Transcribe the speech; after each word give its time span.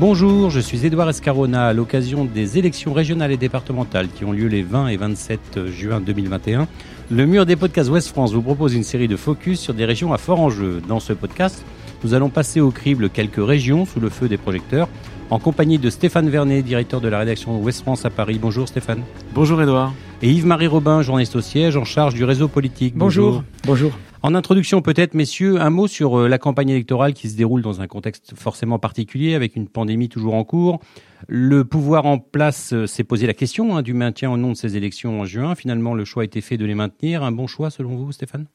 Bonjour, 0.00 0.48
je 0.48 0.60
suis 0.60 0.86
Édouard 0.86 1.10
Escarona 1.10 1.66
à 1.66 1.72
l'occasion 1.72 2.24
des 2.24 2.56
élections 2.56 2.92
régionales 2.92 3.32
et 3.32 3.36
départementales 3.36 4.06
qui 4.06 4.24
ont 4.24 4.30
lieu 4.30 4.46
les 4.46 4.62
20 4.62 4.86
et 4.86 4.96
27 4.96 5.66
juin 5.66 6.00
2021. 6.00 6.68
Le 7.10 7.26
mur 7.26 7.44
des 7.46 7.56
podcasts 7.56 7.90
Ouest 7.90 8.06
France 8.06 8.32
vous 8.32 8.40
propose 8.40 8.74
une 8.74 8.84
série 8.84 9.08
de 9.08 9.16
focus 9.16 9.58
sur 9.58 9.74
des 9.74 9.84
régions 9.84 10.12
à 10.12 10.18
fort 10.18 10.38
enjeu. 10.38 10.80
Dans 10.86 11.00
ce 11.00 11.12
podcast, 11.12 11.64
nous 12.04 12.14
allons 12.14 12.28
passer 12.28 12.60
au 12.60 12.70
crible 12.70 13.10
quelques 13.10 13.44
régions 13.44 13.86
sous 13.86 13.98
le 13.98 14.08
feu 14.08 14.28
des 14.28 14.36
projecteurs 14.36 14.88
en 15.30 15.40
compagnie 15.40 15.78
de 15.78 15.90
Stéphane 15.90 16.28
Vernet, 16.28 16.62
directeur 16.62 17.00
de 17.00 17.08
la 17.08 17.18
rédaction 17.18 17.60
Ouest 17.60 17.82
France 17.82 18.04
à 18.04 18.10
Paris. 18.10 18.38
Bonjour 18.40 18.68
Stéphane. 18.68 19.02
Bonjour 19.34 19.60
Édouard. 19.60 19.92
Et 20.22 20.30
Yves-Marie 20.30 20.68
Robin, 20.68 21.02
journaliste 21.02 21.34
au 21.34 21.40
siège 21.40 21.76
en 21.76 21.84
charge 21.84 22.14
du 22.14 22.22
réseau 22.22 22.46
politique. 22.46 22.94
Bonjour. 22.96 23.42
Bonjour. 23.64 23.90
En 24.20 24.34
introduction 24.34 24.82
peut-être, 24.82 25.14
messieurs, 25.14 25.60
un 25.60 25.70
mot 25.70 25.86
sur 25.86 26.18
euh, 26.18 26.28
la 26.28 26.38
campagne 26.38 26.70
électorale 26.70 27.14
qui 27.14 27.30
se 27.30 27.36
déroule 27.36 27.62
dans 27.62 27.80
un 27.80 27.86
contexte 27.86 28.34
forcément 28.34 28.80
particulier, 28.80 29.34
avec 29.36 29.54
une 29.54 29.68
pandémie 29.68 30.08
toujours 30.08 30.34
en 30.34 30.42
cours. 30.42 30.80
Le 31.28 31.64
pouvoir 31.64 32.04
en 32.04 32.18
place 32.18 32.72
euh, 32.72 32.88
s'est 32.88 33.04
posé 33.04 33.28
la 33.28 33.34
question 33.34 33.76
hein, 33.76 33.82
du 33.82 33.94
maintien 33.94 34.28
au 34.32 34.36
nom 34.36 34.50
de 34.50 34.56
ces 34.56 34.76
élections 34.76 35.20
en 35.20 35.24
juin. 35.24 35.54
Finalement, 35.54 35.94
le 35.94 36.04
choix 36.04 36.22
a 36.22 36.24
été 36.24 36.40
fait 36.40 36.56
de 36.56 36.64
les 36.64 36.74
maintenir. 36.74 37.22
Un 37.22 37.30
bon 37.30 37.46
choix 37.46 37.70
selon 37.70 37.94
vous, 37.94 38.10
Stéphane? 38.10 38.46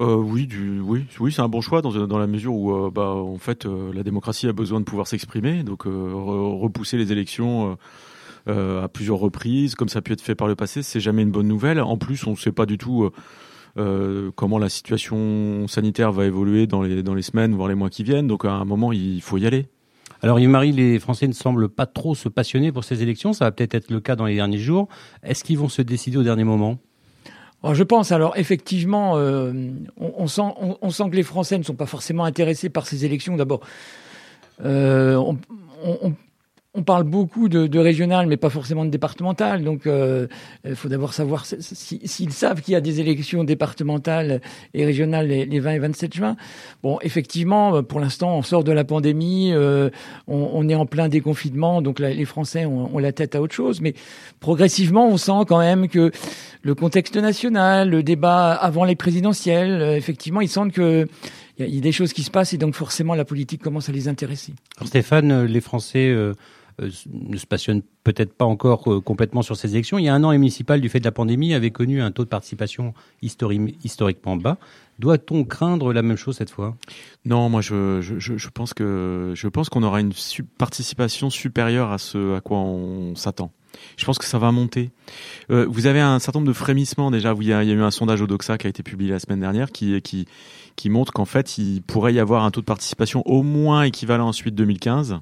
Euh, 0.00 0.16
oui, 0.16 0.46
oui, 0.82 1.06
oui, 1.18 1.32
c'est 1.32 1.42
un 1.42 1.48
bon 1.48 1.62
choix 1.62 1.80
dans, 1.80 2.18
la 2.18 2.26
mesure 2.26 2.54
où, 2.54 2.90
bah, 2.90 3.08
en 3.08 3.38
fait, 3.38 3.66
la 3.66 4.02
démocratie 4.02 4.48
a 4.48 4.52
besoin 4.52 4.80
de 4.80 4.84
pouvoir 4.84 5.06
s'exprimer, 5.06 5.64
donc 5.64 5.82
repousser 5.84 6.96
les 6.96 7.12
élections 7.12 7.76
à 8.46 8.88
plusieurs 8.88 9.18
reprises, 9.18 9.74
comme 9.74 9.90
ça 9.90 9.98
a 9.98 10.02
pu 10.02 10.14
être 10.14 10.22
fait 10.22 10.34
par 10.34 10.48
le 10.48 10.54
passé, 10.54 10.82
c'est 10.82 10.98
jamais 10.98 11.20
une 11.20 11.30
bonne 11.30 11.46
nouvelle. 11.46 11.78
En 11.78 11.98
plus, 11.98 12.26
on 12.26 12.30
ne 12.30 12.36
sait 12.36 12.52
pas 12.52 12.64
du 12.64 12.78
tout 12.78 13.10
euh, 13.78 14.30
comment 14.34 14.58
la 14.58 14.68
situation 14.68 15.66
sanitaire 15.68 16.12
va 16.12 16.26
évoluer 16.26 16.66
dans 16.66 16.82
les, 16.82 17.02
dans 17.02 17.14
les 17.14 17.22
semaines, 17.22 17.54
voire 17.54 17.68
les 17.68 17.74
mois 17.74 17.90
qui 17.90 18.02
viennent. 18.02 18.26
Donc 18.26 18.44
à 18.44 18.52
un 18.52 18.64
moment, 18.64 18.92
il 18.92 19.20
faut 19.22 19.38
y 19.38 19.46
aller. 19.46 19.66
Alors 20.22 20.38
Yves-Marie, 20.38 20.72
les 20.72 20.98
Français 21.00 21.26
ne 21.26 21.32
semblent 21.32 21.68
pas 21.68 21.86
trop 21.86 22.14
se 22.14 22.28
passionner 22.28 22.70
pour 22.70 22.84
ces 22.84 23.02
élections. 23.02 23.32
Ça 23.32 23.46
va 23.46 23.52
peut-être 23.52 23.74
être 23.74 23.90
le 23.90 24.00
cas 24.00 24.14
dans 24.14 24.26
les 24.26 24.36
derniers 24.36 24.58
jours. 24.58 24.88
Est-ce 25.22 25.42
qu'ils 25.42 25.58
vont 25.58 25.68
se 25.68 25.82
décider 25.82 26.16
au 26.16 26.22
dernier 26.22 26.44
moment? 26.44 26.78
Je 27.72 27.84
pense 27.84 28.10
alors 28.10 28.36
effectivement, 28.36 29.16
euh, 29.16 29.52
on, 29.96 30.26
sent, 30.26 30.42
on, 30.58 30.90
sent 30.90 31.10
que 31.10 31.16
les 31.16 31.22
Français 31.22 31.58
ne 31.58 31.62
sont 31.62 31.76
pas 31.76 31.86
forcément 31.86 32.24
intéressés 32.24 32.70
par 32.70 32.86
ces 32.86 33.04
élections. 33.04 33.36
D'abord, 33.36 33.60
euh, 34.64 35.16
on, 35.16 36.14
on 36.74 36.82
parle 36.82 37.04
beaucoup 37.04 37.50
de, 37.50 37.66
de, 37.66 37.78
régional, 37.78 38.26
mais 38.26 38.38
pas 38.38 38.48
forcément 38.48 38.86
de 38.86 38.90
départemental. 38.90 39.62
Donc, 39.62 39.86
euh, 39.86 40.26
il 40.64 40.74
faut 40.74 40.88
d'abord 40.88 41.12
savoir 41.12 41.44
s'ils 41.44 42.32
savent 42.32 42.62
qu'il 42.62 42.72
y 42.72 42.76
a 42.76 42.80
des 42.80 42.98
élections 42.98 43.44
départementales 43.44 44.40
et 44.72 44.86
régionales 44.86 45.28
les, 45.28 45.60
20 45.60 45.70
et 45.72 45.78
27 45.80 46.14
juin. 46.14 46.36
Bon, 46.82 46.98
effectivement, 47.02 47.82
pour 47.82 48.00
l'instant, 48.00 48.38
on 48.38 48.42
sort 48.42 48.64
de 48.64 48.72
la 48.72 48.84
pandémie, 48.84 49.52
euh, 49.52 49.90
on, 50.26 50.66
est 50.68 50.74
en 50.74 50.86
plein 50.86 51.08
déconfinement, 51.08 51.82
donc 51.82 51.98
les 51.98 52.24
Français 52.24 52.64
ont, 52.64 52.98
la 52.98 53.12
tête 53.12 53.34
à 53.34 53.42
autre 53.42 53.54
chose. 53.54 53.82
Mais 53.82 53.92
progressivement, 54.40 55.08
on 55.08 55.18
sent 55.18 55.44
quand 55.46 55.58
même 55.58 55.88
que 55.88 56.10
le 56.62 56.74
contexte 56.74 57.16
national, 57.16 57.90
le 57.90 58.02
débat 58.02 58.52
avant 58.52 58.84
les 58.84 58.96
présidentielles, 58.96 59.82
euh, 59.82 59.96
effectivement, 59.96 60.40
ils 60.40 60.48
sentent 60.48 60.72
que 60.72 61.06
il 61.58 61.74
y, 61.74 61.78
a 61.78 61.80
des 61.82 61.92
choses 61.92 62.12
qui 62.12 62.22
se 62.22 62.30
passent 62.30 62.54
et 62.54 62.58
donc 62.58 62.74
forcément 62.74 63.14
la 63.14 63.26
politique 63.26 63.62
commence 63.62 63.88
à 63.88 63.92
les 63.92 64.08
intéresser. 64.08 64.54
Alors 64.78 64.88
Stéphane, 64.88 65.44
les 65.44 65.60
Français 65.60 66.08
euh, 66.08 66.32
ne 66.78 67.36
se 67.36 67.46
passionne 67.46 67.82
peut-être 68.04 68.32
pas 68.32 68.44
encore 68.44 68.90
euh, 68.92 69.00
complètement 69.00 69.42
sur 69.42 69.56
ces 69.56 69.72
élections. 69.72 69.98
Il 69.98 70.04
y 70.04 70.08
a 70.08 70.14
un 70.14 70.24
an, 70.24 70.30
les 70.30 70.38
municipales, 70.38 70.80
du 70.80 70.88
fait 70.88 71.00
de 71.00 71.04
la 71.04 71.12
pandémie, 71.12 71.54
avaient 71.54 71.70
connu 71.70 72.02
un 72.02 72.10
taux 72.10 72.24
de 72.24 72.28
participation 72.28 72.94
historiquement 73.22 74.36
bas. 74.36 74.58
Doit-on 74.98 75.44
craindre 75.44 75.92
la 75.92 76.02
même 76.02 76.16
chose 76.16 76.36
cette 76.36 76.50
fois? 76.50 76.76
Non, 77.24 77.48
moi 77.48 77.60
je, 77.60 78.48
pense 78.50 78.74
que 78.74 79.32
je 79.34 79.48
pense 79.48 79.68
qu'on 79.68 79.82
aura 79.82 80.00
une 80.00 80.12
participation 80.58 81.30
supérieure 81.30 81.90
à 81.90 81.98
ce 81.98 82.36
à 82.36 82.40
quoi 82.40 82.58
on 82.58 83.14
s'attend. 83.16 83.52
Je 83.96 84.04
pense 84.04 84.18
que 84.18 84.24
ça 84.24 84.38
va 84.38 84.52
monter. 84.52 84.90
Euh, 85.50 85.66
vous 85.68 85.86
avez 85.86 86.00
un 86.00 86.18
certain 86.18 86.40
nombre 86.40 86.48
de 86.48 86.56
frémissements 86.56 87.10
déjà. 87.10 87.34
Il 87.40 87.46
y, 87.46 87.52
a, 87.52 87.64
eu 87.64 87.82
un 87.82 87.90
sondage 87.90 88.20
au 88.20 88.26
Doxa 88.26 88.58
qui 88.58 88.66
a 88.66 88.70
été 88.70 88.82
publié 88.82 89.10
la 89.10 89.18
semaine 89.18 89.40
dernière 89.40 89.70
qui, 89.72 90.26
montre 90.86 91.12
qu'en 91.12 91.24
fait, 91.24 91.58
il 91.58 91.82
pourrait 91.82 92.14
y 92.14 92.20
avoir 92.20 92.44
un 92.44 92.50
taux 92.50 92.60
de 92.60 92.66
participation 92.66 93.22
au 93.26 93.42
moins 93.42 93.82
équivalent 93.84 94.28
ensuite 94.28 94.54
2015. 94.54 95.20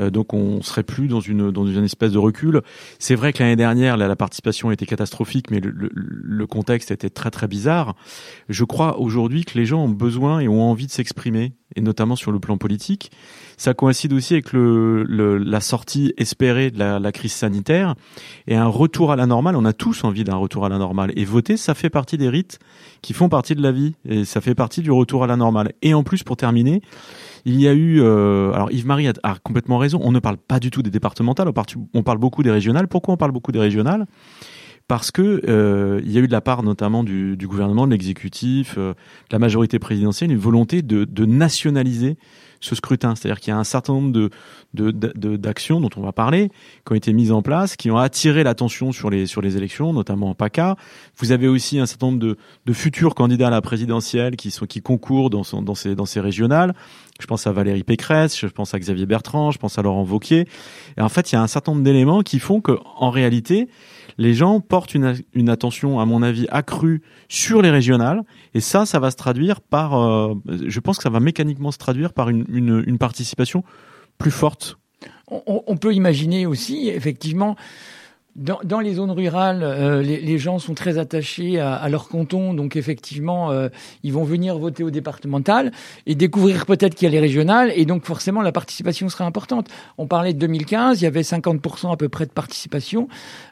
Euh, 0.00 0.10
donc 0.10 0.34
on 0.34 0.62
serait 0.62 0.82
plus 0.82 1.08
dans 1.08 1.20
une 1.20 1.50
dans 1.50 1.66
une 1.66 1.84
espèce 1.84 2.12
de 2.12 2.18
recul. 2.18 2.62
C'est 2.98 3.14
vrai 3.14 3.32
que 3.32 3.42
l'année 3.42 3.56
dernière, 3.56 3.96
la 3.96 4.16
participation 4.16 4.70
était 4.70 4.86
catastrophique, 4.86 5.50
mais 5.50 5.60
le, 5.60 5.90
le, 5.92 6.46
contexte 6.46 6.90
était 6.90 7.10
très 7.10 7.30
très 7.30 7.48
bizarre. 7.48 7.96
Je 8.48 8.64
crois 8.64 8.98
aujourd'hui 8.98 9.44
que 9.44 9.58
les 9.58 9.66
gens 9.66 9.84
ont 9.84 9.88
besoin 9.88 10.40
et 10.40 10.48
ont 10.48 10.62
envie 10.62 10.86
de 10.86 10.92
s'exprimer, 10.92 11.52
et 11.74 11.80
notamment 11.80 12.16
sur 12.16 12.32
le 12.32 12.38
plan 12.38 12.56
politique. 12.58 13.10
Ça 13.56 13.74
coïncide 13.74 14.12
aussi 14.12 14.34
avec 14.34 14.52
le, 14.52 15.04
la 15.38 15.60
sortie 15.60 16.12
espérée 16.18 16.70
de 16.70 16.78
la, 16.78 16.98
la, 16.98 17.12
crise 17.12 17.32
sanitaire 17.32 17.94
et 18.46 18.54
un 18.54 18.66
retour 18.66 19.12
à 19.12 19.16
la 19.16 19.26
normale. 19.26 19.56
On 19.56 19.64
a 19.64 19.72
tous 19.72 20.04
envie 20.04 20.24
d'un 20.24 20.36
retour 20.36 20.66
à 20.66 20.68
la 20.68 20.78
normale. 20.78 21.12
Et 21.16 21.24
voter, 21.24 21.56
ça 21.56 21.74
fait 21.74 21.90
partie 21.90 22.18
des 22.18 22.28
rites 22.28 22.58
qui 23.00 23.14
font 23.14 23.28
partie 23.28 23.54
de 23.54 23.62
la 23.62 23.72
vie 23.72 23.94
et 24.08 24.24
ça 24.24 24.40
fait 24.40 24.54
partie 24.54 24.82
du 24.82 24.90
retour 24.90 25.24
à 25.24 25.26
la 25.26 25.36
normale. 25.36 25.72
Et 25.80 25.94
en 25.94 26.02
plus, 26.02 26.22
pour 26.22 26.36
terminer, 26.36 26.82
il 27.46 27.60
y 27.60 27.68
a 27.68 27.72
eu, 27.72 28.00
euh, 28.00 28.52
alors 28.52 28.72
Yves-Marie 28.72 29.06
a, 29.06 29.36
complètement 29.40 29.78
raison, 29.78 30.00
on 30.02 30.10
ne 30.10 30.18
parle 30.18 30.36
pas 30.36 30.58
du 30.58 30.72
tout 30.72 30.82
des 30.82 30.90
départementales, 30.90 31.48
on 31.94 32.02
parle 32.02 32.18
beaucoup 32.18 32.42
des 32.42 32.50
régionales. 32.50 32.88
Pourquoi 32.88 33.14
on 33.14 33.16
parle 33.16 33.30
beaucoup 33.30 33.52
des 33.52 33.60
régionales? 33.60 34.06
Parce 34.88 35.12
que 35.12 35.40
euh, 35.48 36.00
il 36.04 36.10
y 36.10 36.18
a 36.18 36.20
eu 36.20 36.26
de 36.26 36.32
la 36.32 36.40
part 36.40 36.64
notamment 36.64 37.04
du, 37.04 37.36
gouvernement, 37.44 37.86
de 37.86 37.92
l'exécutif, 37.92 38.74
euh, 38.78 38.94
de 38.94 39.32
la 39.32 39.38
majorité 39.38 39.78
présidentielle, 39.78 40.32
une 40.32 40.38
volonté 40.38 40.82
de, 40.82 41.04
de 41.04 41.24
nationaliser 41.24 42.18
ce 42.66 42.74
scrutin. 42.74 43.14
C'est-à-dire 43.14 43.40
qu'il 43.40 43.52
y 43.52 43.54
a 43.54 43.58
un 43.58 43.64
certain 43.64 43.94
nombre 43.94 44.12
de, 44.12 44.90
d'actions 45.36 45.80
dont 45.80 45.90
on 45.96 46.00
va 46.00 46.12
parler, 46.12 46.50
qui 46.84 46.92
ont 46.92 46.96
été 46.96 47.12
mises 47.12 47.32
en 47.32 47.42
place, 47.42 47.76
qui 47.76 47.90
ont 47.90 47.96
attiré 47.96 48.42
l'attention 48.44 48.92
sur 48.92 49.08
les, 49.10 49.26
sur 49.26 49.40
les 49.40 49.56
élections, 49.56 49.92
notamment 49.92 50.30
en 50.30 50.34
PACA. 50.34 50.76
Vous 51.18 51.32
avez 51.32 51.48
aussi 51.48 51.78
un 51.78 51.86
certain 51.86 52.08
nombre 52.08 52.18
de, 52.18 52.72
futurs 52.72 53.14
candidats 53.14 53.46
à 53.48 53.50
la 53.50 53.62
présidentielle 53.62 54.36
qui, 54.36 54.50
sont, 54.50 54.66
qui 54.66 54.82
concourent 54.82 55.30
dans, 55.30 55.44
son, 55.44 55.62
dans, 55.62 55.74
ces, 55.74 55.94
dans 55.94 56.06
ces 56.06 56.20
régionales. 56.20 56.74
Je 57.20 57.26
pense 57.26 57.46
à 57.46 57.52
Valérie 57.52 57.84
Pécresse, 57.84 58.38
je 58.38 58.46
pense 58.46 58.74
à 58.74 58.78
Xavier 58.78 59.06
Bertrand, 59.06 59.50
je 59.50 59.58
pense 59.58 59.78
à 59.78 59.82
Laurent 59.82 60.02
Vauquier. 60.02 60.46
Et 60.98 61.00
en 61.00 61.08
fait, 61.08 61.32
il 61.32 61.36
y 61.36 61.38
a 61.38 61.42
un 61.42 61.46
certain 61.46 61.72
nombre 61.72 61.84
d'éléments 61.84 62.22
qui 62.22 62.38
font 62.38 62.60
que, 62.60 62.78
en 62.98 63.10
réalité, 63.10 63.68
les 64.18 64.34
gens 64.34 64.60
portent 64.60 64.94
une, 64.94 65.14
une, 65.34 65.48
attention, 65.48 66.00
à 66.00 66.06
mon 66.06 66.22
avis, 66.22 66.46
accrue 66.50 67.02
sur 67.28 67.62
les 67.62 67.70
régionales. 67.70 68.22
Et 68.54 68.60
ça, 68.60 68.86
ça 68.86 68.98
va 68.98 69.10
se 69.10 69.16
traduire 69.16 69.60
par, 69.60 70.00
euh, 70.00 70.34
je 70.46 70.80
pense 70.80 70.96
que 70.96 71.02
ça 71.02 71.10
va 71.10 71.20
mécaniquement 71.20 71.70
se 71.70 71.78
traduire 71.78 72.12
par 72.12 72.28
une, 72.28 72.44
une, 72.48 72.82
une 72.86 72.98
participation 72.98 73.64
plus 74.18 74.30
forte 74.30 74.78
on, 75.28 75.62
on, 75.66 75.76
peut 75.76 75.94
imaginer 75.94 76.46
aussi, 76.46 76.88
effectivement, 76.88 77.56
dans, 78.36 78.58
dans, 78.64 78.80
les 78.80 78.94
zones 78.94 79.10
rurales, 79.10 79.62
euh, 79.62 80.02
les, 80.02 80.20
les, 80.20 80.38
gens 80.38 80.58
sont 80.58 80.74
très 80.74 80.98
attachés 80.98 81.58
à, 81.58 81.74
à 81.74 81.88
leur 81.88 82.08
canton, 82.08 82.52
donc 82.52 82.76
effectivement, 82.76 83.50
euh, 83.50 83.68
ils 84.02 84.12
vont 84.12 84.24
venir 84.24 84.58
voter 84.58 84.84
au 84.84 84.90
départemental 84.90 85.72
et 86.04 86.14
découvrir 86.14 86.66
peut-être 86.66 86.94
qu'il 86.94 87.06
y 87.06 87.08
a 87.08 87.12
les 87.12 87.20
régionales, 87.20 87.72
et 87.74 87.86
donc 87.86 88.04
forcément 88.04 88.42
la 88.42 88.52
participation 88.52 89.08
sera 89.08 89.24
importante. 89.24 89.68
On 89.96 90.06
parlait 90.06 90.34
de 90.34 90.38
2015, 90.38 91.00
il 91.00 91.04
y 91.04 91.06
avait 91.06 91.22
50% 91.22 91.90
à 91.90 91.96
peu 91.96 92.10
près 92.10 92.26
de 92.26 92.30
participation. 92.30 93.08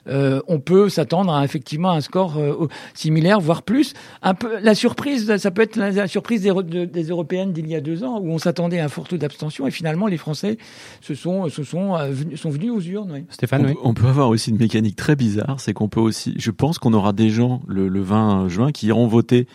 Euh, 0.06 0.43
on 0.49 0.61
peut 0.61 0.91
s'attendre 0.91 1.33
à 1.33 1.45
effectivement 1.45 1.93
un 1.93 2.03
score 2.03 2.37
euh, 2.37 2.69
similaire, 2.93 3.41
voire 3.41 3.62
plus. 3.62 3.95
Un 4.21 4.34
peu 4.34 4.59
la 4.61 4.75
surprise, 4.75 5.34
ça 5.39 5.51
peut 5.51 5.62
être 5.62 5.77
la, 5.77 6.06
surprise 6.09 6.43
des, 6.43 6.87
des 6.87 7.05
européennes 7.05 7.53
d'il 7.53 7.69
y 7.69 7.75
a 7.75 7.81
deux 7.81 8.05
ans, 8.05 8.21
où 8.21 8.31
on 8.31 8.39
s'attendait 8.39 8.81
à 8.81 8.84
un 8.84 8.89
fort 8.89 9.09
taux 9.09 9.16
d'abstention, 9.16 9.66
et 9.66 9.71
finalement 9.71 10.09
les 10.09 10.19
Français 10.19 10.59
se 11.01 11.15
sont, 11.15 11.49
se 11.49 11.65
sont, 11.65 11.97
sont 12.37 12.51
venus 12.51 12.71
aux 12.71 12.81
urnes. 12.83 13.12
Oui. 13.15 13.25
Stéphane, 13.31 13.75
on, 13.83 13.91
on 13.91 13.95
peut 13.95 14.09
avoir 14.09 14.28
aussi 14.28 14.51
une 14.51 14.59
mécanique 14.59 14.73
très 14.96 15.16
bizarre, 15.16 15.56
c'est 15.58 15.72
qu'on 15.72 15.88
peut 15.88 16.00
aussi, 16.00 16.34
je 16.36 16.50
pense 16.50 16.78
qu'on 16.78 16.92
aura 16.92 17.12
des 17.12 17.30
gens 17.30 17.62
le, 17.66 17.88
le 17.88 18.00
20 18.00 18.48
juin 18.48 18.72
qui 18.72 18.86
iront 18.86 19.06
voter 19.06 19.46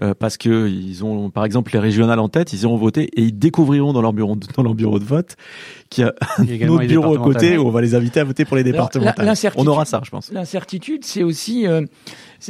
euh, 0.00 0.14
parce 0.16 0.36
que 0.36 0.68
ils 0.68 1.04
ont, 1.04 1.28
par 1.30 1.44
exemple, 1.44 1.72
les 1.72 1.80
régionales 1.80 2.20
en 2.20 2.28
tête, 2.28 2.52
ils 2.52 2.62
iront 2.62 2.76
voter 2.76 3.04
et 3.14 3.22
ils 3.22 3.36
découvriront 3.36 3.92
dans 3.92 4.00
leur 4.00 4.12
bureau, 4.12 4.36
de, 4.36 4.46
dans 4.56 4.62
leur 4.62 4.74
bureau 4.74 5.00
de 5.00 5.04
vote 5.04 5.34
qu'il 5.90 6.04
y 6.04 6.06
a 6.06 6.14
un 6.38 6.68
autre 6.68 6.86
bureau 6.86 7.16
à 7.16 7.18
côté 7.18 7.58
où 7.58 7.66
on 7.66 7.70
va 7.70 7.80
les 7.80 7.96
inviter 7.96 8.20
à 8.20 8.24
voter 8.24 8.44
pour 8.44 8.56
les 8.56 8.62
départementales. 8.62 9.34
on 9.56 9.66
aura 9.66 9.84
ça, 9.84 10.00
je 10.04 10.10
pense. 10.10 10.30
L'incertitude, 10.30 11.04
c'est 11.04 11.24
aussi 11.24 11.66
euh, 11.66 11.82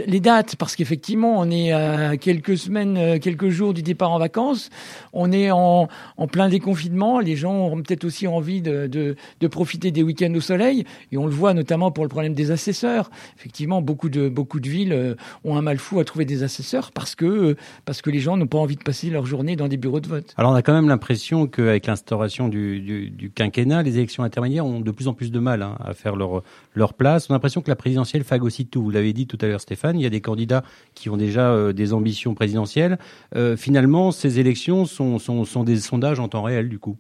les 0.07 0.21
dates, 0.21 0.57
parce 0.57 0.77
qu'effectivement, 0.77 1.39
on 1.39 1.51
est 1.51 1.73
à 1.73 2.17
quelques 2.17 2.59
semaines, 2.59 2.97
euh, 2.99 3.19
quelques 3.19 3.49
jours 3.49 3.73
du 3.73 3.83
départ 3.83 4.11
en 4.11 4.19
vacances. 4.19 4.71
On 5.13 5.33
est 5.33 5.51
en, 5.51 5.89
plein 6.31 6.49
déconfinement. 6.49 7.21
Les 7.21 7.37
gens 7.37 7.55
ont 7.55 7.83
peut-être 7.83 8.05
aussi 8.05 8.27
envie 8.27 8.61
de, 8.61 9.17
profiter 9.51 9.91
des 9.91 10.03
week-ends 10.03 10.35
au 10.35 10.41
soleil. 10.41 10.85
Et 11.11 11.17
on 11.17 11.27
le 11.27 11.33
voit 11.33 11.55
notamment 11.55 11.91
pour 11.91 12.05
le 12.05 12.09
problème 12.09 12.35
des 12.35 12.51
assesseurs. 12.51 13.11
Effectivement, 13.39 13.81
beaucoup 13.81 14.11
de, 14.11 14.29
beaucoup 14.29 14.61
de 14.61 14.69
villes 14.69 14.93
euh, 14.93 15.15
ont 15.45 15.57
un 15.57 15.63
mal 15.63 15.79
fou 15.79 16.01
à 16.01 16.05
trouver 16.05 16.27
des 16.27 16.43
assesseurs 16.43 16.93
parce 16.93 17.15
que, 17.15 17.25
euh, 17.25 17.57
parce 17.87 18.03
que 18.03 18.11
les 18.11 18.21
gens 18.21 18.37
n'ont 18.37 18.47
pas 18.47 18.59
envie 18.59 18.77
de 18.77 18.83
passer 18.83 19.09
leur 19.09 19.25
journée 19.25 19.57
dans 19.57 19.69
des 19.69 19.79
bureaux 19.79 20.01
de 20.01 20.09
vote. 20.09 20.35
Alors, 20.37 20.53
on 20.53 20.55
a 20.55 20.63
quand 20.63 20.75
même 20.75 20.89
l'impression 20.89 21.47
qu'avec 21.47 21.87
l'instauration 21.87 22.49
du, 22.49 23.33
quinquennat, 23.35 23.83
les 23.83 23.97
élections 23.97 24.23
intermédiaires 24.23 24.67
ont 24.67 24.81
de 24.81 24.91
plus 24.91 25.09
en 25.09 25.15
plus 25.15 25.33
de 25.33 25.39
mal 25.39 25.63
hein, 25.63 25.77
à 25.83 25.95
faire 25.95 26.15
leur, 26.15 26.43
leur 26.79 26.95
place. 26.95 27.29
On 27.29 27.33
a 27.33 27.35
l'impression 27.35 27.61
que 27.61 27.69
la 27.69 27.77
présidentielle 27.77 28.25
phagocyte 28.25 28.71
tout. 28.71 28.83
Vous 28.83 28.91
l'avez 28.91 29.13
dit 29.13 29.27
tout 29.27 29.39
à 29.41 29.47
l'heure, 29.47 29.61
Stéphane. 29.61 29.99
Il 29.99 30.03
y 30.03 30.07
a 30.07 30.11
des 30.11 30.21
candidats 30.21 30.63
qui 30.95 31.11
ont 31.11 31.17
déjà 31.17 31.51
euh, 31.51 31.73
des 31.73 31.93
ambitions 31.93 32.35
présidentielles. 32.35 32.99
Euh, 33.37 33.57
finalement, 33.57 34.13
ces 34.13 34.41
élections 34.41 34.87
sont, 34.87 35.19
sont, 35.19 35.45
sont 35.45 35.65
des 35.65 35.77
sondages 35.77 36.21
en 36.21 36.29
temps 36.29 36.43
réel, 36.43 36.69
du 36.69 36.79
coup. 36.79 36.97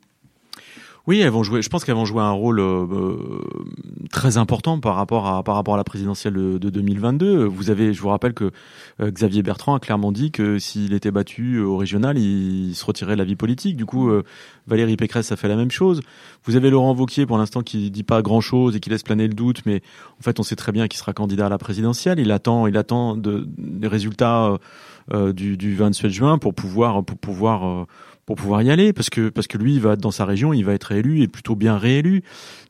Oui, 1.06 1.20
elles 1.20 1.30
vont 1.30 1.42
jouer. 1.42 1.62
Je 1.62 1.70
pense 1.70 1.86
qu'elles 1.86 1.94
vont 1.94 2.04
jouer 2.04 2.20
un 2.20 2.32
rôle 2.32 2.60
euh, 2.60 3.40
très 4.08 4.36
important 4.36 4.80
par 4.80 4.96
rapport 4.96 5.26
à 5.26 5.42
par 5.42 5.54
rapport 5.54 5.74
à 5.74 5.76
la 5.76 5.84
présidentielle 5.84 6.34
de, 6.34 6.58
de 6.58 6.70
2022. 6.70 7.44
Vous 7.44 7.70
avez, 7.70 7.92
je 7.92 8.00
vous 8.00 8.08
rappelle 8.08 8.34
que 8.34 8.50
euh, 9.00 9.10
Xavier 9.10 9.42
Bertrand 9.42 9.74
a 9.74 9.80
clairement 9.80 10.12
dit 10.12 10.30
que 10.30 10.58
s'il 10.58 10.92
était 10.92 11.10
battu 11.10 11.60
au 11.60 11.76
régional, 11.76 12.18
il, 12.18 12.74
se 12.74 12.84
retirait 12.84 13.14
de 13.14 13.18
la 13.18 13.24
vie 13.24 13.36
politique. 13.36 13.76
Du 13.76 13.86
coup, 13.86 14.10
Valérie 14.66 14.96
Pécresse 14.96 15.32
a 15.32 15.36
fait 15.36 15.48
la 15.48 15.56
même 15.56 15.70
chose. 15.70 16.00
Vous 16.44 16.56
avez 16.56 16.70
Laurent 16.70 16.94
Vauquier 16.94 17.26
pour 17.26 17.38
l'instant 17.38 17.62
qui 17.62 17.90
dit 17.90 18.02
pas 18.02 18.22
grand 18.22 18.40
chose 18.40 18.76
et 18.76 18.80
qui 18.80 18.90
laisse 18.90 19.02
planer 19.02 19.26
le 19.26 19.34
doute, 19.34 19.62
mais 19.66 19.82
en 20.18 20.22
fait, 20.22 20.38
on 20.38 20.42
sait 20.42 20.56
très 20.56 20.72
bien 20.72 20.86
qu'il 20.88 20.98
sera 20.98 21.12
candidat 21.12 21.46
à 21.46 21.48
la 21.48 21.58
présidentielle. 21.58 22.18
Il 22.18 22.30
attend, 22.30 22.66
il 22.66 22.76
attend 22.76 23.16
de, 23.16 23.46
des 23.58 23.88
résultats 23.88 24.58
du, 25.12 25.56
du 25.56 25.74
27 25.74 26.10
juin 26.10 26.38
pour 26.38 26.54
pouvoir 26.54 27.04
pour 27.04 27.18
pouvoir 27.18 27.86
pour 28.28 28.36
pouvoir 28.36 28.60
y 28.60 28.70
aller 28.70 28.92
parce 28.92 29.08
que 29.08 29.30
parce 29.30 29.46
que 29.46 29.56
lui 29.56 29.76
il 29.76 29.80
va 29.80 29.96
dans 29.96 30.10
sa 30.10 30.26
région 30.26 30.52
il 30.52 30.62
va 30.62 30.74
être 30.74 30.84
réélu 30.84 31.22
et 31.22 31.28
plutôt 31.28 31.56
bien 31.56 31.78
réélu 31.78 32.22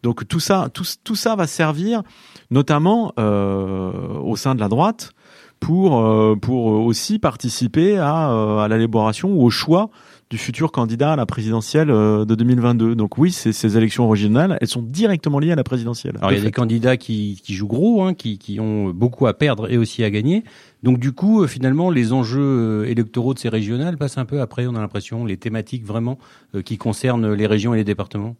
donc 0.04 0.28
tout 0.28 0.38
ça 0.38 0.68
tout, 0.72 0.84
tout 1.02 1.16
ça 1.16 1.34
va 1.34 1.48
servir 1.48 2.04
notamment 2.52 3.12
euh, 3.18 3.90
au 4.22 4.36
sein 4.36 4.54
de 4.54 4.60
la 4.60 4.68
droite 4.68 5.14
pour 5.58 5.98
euh, 5.98 6.36
pour 6.36 6.66
aussi 6.66 7.18
participer 7.18 7.98
à, 7.98 8.30
euh, 8.30 8.58
à 8.58 8.68
l'élaboration 8.68 9.32
ou 9.32 9.42
au 9.42 9.50
choix 9.50 9.90
du 10.30 10.36
futur 10.36 10.72
candidat 10.72 11.14
à 11.14 11.16
la 11.16 11.24
présidentielle 11.24 11.90
euh, 11.90 12.24
de 12.24 12.34
2022. 12.34 12.94
Donc 12.94 13.16
oui, 13.16 13.32
ces, 13.32 13.52
ces 13.52 13.76
élections 13.76 14.08
régionales, 14.08 14.58
elles 14.60 14.68
sont 14.68 14.82
directement 14.82 15.38
liées 15.38 15.52
à 15.52 15.56
la 15.56 15.64
présidentielle. 15.64 16.16
Alors 16.18 16.32
il 16.32 16.38
y 16.38 16.40
a 16.40 16.44
des 16.44 16.52
candidats 16.52 16.96
qui, 16.96 17.40
qui 17.42 17.54
jouent 17.54 17.66
gros, 17.68 18.02
hein, 18.02 18.14
qui, 18.14 18.38
qui 18.38 18.60
ont 18.60 18.90
beaucoup 18.90 19.26
à 19.26 19.34
perdre 19.34 19.70
et 19.72 19.78
aussi 19.78 20.04
à 20.04 20.10
gagner. 20.10 20.44
Donc 20.82 20.98
du 20.98 21.12
coup, 21.12 21.42
euh, 21.42 21.46
finalement, 21.46 21.90
les 21.90 22.12
enjeux 22.12 22.40
euh, 22.40 22.90
électoraux 22.90 23.34
de 23.34 23.38
ces 23.38 23.48
régionales 23.48 23.96
passent 23.96 24.18
un 24.18 24.24
peu 24.24 24.40
après, 24.40 24.66
on 24.66 24.74
a 24.74 24.80
l'impression, 24.80 25.24
les 25.24 25.36
thématiques 25.36 25.84
vraiment 25.84 26.18
qui 26.64 26.78
concernent 26.78 27.32
les 27.32 27.46
régions 27.46 27.74
et 27.74 27.78
les 27.78 27.84
départements. 27.84 28.36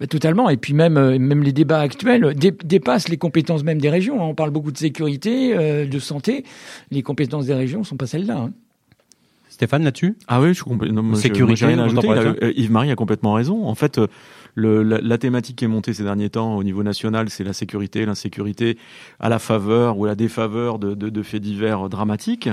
Bah, 0.00 0.06
totalement. 0.06 0.50
Et 0.50 0.56
puis 0.56 0.74
même, 0.74 0.94
même 0.94 1.42
les 1.42 1.52
débats 1.52 1.80
actuels 1.80 2.34
dépassent 2.34 3.08
les 3.08 3.16
compétences 3.16 3.62
même 3.62 3.80
des 3.80 3.90
régions. 3.90 4.22
On 4.22 4.34
parle 4.34 4.50
beaucoup 4.50 4.72
de 4.72 4.78
sécurité, 4.78 5.86
de 5.86 5.98
santé. 5.98 6.44
Les 6.90 7.02
compétences 7.02 7.46
des 7.46 7.54
régions 7.54 7.80
ne 7.80 7.84
sont 7.84 7.96
pas 7.96 8.06
celles-là. 8.06 8.36
Hein. 8.36 8.52
Stéphane 9.56 9.84
là-dessus? 9.84 10.18
Ah 10.28 10.42
oui, 10.42 10.48
je 10.48 10.52
suis 10.52 10.64
complètement. 10.64 11.14
Sécurité. 11.14 11.64
rien 11.64 11.78
euh, 11.78 12.52
Yves 12.56 12.70
Marie 12.70 12.90
a 12.90 12.94
complètement 12.94 13.32
raison. 13.32 13.66
En 13.66 13.74
fait, 13.74 13.96
euh, 13.96 14.06
le, 14.56 14.82
la, 14.82 15.18
thématique 15.18 15.56
qui 15.56 15.64
est 15.66 15.68
montée 15.68 15.92
ces 15.92 16.02
derniers 16.02 16.30
temps 16.30 16.56
au 16.56 16.64
niveau 16.64 16.82
national, 16.82 17.30
c'est 17.30 17.44
la 17.44 17.52
sécurité, 17.52 18.06
l'insécurité 18.06 18.78
à 19.20 19.28
la 19.28 19.38
faveur 19.38 19.98
ou 19.98 20.06
à 20.06 20.08
la 20.08 20.14
défaveur 20.14 20.78
de, 20.78 20.94
de, 20.94 21.10
de 21.10 21.22
faits 21.22 21.42
divers 21.42 21.88
dramatiques. 21.88 22.48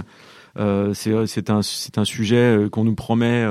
Euh, 0.59 0.93
c'est 0.93 1.49
un, 1.49 1.61
un 1.95 2.05
sujet 2.05 2.35
euh, 2.35 2.69
qu'on 2.69 2.83
nous 2.83 2.93
promet 2.93 3.47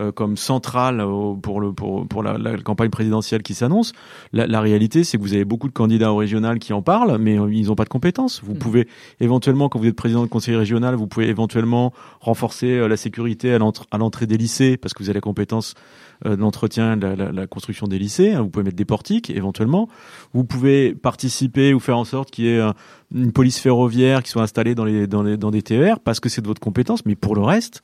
euh, 0.00 0.10
comme 0.10 0.38
centrale 0.38 1.04
pour, 1.42 1.60
le, 1.60 1.74
pour, 1.74 2.08
pour 2.08 2.22
la, 2.22 2.38
la 2.38 2.56
campagne 2.56 2.88
présidentielle 2.88 3.42
qui 3.42 3.52
s'annonce. 3.52 3.92
La, 4.32 4.46
la, 4.46 4.62
réalité, 4.62 5.04
c'est 5.04 5.18
que 5.18 5.22
vous 5.22 5.34
avez 5.34 5.44
beaucoup 5.44 5.68
de 5.68 5.74
candidats 5.74 6.14
au 6.14 6.16
régional 6.16 6.58
qui 6.58 6.72
en 6.72 6.80
parlent, 6.80 7.18
mais 7.18 7.38
euh, 7.38 7.52
ils 7.52 7.66
n'ont 7.66 7.74
pas 7.74 7.84
de 7.84 7.90
compétences. 7.90 8.40
Vous 8.42 8.54
mm. 8.54 8.58
pouvez 8.58 8.88
éventuellement, 9.20 9.68
quand 9.68 9.78
vous 9.78 9.86
êtes 9.86 9.94
président 9.94 10.22
de 10.22 10.28
conseil 10.28 10.56
régional, 10.56 10.94
vous 10.94 11.06
pouvez 11.06 11.28
éventuellement 11.28 11.92
renforcer 12.20 12.70
euh, 12.70 12.88
la 12.88 12.96
sécurité 12.96 13.52
à 13.52 13.98
l'entrée 13.98 14.26
des 14.26 14.38
lycées 14.38 14.78
parce 14.78 14.94
que 14.94 15.02
vous 15.02 15.10
avez 15.10 15.18
la 15.18 15.20
compétence 15.20 15.74
l'entretien, 16.24 16.96
de 16.96 17.06
la, 17.06 17.32
la, 17.32 17.46
construction 17.46 17.86
des 17.86 17.98
lycées. 17.98 18.32
Hein. 18.32 18.42
Vous 18.42 18.48
pouvez 18.48 18.64
mettre 18.64 18.76
des 18.76 18.84
portiques 18.84 19.30
éventuellement. 19.30 19.88
Vous 20.32 20.44
pouvez 20.44 20.94
participer 20.94 21.74
ou 21.74 21.80
faire 21.80 21.98
en 21.98 22.04
sorte 22.04 22.30
qu'il 22.30 22.44
y 22.44 22.48
ait 22.48 22.60
une 23.14 23.32
police 23.32 23.58
ferroviaire 23.58 24.22
qui 24.22 24.30
soit 24.30 24.42
installée 24.42 24.74
dans 24.74 24.84
les 24.84 25.06
dans 25.06 25.22
les 25.22 25.36
dans 25.36 25.50
des 25.50 25.62
TER 25.62 26.00
parce 26.00 26.20
que 26.20 26.28
c'est 26.28 26.42
de 26.42 26.46
votre 26.46 26.60
compétence. 26.60 27.04
Mais 27.06 27.16
pour 27.16 27.34
le 27.34 27.42
reste, 27.42 27.82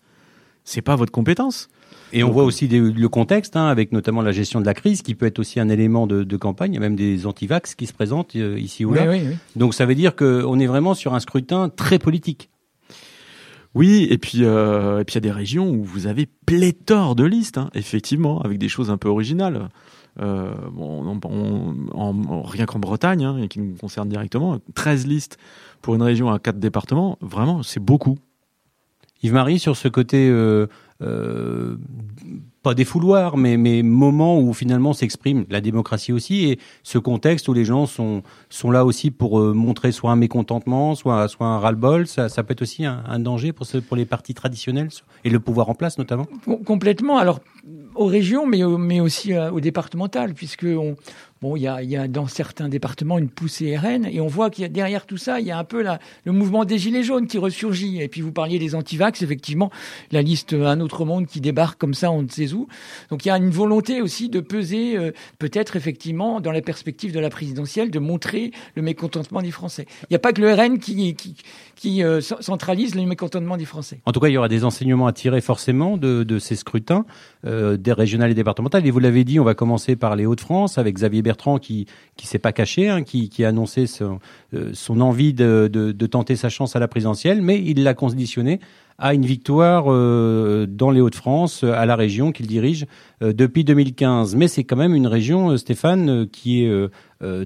c'est 0.64 0.82
pas 0.82 0.96
votre 0.96 1.12
compétence. 1.12 1.68
Et 2.12 2.22
on 2.24 2.30
voit 2.30 2.44
aussi 2.44 2.68
le 2.68 3.08
contexte, 3.08 3.56
hein, 3.56 3.66
avec 3.66 3.92
notamment 3.92 4.22
la 4.22 4.32
gestion 4.32 4.60
de 4.60 4.66
la 4.66 4.74
crise, 4.74 5.02
qui 5.02 5.14
peut 5.14 5.26
être 5.26 5.38
aussi 5.38 5.60
un 5.60 5.68
élément 5.68 6.06
de, 6.06 6.24
de 6.24 6.36
campagne. 6.36 6.72
Il 6.72 6.74
y 6.76 6.78
a 6.78 6.80
même 6.80 6.96
des 6.96 7.26
antivax 7.26 7.74
qui 7.74 7.86
se 7.86 7.92
présentent 7.92 8.34
euh, 8.36 8.58
ici 8.58 8.84
ou 8.84 8.94
là. 8.94 9.06
Donc 9.56 9.74
ça 9.74 9.86
veut 9.86 9.94
dire 9.94 10.16
qu'on 10.16 10.58
est 10.58 10.66
vraiment 10.66 10.94
sur 10.94 11.14
un 11.14 11.20
scrutin 11.20 11.68
très 11.68 11.98
politique. 11.98 12.50
Oui, 13.78 14.08
et 14.10 14.18
puis 14.18 14.42
euh, 14.42 14.98
et 14.98 15.04
puis 15.04 15.12
il 15.12 15.16
y 15.16 15.18
a 15.18 15.20
des 15.20 15.30
régions 15.30 15.70
où 15.70 15.84
vous 15.84 16.08
avez 16.08 16.26
pléthore 16.26 17.14
de 17.14 17.22
listes, 17.22 17.58
hein, 17.58 17.70
effectivement, 17.74 18.40
avec 18.40 18.58
des 18.58 18.68
choses 18.68 18.90
un 18.90 18.96
peu 18.96 19.08
originales. 19.08 19.68
Euh, 20.18 20.52
bon, 20.72 21.20
on, 21.22 22.42
rien 22.42 22.66
qu'en 22.66 22.80
Bretagne, 22.80 23.22
hein, 23.24 23.46
qui 23.46 23.60
nous 23.60 23.76
concerne 23.76 24.08
directement, 24.08 24.58
13 24.74 25.06
listes 25.06 25.38
pour 25.80 25.94
une 25.94 26.02
région 26.02 26.28
à 26.28 26.40
4 26.40 26.58
départements, 26.58 27.18
vraiment, 27.20 27.62
c'est 27.62 27.78
beaucoup. 27.78 28.18
Yves-Marie, 29.22 29.60
sur 29.60 29.76
ce 29.76 29.86
côté 29.86 30.28
euh, 30.28 30.66
euh, 31.00 31.76
pas 32.62 32.74
des 32.74 32.84
fouloirs, 32.84 33.36
mais, 33.36 33.56
mais 33.56 33.82
moments 33.82 34.40
où 34.40 34.52
finalement 34.52 34.92
s'exprime 34.92 35.46
la 35.48 35.60
démocratie 35.60 36.12
aussi, 36.12 36.46
et 36.46 36.58
ce 36.82 36.98
contexte 36.98 37.46
où 37.48 37.52
les 37.52 37.64
gens 37.64 37.86
sont, 37.86 38.22
sont 38.50 38.70
là 38.72 38.84
aussi 38.84 39.12
pour 39.12 39.38
euh, 39.38 39.52
montrer 39.52 39.92
soit 39.92 40.10
un 40.10 40.16
mécontentement, 40.16 40.96
soit, 40.96 41.28
soit 41.28 41.46
un 41.46 41.58
ras-le-bol, 41.58 42.08
ça, 42.08 42.28
ça 42.28 42.42
peut 42.42 42.52
être 42.52 42.62
aussi 42.62 42.84
un, 42.84 43.18
danger 43.20 43.52
pour, 43.52 43.66
pour 43.86 43.96
les 43.96 44.06
partis 44.06 44.34
traditionnels 44.34 44.88
et 45.24 45.30
le 45.30 45.38
pouvoir 45.38 45.68
en 45.68 45.74
place 45.74 45.98
notamment 45.98 46.26
Complètement. 46.66 47.18
Alors, 47.18 47.40
aux 47.94 48.06
régions, 48.06 48.46
mais, 48.46 48.62
mais 48.64 49.00
aussi 49.00 49.36
au 49.36 49.60
départemental, 49.60 50.34
puisque 50.34 50.66
on, 50.68 50.96
Bon, 51.40 51.54
il 51.54 51.62
y 51.62 51.66
a, 51.68 52.08
dans 52.08 52.26
certains 52.26 52.68
départements 52.68 53.16
une 53.16 53.28
poussée 53.28 53.76
RN, 53.76 54.06
et 54.06 54.20
on 54.20 54.26
voit 54.26 54.50
qu'il 54.50 54.62
y 54.62 54.64
a 54.64 54.68
derrière 54.68 55.06
tout 55.06 55.16
ça, 55.16 55.38
il 55.38 55.46
y 55.46 55.52
a 55.52 55.58
un 55.58 55.64
peu 55.64 55.84
le 56.24 56.32
mouvement 56.32 56.64
des 56.64 56.78
gilets 56.78 57.04
jaunes 57.04 57.28
qui 57.28 57.38
ressurgit. 57.38 58.02
Et 58.02 58.08
puis 58.08 58.22
vous 58.22 58.32
parliez 58.32 58.58
des 58.58 58.74
antivax, 58.74 59.22
effectivement, 59.22 59.70
la 60.10 60.22
liste 60.22 60.52
Un 60.52 60.80
autre 60.80 61.04
monde 61.04 61.26
qui 61.26 61.40
débarque 61.40 61.78
comme 61.78 61.94
ça, 61.94 62.10
on 62.10 62.22
ne 62.22 62.28
sait 62.28 62.52
où. 62.52 62.66
Donc 63.10 63.24
il 63.24 63.28
y 63.28 63.30
a 63.30 63.36
une 63.36 63.50
volonté 63.50 64.02
aussi 64.02 64.28
de 64.28 64.40
peser, 64.40 64.96
euh, 64.96 65.12
peut-être 65.38 65.76
effectivement, 65.76 66.40
dans 66.40 66.52
la 66.52 66.60
perspective 66.60 67.12
de 67.12 67.20
la 67.20 67.30
présidentielle, 67.30 67.90
de 67.90 67.98
montrer 68.00 68.50
le 68.74 68.82
mécontentement 68.82 69.40
des 69.40 69.52
Français. 69.52 69.86
Il 70.02 70.06
n'y 70.10 70.16
a 70.16 70.20
pas 70.20 70.32
que 70.32 70.40
le 70.40 70.52
RN 70.52 70.78
qui, 70.78 71.14
euh, 72.02 72.20
centralise 72.20 72.96
le 72.96 73.02
mécontentement 73.02 73.56
des 73.56 73.64
Français. 73.64 74.00
En 74.06 74.12
tout 74.12 74.18
cas, 74.18 74.28
il 74.28 74.32
y 74.32 74.38
aura 74.38 74.48
des 74.48 74.64
enseignements 74.64 75.06
à 75.06 75.12
tirer 75.12 75.40
forcément 75.40 75.96
de 75.96 76.38
ces 76.40 76.56
scrutins, 76.56 77.06
euh, 77.46 77.76
des 77.76 77.92
régionales 77.92 78.30
et 78.30 78.34
départementales. 78.34 78.86
Et 78.86 78.90
vous 78.90 78.98
l'avez 78.98 79.24
dit, 79.24 79.38
on 79.38 79.44
va 79.44 79.54
commencer 79.54 79.96
par 79.96 80.16
les 80.16 80.26
Hauts-de-France 80.26 80.78
avec 80.78 80.94
Xavier 80.94 81.22
Bertrand 81.22 81.58
qui 81.58 81.86
qui 82.18 82.26
s'est 82.26 82.38
pas 82.38 82.52
caché, 82.52 82.90
hein, 82.90 83.02
qui, 83.02 83.30
qui 83.30 83.44
a 83.44 83.48
annoncé 83.48 83.86
son, 83.86 84.18
euh, 84.52 84.70
son 84.74 85.00
envie 85.00 85.32
de, 85.32 85.70
de, 85.72 85.92
de, 85.92 86.06
tenter 86.06 86.36
sa 86.36 86.50
chance 86.50 86.76
à 86.76 86.80
la 86.80 86.88
présidentielle, 86.88 87.40
mais 87.40 87.62
il 87.64 87.82
l'a 87.84 87.94
conditionné 87.94 88.60
à 88.98 89.14
une 89.14 89.24
victoire 89.24 89.84
euh, 89.86 90.66
dans 90.68 90.90
les 90.90 91.00
Hauts-de-France, 91.00 91.62
à 91.62 91.86
la 91.86 91.94
région 91.94 92.32
qu'il 92.32 92.48
dirige 92.48 92.86
euh, 93.22 93.32
depuis 93.32 93.62
2015. 93.62 94.34
Mais 94.34 94.48
c'est 94.48 94.64
quand 94.64 94.74
même 94.74 94.96
une 94.96 95.06
région, 95.06 95.56
Stéphane, 95.56 96.28
qui 96.28 96.64
est 96.64 96.70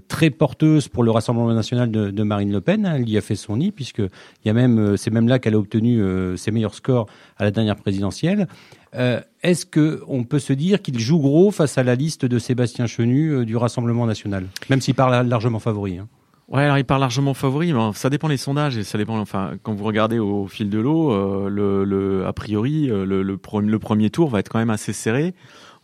très 0.09 0.31
porteuse 0.31 0.89
pour 0.89 1.03
le 1.03 1.11
Rassemblement 1.11 1.53
national 1.53 1.91
de, 1.91 2.11
de, 2.11 2.23
Marine 2.23 2.53
Le 2.53 2.61
Pen. 2.61 2.91
Elle 2.95 3.09
y 3.09 3.19
a 3.19 3.23
fait 3.23 3.37
son 3.37 3.59
nid, 3.59 3.73
puisque 3.73 4.01
il 4.01 4.47
y 4.47 4.51
a 4.51 4.53
même, 4.55 4.97
c'est 4.97 5.11
même 5.11 5.29
là 5.29 5.39
qu'elle 5.39 5.55
a 5.55 5.59
obtenu 5.59 6.03
ses 6.37 6.51
meilleurs 6.51 6.75
scores 6.75 7.07
à 7.39 7.45
la 7.45 7.51
dernière 7.51 7.77
présidentielle. 7.77 8.49
Euh, 8.95 9.21
est-ce 9.43 9.65
que 9.65 10.03
on 10.07 10.25
peut 10.25 10.39
se 10.39 10.53
dire 10.53 10.83
qu'il 10.83 10.99
joue 10.99 11.19
gros 11.19 11.51
face 11.51 11.79
à 11.79 11.83
la 11.83 11.95
liste 11.95 12.27
de 12.27 12.39
Sébastien 12.39 12.87
Chenu 12.87 13.31
euh, 13.31 13.45
du 13.47 13.57
Rassemblement 13.57 14.07
national, 14.07 14.49
même 14.69 14.83
s'il 14.83 14.95
parle 14.95 15.27
largement 15.27 15.61
favori 15.61 15.99
hein 15.99 16.09
Ouais, 16.49 16.65
alors 16.65 16.77
il 16.77 16.85
parle 16.85 17.01
largement 17.01 17.33
favori, 17.33 17.73
mais 17.73 17.81
ça 17.95 18.11
dépend 18.11 18.29
des 18.29 18.37
sondages 18.37 18.77
et 18.77 18.85
ça 18.85 18.99
dépend. 18.99 19.19
Enfin, 19.19 19.53
quand 19.63 19.73
vous 19.73 19.85
regardez 19.85 20.19
au 20.19 20.47
fil 20.49 20.69
de 20.69 20.79
l'eau, 20.79 21.11
euh, 21.11 21.49
le, 21.49 21.85
le, 21.85 22.27
a 22.27 22.33
priori, 22.35 22.89
le, 22.89 23.23
le, 23.23 23.79
premier 23.79 24.11
tour 24.11 24.29
va 24.29 24.41
être 24.41 24.51
quand 24.51 24.59
même 24.59 24.69
assez 24.69 24.93
serré 24.93 25.35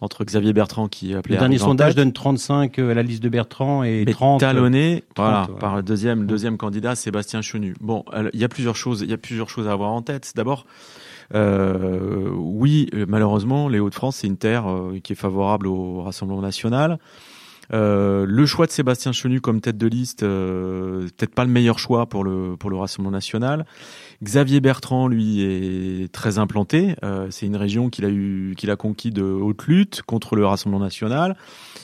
entre 0.03 0.25
Xavier 0.25 0.53
Bertrand 0.53 0.88
qui 0.88 1.15
appelé. 1.15 1.37
Le 1.37 1.41
dernier 1.41 1.57
sondage 1.57 1.95
donne 1.95 2.12
35 2.12 2.79
à 2.81 2.93
la 2.93 3.03
liste 3.03 3.23
de 3.23 3.31
Bertrand 3.31 3.83
et 3.83 4.05
30 4.05 4.41
talonné, 4.41 5.05
voilà, 5.17 5.49
par 5.59 5.77
le 5.77 5.83
deuxième, 5.83 6.27
deuxième 6.27 6.59
candidat 6.59 6.95
Sébastien 6.97 7.41
Chenu. 7.41 7.75
Bon, 7.81 8.05
il 8.35 8.38
y 8.38 8.45
a 8.45 8.49
plusieurs 8.49 8.77
choses, 8.77 9.00
il 9.00 9.09
y 9.09 9.15
a 9.15 9.19
plusieurs 9.19 9.49
choses 9.49 9.69
à 9.69 9.73
avoir 9.73 9.93
en 9.93 10.03
tête. 10.03 10.33
D'abord, 10.37 10.67
euh, 11.35 12.31
oui, 12.35 12.89
malheureusement, 13.07 13.69
les 13.69 13.79
Hauts-de-France, 13.79 14.17
c'est 14.17 14.27
une 14.27 14.39
terre 14.39 14.69
euh, 14.69 14.99
qui 15.03 15.13
est 15.13 15.17
favorable 15.17 15.67
au 15.67 16.03
Rassemblement 16.03 16.43
national. 16.43 16.99
Euh, 17.73 18.25
le 18.27 18.47
choix 18.47 18.67
de 18.67 18.71
Sébastien 18.71 19.13
Chenu 19.13 19.41
comme 19.41 19.61
tête 19.61 19.77
de 19.77 19.87
liste, 19.87 20.23
euh, 20.23 21.03
peut-être 21.17 21.35
pas 21.35 21.45
le 21.45 21.51
meilleur 21.51 21.79
choix 21.79 22.07
pour 22.07 22.25
le 22.25 22.57
pour 22.57 22.71
le 22.71 22.77
Rassemblement 22.77 23.11
national. 23.11 23.67
Xavier 24.23 24.61
Bertrand, 24.61 25.07
lui, 25.07 25.43
est 25.43 26.13
très 26.13 26.39
implanté. 26.39 26.97
Euh, 27.05 27.29
c'est 27.31 27.47
une 27.47 27.57
région 27.57 27.91
qu'il 27.91 28.05
a 28.05 28.09
eu, 28.09 28.55
qu'il 28.57 28.71
a 28.71 28.77
conquis 28.77 29.11
de 29.11 29.23
haute 29.23 29.65
lutte 29.67 30.03
contre 30.03 30.35
le 30.35 30.47
Rassemblement 30.47 30.83
national. 30.83 31.37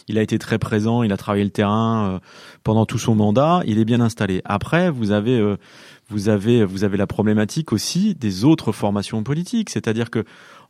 Il 0.09 0.19
a 0.19 0.23
été 0.23 0.39
très 0.39 0.59
présent, 0.59 1.03
il 1.03 1.13
a 1.13 1.17
travaillé 1.17 1.45
le 1.45 1.51
terrain 1.51 2.21
pendant 2.63 2.87
tout 2.87 2.99
son 2.99 3.15
mandat. 3.15 3.63
Il 3.67 3.79
est 3.79 3.85
bien 3.85 4.01
installé. 4.01 4.43
Après, 4.45 4.91
vous 4.91 5.13
avez 5.13 5.57
vous 6.09 6.29
avez 6.29 6.65
vous 6.65 6.85
avez 6.85 6.97
la 6.97 7.07
problématique 7.07 7.73
aussi 7.73 8.15
des 8.15 8.45
autres 8.45 8.73
formations 8.73 9.23
politiques, 9.23 9.71
c'est-à-dire 9.71 10.11
que 10.11 10.25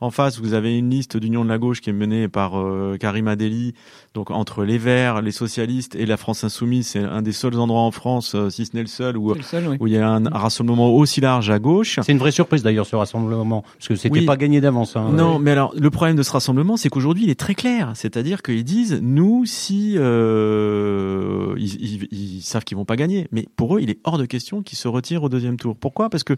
en 0.05 0.11
face, 0.11 0.39
vous 0.39 0.53
avez 0.53 0.79
une 0.79 0.91
liste 0.91 1.17
d'union 1.17 1.45
de 1.45 1.49
la 1.49 1.59
gauche 1.59 1.81
qui 1.81 1.91
est 1.91 1.95
menée 1.95 2.29
par 2.29 2.59
euh, 2.59 2.97
Karim 3.01 3.27
Adeli, 3.27 3.75
donc 4.13 4.31
entre 4.31 4.65
les 4.65 4.77
Verts, 4.77 5.23
les 5.23 5.33
socialistes 5.33 5.95
et 5.97 6.05
la 6.05 6.17
France 6.17 6.45
insoumise. 6.45 6.89
C'est 6.89 7.01
un 7.01 7.23
des 7.23 7.33
seuls 7.33 7.59
endroits 7.59 7.81
en 7.81 7.91
France, 7.91 8.35
euh, 8.35 8.51
si 8.51 8.67
ce 8.67 8.77
n'est 8.77 8.83
le 8.83 8.89
seul, 8.89 9.17
où, 9.17 9.33
où 9.33 9.87
il 9.87 9.93
y 9.93 9.97
a 9.97 10.09
un, 10.09 10.29
rassemblement 10.29 10.95
aussi 10.95 11.21
large 11.21 11.51
à 11.51 11.59
gauche. 11.59 11.99
C'est 12.03 12.13
une 12.13 12.19
vraie 12.19 12.31
surprise 12.31 12.63
d'ailleurs 12.63 12.87
ce 12.87 12.97
rassemblement, 12.97 13.63
parce 13.63 13.89
que 13.89 13.97
c'était 13.97 14.25
pas 14.27 14.37
gagné 14.37 14.61
d'avance. 14.61 14.95
Hein. 14.97 15.11
Non, 15.13 15.39
mais 15.39 15.53
alors 15.53 15.73
le 15.75 15.91
problème 15.91 16.17
de 16.17 16.23
ce 16.23 16.33
rassemblement, 16.33 16.77
c'est 16.77 16.91
qu'aujourd'hui 16.91 17.25
il 17.25 17.31
est 17.31 17.41
très 17.41 17.55
clair, 17.55 17.93
c'est-à-dire 17.95 18.43
qu'ils 18.43 18.65
disent 18.65 19.01
nous 19.03 19.47
si 19.47 19.95
euh, 19.97 21.55
ils, 21.57 22.09
ils, 22.13 22.43
savent 22.43 22.65
qu'ils 22.65 22.77
vont 22.77 22.85
pas 22.85 22.97
gagner, 22.97 23.27
mais 23.33 23.49
pour 23.57 23.77
eux 23.77 23.81
il 23.81 23.91
est 23.91 23.99
hors 24.05 24.19
de 24.19 24.27
question 24.27 24.63
qu'ils 24.63 24.79
se 24.79 24.87
retirent 24.87 25.23
au 25.23 25.29
deuxième 25.31 25.57
tour. 25.57 25.77
Pourquoi? 25.77 26.11
Parce 26.11 26.25
que 26.25 26.35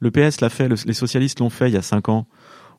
le 0.00 0.10
PS 0.10 0.40
l'a 0.40 0.50
fait, 0.50 0.68
les 0.68 0.94
socialistes 0.94 1.38
l'ont 1.38 1.50
fait 1.50 1.68
il 1.68 1.74
y 1.74 1.78
a 1.78 1.82
cinq 1.82 2.08
ans 2.08 2.26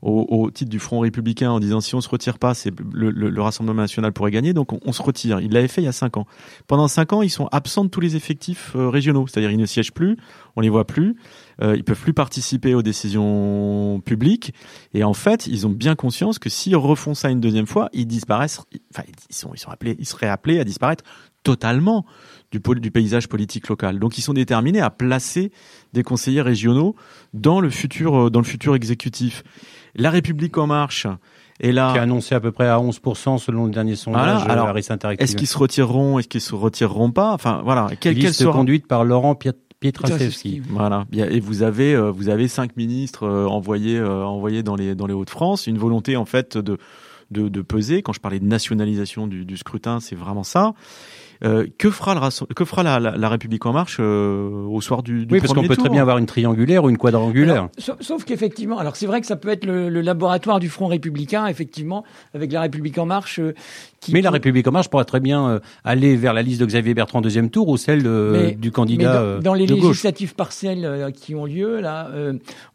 au, 0.02 0.50
titre 0.52 0.70
du 0.70 0.80
Front 0.80 1.00
républicain 1.00 1.52
en 1.52 1.60
disant 1.60 1.82
si 1.82 1.96
on 1.96 2.02
se 2.02 2.10
retire 2.10 2.38
pas, 2.38 2.54
c'est 2.54 2.72
le, 2.94 3.42
Rassemblement 3.42 3.82
national 3.82 4.12
pourrait 4.14 4.32
gagner, 4.32 4.54
donc 4.54 4.74
on, 4.86 4.92
se 4.92 5.02
retire. 5.02 5.40
Il 5.40 5.52
l'avait 5.52 5.68
fait 5.68 5.82
il 5.82 5.86
y 5.86 5.90
a 5.90 5.92
cinq 5.92 6.18
ans. 6.18 6.26
Pendant 6.68 6.88
cinq 6.88 7.14
ans, 7.14 7.22
ils 7.22 7.30
sont 7.30 7.48
absents 7.52 7.84
de 7.86 7.90
tous 7.90 8.02
les 8.02 8.16
effectifs 8.16 8.74
euh, 8.76 8.90
régionaux, 8.90 9.28
c'est-à-dire 9.28 9.52
ils 9.52 9.58
ne 9.58 9.66
siègent 9.66 9.94
plus, 9.94 10.18
on 10.56 10.62
les 10.62 10.70
voit 10.70 10.86
plus, 10.86 11.16
euh, 11.62 11.76
ils 11.76 11.84
peuvent 11.84 12.00
plus 12.00 12.14
participer 12.14 12.74
aux 12.74 12.82
décisions 12.82 14.02
publiques, 14.06 14.54
et 14.94 15.04
en 15.04 15.14
fait, 15.14 15.48
ils 15.48 15.68
ont 15.68 15.72
bien 15.72 15.96
conscience 15.96 16.40
que 16.40 16.50
s'ils 16.50 16.76
refont 16.76 17.14
ça 17.14 17.30
une 17.30 17.42
deuxième 17.42 17.68
fois, 17.68 17.90
ils 17.94 18.08
disparaissent. 18.08 18.62
Enfin, 18.94 19.04
ils 19.30 19.36
sont, 19.36 19.52
ils 19.54 19.60
sont 19.60 19.70
appelés, 19.70 19.96
ils 20.00 20.06
seraient 20.06 20.30
appelés 20.30 20.60
à 20.60 20.64
disparaître 20.64 21.04
totalement 21.46 22.06
du, 22.52 22.60
du 22.80 22.92
paysage 22.92 23.30
politique 23.30 23.70
local. 23.70 24.00
Donc 24.00 24.18
ils 24.18 24.22
sont 24.22 24.34
déterminés 24.34 24.82
à 24.82 24.90
placer 24.90 25.52
des 25.94 26.04
conseillers 26.04 26.42
régionaux 26.42 26.96
dans 27.34 27.62
le 27.62 27.70
futur, 27.70 28.16
euh, 28.16 28.30
dans 28.30 28.40
le 28.40 28.46
futur 28.46 28.76
exécutif. 28.76 29.44
La 29.96 30.10
République 30.10 30.58
en 30.58 30.68
marche 30.68 31.08
est 31.60 31.72
là. 31.72 31.92
Qui 31.94 32.00
a 32.00 32.02
annoncé 32.02 32.36
à 32.36 32.40
peu 32.40 32.52
près 32.52 32.68
à 32.68 32.78
11% 32.78 33.38
selon 33.38 33.66
le 33.66 33.72
dernier 33.72 33.96
sondage 33.96 34.44
voilà. 34.46 34.64
Alors, 34.64 34.78
Est-ce 34.78 35.36
qu'ils 35.36 35.48
se 35.48 35.58
retireront 35.58 36.20
Est-ce 36.20 36.28
qu'ils 36.28 36.42
se 36.42 36.56
retireront 36.56 37.12
pas? 37.12 37.32
Enfin 37.32 37.62
voilà. 37.64 37.90
Quelle, 38.00 38.18
quelle 38.18 38.34
sera... 38.34 38.54
conduite 38.54 38.88
par 38.88 39.06
Laurent 39.06 39.36
Pietraszewski. 39.80 40.62
Voilà. 40.70 41.06
Et 41.14 41.40
vous 41.40 41.64
avez 41.64 41.94
euh, 41.94 42.12
vous 42.12 42.30
avez 42.30 42.48
cinq 42.48 42.76
ministres 42.76 43.24
euh, 43.24 43.46
envoyés 43.46 43.98
euh, 43.98 44.24
envoyés 44.24 44.64
dans 44.64 44.76
les 44.76 44.96
dans 44.96 45.08
les 45.08 45.14
Hauts-de-France. 45.14 45.68
Une 45.68 45.78
volonté 45.78 46.18
en 46.18 46.26
fait 46.26 46.58
de 46.58 46.78
de, 47.32 47.50
de 47.50 47.62
peser. 47.62 48.02
Quand 48.02 48.14
je 48.14 48.20
parlais 48.20 48.40
de 48.40 48.46
nationalisation 48.46 49.28
du, 49.28 49.46
du 49.46 49.58
scrutin, 49.58 50.00
c'est 50.00 50.16
vraiment 50.16 50.44
ça. 50.44 50.74
Euh, 51.44 51.68
que 51.78 51.90
fera, 51.90 52.16
le, 52.16 52.54
que 52.54 52.66
fera 52.66 52.84
la, 52.84 53.00
la, 53.00 53.18
la, 53.18 53.30
République 53.30 53.66
en 53.66 53.74
marche 53.74 53.98
euh, 54.00 54.66
au 54.68 54.80
soir 54.82 55.04
du, 55.04 55.26
du 55.26 55.34
Oui, 55.34 55.42
parce 55.42 55.54
qu'on 55.54 55.68
peut 55.68 55.76
très 55.76 55.90
bien 55.90 56.02
avoir 56.02 56.18
une 56.18 56.26
triangulaire 56.26 56.84
ou 56.84 56.90
une 56.90 56.98
quadrangulaire. 56.98 57.70
sauf, 57.78 58.24
qu'effectivement, 58.24 58.80
alors 58.80 58.96
c'est 58.96 59.06
vrai 59.06 59.22
que 59.22 59.28
ça 59.28 59.36
peut 59.36 59.50
être 59.50 59.66
le, 59.66 59.90
le, 59.90 60.02
laboratoire 60.02 60.60
du 60.60 60.70
Front 60.70 60.88
républicain, 60.88 61.48
effectivement, 61.48 62.04
avec 62.34 62.52
la 62.52 62.62
République 62.62 62.98
en 62.98 63.06
marche. 63.06 63.40
Euh, 63.40 63.54
qui 64.00 64.14
mais 64.14 64.22
la 64.22 64.30
République 64.30 64.68
en 64.68 64.72
marche 64.72 64.90
pourrait 64.90 65.06
très 65.06 65.20
bien 65.20 65.60
aller 65.84 66.16
vers 66.16 66.34
la 66.34 66.44
liste 66.44 66.62
de 66.62 66.66
Xavier 66.68 66.94
Bertrand 66.94 67.22
deuxième 67.22 67.50
tour 67.50 67.70
ou 67.70 67.78
celle 67.78 68.04
du 68.56 68.72
candidat 68.72 69.38
mais 69.38 69.42
dans, 69.42 69.56
les 69.56 69.66
législatives 69.66 70.36
partielles 70.36 71.12
qui 71.16 71.34
ont 71.34 71.46
lieu 71.46 71.80
là, 71.80 72.12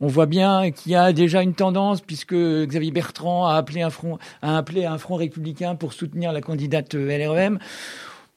on 0.01 0.09
voit 0.09 0.27
bien 0.27 0.73
qu'il 0.73 0.91
y 0.91 0.97
a 0.97 1.13
déjà 1.13 1.43
une 1.43 1.55
tendance 1.55 2.01
puisque 2.01 2.35
Xavier 2.35 2.91
Bertrand 2.91 3.47
a 3.47 3.55
appelé 3.55 3.83
un 3.83 3.91
front, 3.91 4.19
a 4.43 4.57
appelé 4.59 4.87
un 4.87 4.99
front 4.99 5.15
républicain 5.15 5.77
pour 5.77 5.93
soutenir 5.93 6.33
la 6.33 6.41
candidate 6.41 6.95
LREM. 6.95 7.61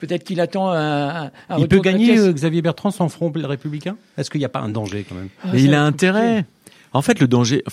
Peut-être 0.03 0.25
qu'il 0.25 0.41
attend 0.41 0.69
un, 0.69 1.31
un 1.48 1.57
Il 1.60 1.69
peut 1.69 1.79
gagner 1.79 2.19
euh, 2.19 2.33
Xavier 2.33 2.62
Bertrand 2.62 2.91
sans 2.91 3.07
front 3.07 3.31
républicain? 3.33 3.95
Est-ce 4.17 4.29
qu'il 4.29 4.39
n'y 4.39 4.45
a 4.45 4.50
pas 4.50 4.60
un 4.60 4.67
danger 4.67 5.05
quand 5.07 5.15
même? 5.15 5.29
Ah, 5.41 5.48
Mais 5.53 5.63
il 5.63 5.74
a 5.74 5.81
intérêt. 5.81 6.43
En 6.91 7.01
fait, 7.01 7.22
le 7.22 7.27
danger, 7.29 7.63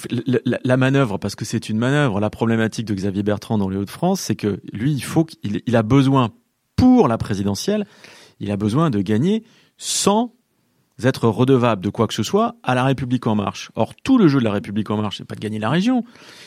la, 0.45 0.77
manœuvre, 0.77 1.19
parce 1.19 1.35
que 1.35 1.45
c'est 1.45 1.69
une 1.69 1.77
manœuvre, 1.77 2.21
la 2.21 2.31
problématique 2.31 2.87
de 2.87 2.95
Xavier 2.95 3.25
Bertrand 3.25 3.59
dans 3.59 3.69
les 3.69 3.77
Hauts-de-France, 3.77 4.21
c'est 4.21 4.37
que 4.37 4.61
lui, 4.73 4.93
il 4.93 5.03
faut 5.03 5.25
qu'il 5.25 5.61
il 5.67 5.75
a 5.75 5.83
besoin 5.83 6.31
pour 6.77 7.09
la 7.09 7.19
présidentielle, 7.19 7.85
il 8.39 8.53
a 8.53 8.57
besoin 8.57 8.91
de 8.91 9.01
gagner 9.01 9.43
sans 9.77 10.33
être 11.07 11.29
redevable 11.29 11.83
de 11.83 11.91
quoi 11.91 12.07
que 12.07 12.15
ce 12.15 12.23
soit 12.23 12.57
à 12.63 12.75
la 12.75 12.85
République 12.85 13.27
en 13.27 13.35
marche. 13.35 13.71
Or, 13.75 13.95
tout 14.03 14.19
le 14.19 14.29
jeu 14.29 14.39
de 14.39 14.45
la 14.45 14.53
République 14.53 14.91
en 14.91 14.97
marche, 14.97 15.19
c'est 15.19 15.25
pas 15.25 15.35
de 15.35 15.41
gagner 15.41 15.59
la 15.59 15.71
région, 15.71 16.05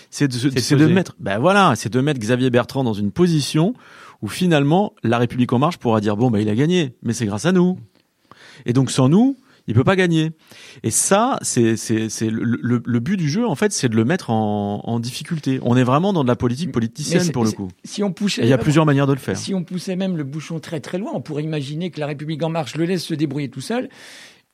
c'est 0.09 0.27
de, 0.27 0.85
mettre, 0.87 1.15
ben 1.19 1.39
voilà, 1.39 1.73
c'est 1.75 1.91
de 1.91 2.01
mettre 2.01 2.19
Xavier 2.19 2.49
Bertrand 2.49 2.83
dans 2.83 2.93
une 2.93 3.11
position 3.11 3.73
où 4.21 4.27
finalement 4.27 4.93
la 5.03 5.17
République 5.17 5.51
en 5.53 5.59
marche 5.59 5.77
pourra 5.77 6.01
dire 6.01 6.15
bon 6.17 6.31
bah 6.31 6.39
il 6.39 6.49
a 6.49 6.55
gagné, 6.55 6.95
mais 7.03 7.13
c'est 7.13 7.25
grâce 7.25 7.45
à 7.45 7.51
nous. 7.51 7.77
Et 8.65 8.73
donc 8.73 8.91
sans 8.91 9.09
nous, 9.09 9.37
il 9.67 9.73
peut 9.73 9.83
pas 9.83 9.95
gagner. 9.95 10.31
Et 10.83 10.91
ça, 10.91 11.37
c'est 11.41 11.77
c'est 11.77 12.09
c'est 12.09 12.29
le, 12.29 12.81
le, 12.83 12.99
but 12.99 13.17
du 13.17 13.29
jeu 13.29 13.47
en 13.47 13.55
fait, 13.55 13.71
c'est 13.71 13.89
de 13.89 13.95
le 13.95 14.05
mettre 14.05 14.29
en, 14.29 14.81
en 14.83 14.99
difficulté. 14.99 15.59
On 15.61 15.77
est 15.77 15.83
vraiment 15.83 16.13
dans 16.13 16.23
de 16.23 16.27
la 16.27 16.35
politique 16.35 16.71
politicienne 16.71 17.31
pour 17.31 17.45
le 17.45 17.51
coup. 17.51 17.69
Si 17.83 18.03
on 18.03 18.11
poussait, 18.11 18.43
il 18.43 18.49
y 18.49 18.53
a 18.53 18.57
plusieurs 18.57 18.85
manières 18.85 19.07
de 19.07 19.13
le 19.13 19.19
faire. 19.19 19.37
Si 19.37 19.53
on 19.53 19.63
poussait 19.63 19.95
même 19.95 20.17
le 20.17 20.23
bouchon 20.23 20.59
très 20.59 20.79
très 20.79 20.97
loin, 20.97 21.11
on 21.13 21.21
pourrait 21.21 21.43
imaginer 21.43 21.91
que 21.91 21.99
la 21.99 22.07
République 22.07 22.43
en 22.43 22.49
marche 22.49 22.75
le 22.75 22.85
laisse 22.85 23.03
se 23.03 23.13
débrouiller 23.13 23.49
tout 23.49 23.61
seul 23.61 23.89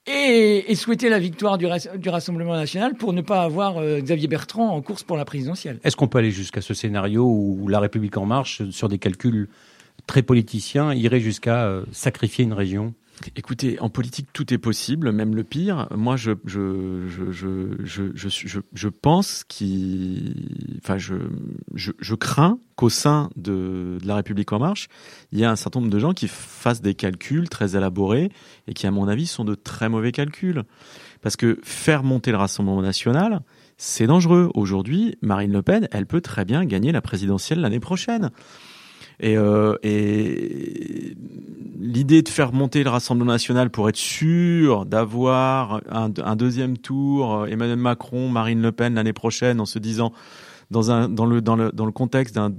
et, 0.08 0.76
souhaiter 0.76 1.10
la 1.10 1.20
victoire 1.20 1.58
du, 1.58 1.68
Rassemblement 2.10 2.56
national 2.56 2.96
pour 2.96 3.14
ne 3.14 3.22
pas 3.22 3.44
avoir 3.44 3.78
euh, 3.78 4.00
Xavier 4.00 4.28
Bertrand 4.28 4.70
en 4.70 4.82
course 4.82 5.04
pour 5.04 5.18
la 5.18 5.26
présidentielle. 5.26 5.80
Est-ce 5.84 5.96
qu'on 5.96 6.08
peut 6.08 6.18
aller 6.18 6.32
jusqu'à 6.32 6.62
ce 6.62 6.74
scénario 6.74 7.26
où 7.26 7.68
la 7.68 7.80
République 7.80 8.18
en 8.18 8.26
marche, 8.26 8.68
sur 8.72 8.90
des 8.90 8.98
calculs 8.98 9.48
très 10.08 10.22
politiciens, 10.22 10.94
irait 10.94 11.20
jusqu'à 11.20 11.66
euh, 11.66 11.84
sacrifier 11.92 12.44
une 12.44 12.54
région 12.54 12.94
Écoutez, 13.36 13.80
en 13.80 13.90
politique, 13.90 14.30
tout 14.34 14.54
est 14.54 14.58
possible, 14.58 15.12
même 15.12 15.36
le 15.36 15.44
pire. 15.44 15.88
Moi, 15.96 16.16
je, 16.16 16.32
je, 16.46 17.08
je, 17.08 17.32
je, 17.32 18.12
je, 18.14 18.30
je, 18.30 18.60
je 18.74 18.88
pense 18.88 19.44
qu'il, 19.44 20.80
enfin, 20.84 20.98
je, 20.98 21.16
je, 21.76 22.16
crains 22.16 22.60
qu'au 22.76 22.90
sein 22.90 23.30
de, 23.36 23.98
de, 24.02 24.08
la 24.08 24.16
République 24.16 24.52
en 24.54 24.60
marche, 24.60 24.88
il 25.32 25.40
y 25.40 25.44
a 25.44 25.52
un 25.52 25.56
certain 25.56 25.80
nombre 25.82 25.92
de 25.92 26.00
gens 26.00 26.14
qui 26.14 26.28
fassent 26.28 26.82
des 26.82 26.96
calculs 26.96 27.50
très 27.50 27.76
élaborés 27.76 28.32
et 28.68 28.74
qui, 28.74 28.88
à 28.88 28.92
mon 28.92 29.08
avis, 29.08 29.28
sont 29.28 29.44
de 29.44 29.56
très 29.56 29.90
mauvais 29.90 30.12
calculs. 30.12 30.64
Parce 31.22 31.36
que 31.36 31.60
faire 31.64 32.04
monter 32.04 32.32
le 32.32 32.38
Rassemblement 32.38 32.82
national, 32.82 33.42
c'est 33.78 34.08
dangereux. 34.08 34.50
Aujourd'hui, 34.56 35.18
Marine 35.22 35.52
Le 35.52 35.62
Pen, 35.62 35.88
elle 35.92 36.06
peut 36.06 36.22
très 36.22 36.46
bien 36.46 36.66
gagner 36.66 36.92
la 36.92 37.02
présidentielle 37.02 37.60
l'année 37.60 37.80
prochaine. 37.80 38.32
Et, 39.20 39.38
euh, 39.38 39.76
et 39.84 41.16
l'idée 41.80 42.22
de 42.22 42.30
faire 42.30 42.54
monter 42.54 42.84
le 42.84 42.90
Rassemblement 42.90 43.32
national 43.32 43.70
pour 43.70 43.90
être 43.90 43.98
sûr 43.98 44.86
d'avoir 44.86 45.82
un, 45.90 46.36
deuxième 46.36 46.78
tour, 46.78 47.34
euh, 47.34 47.46
Emmanuel 47.48 47.78
Macron, 47.78 48.30
Marine 48.30 48.62
Le 48.62 48.72
Pen 48.72 48.96
l'année 48.96 49.14
prochaine, 49.14 49.60
en 49.60 49.66
se 49.66 49.80
disant 49.80 50.14
dans, 50.72 50.92
un, 50.92 51.10
dans, 51.10 51.26
le, 51.26 51.42
dans, 51.42 51.56
le, 51.56 51.72
dans 51.72 51.86
le 51.86 51.92
contexte 51.92 52.36
d'un 52.36 52.54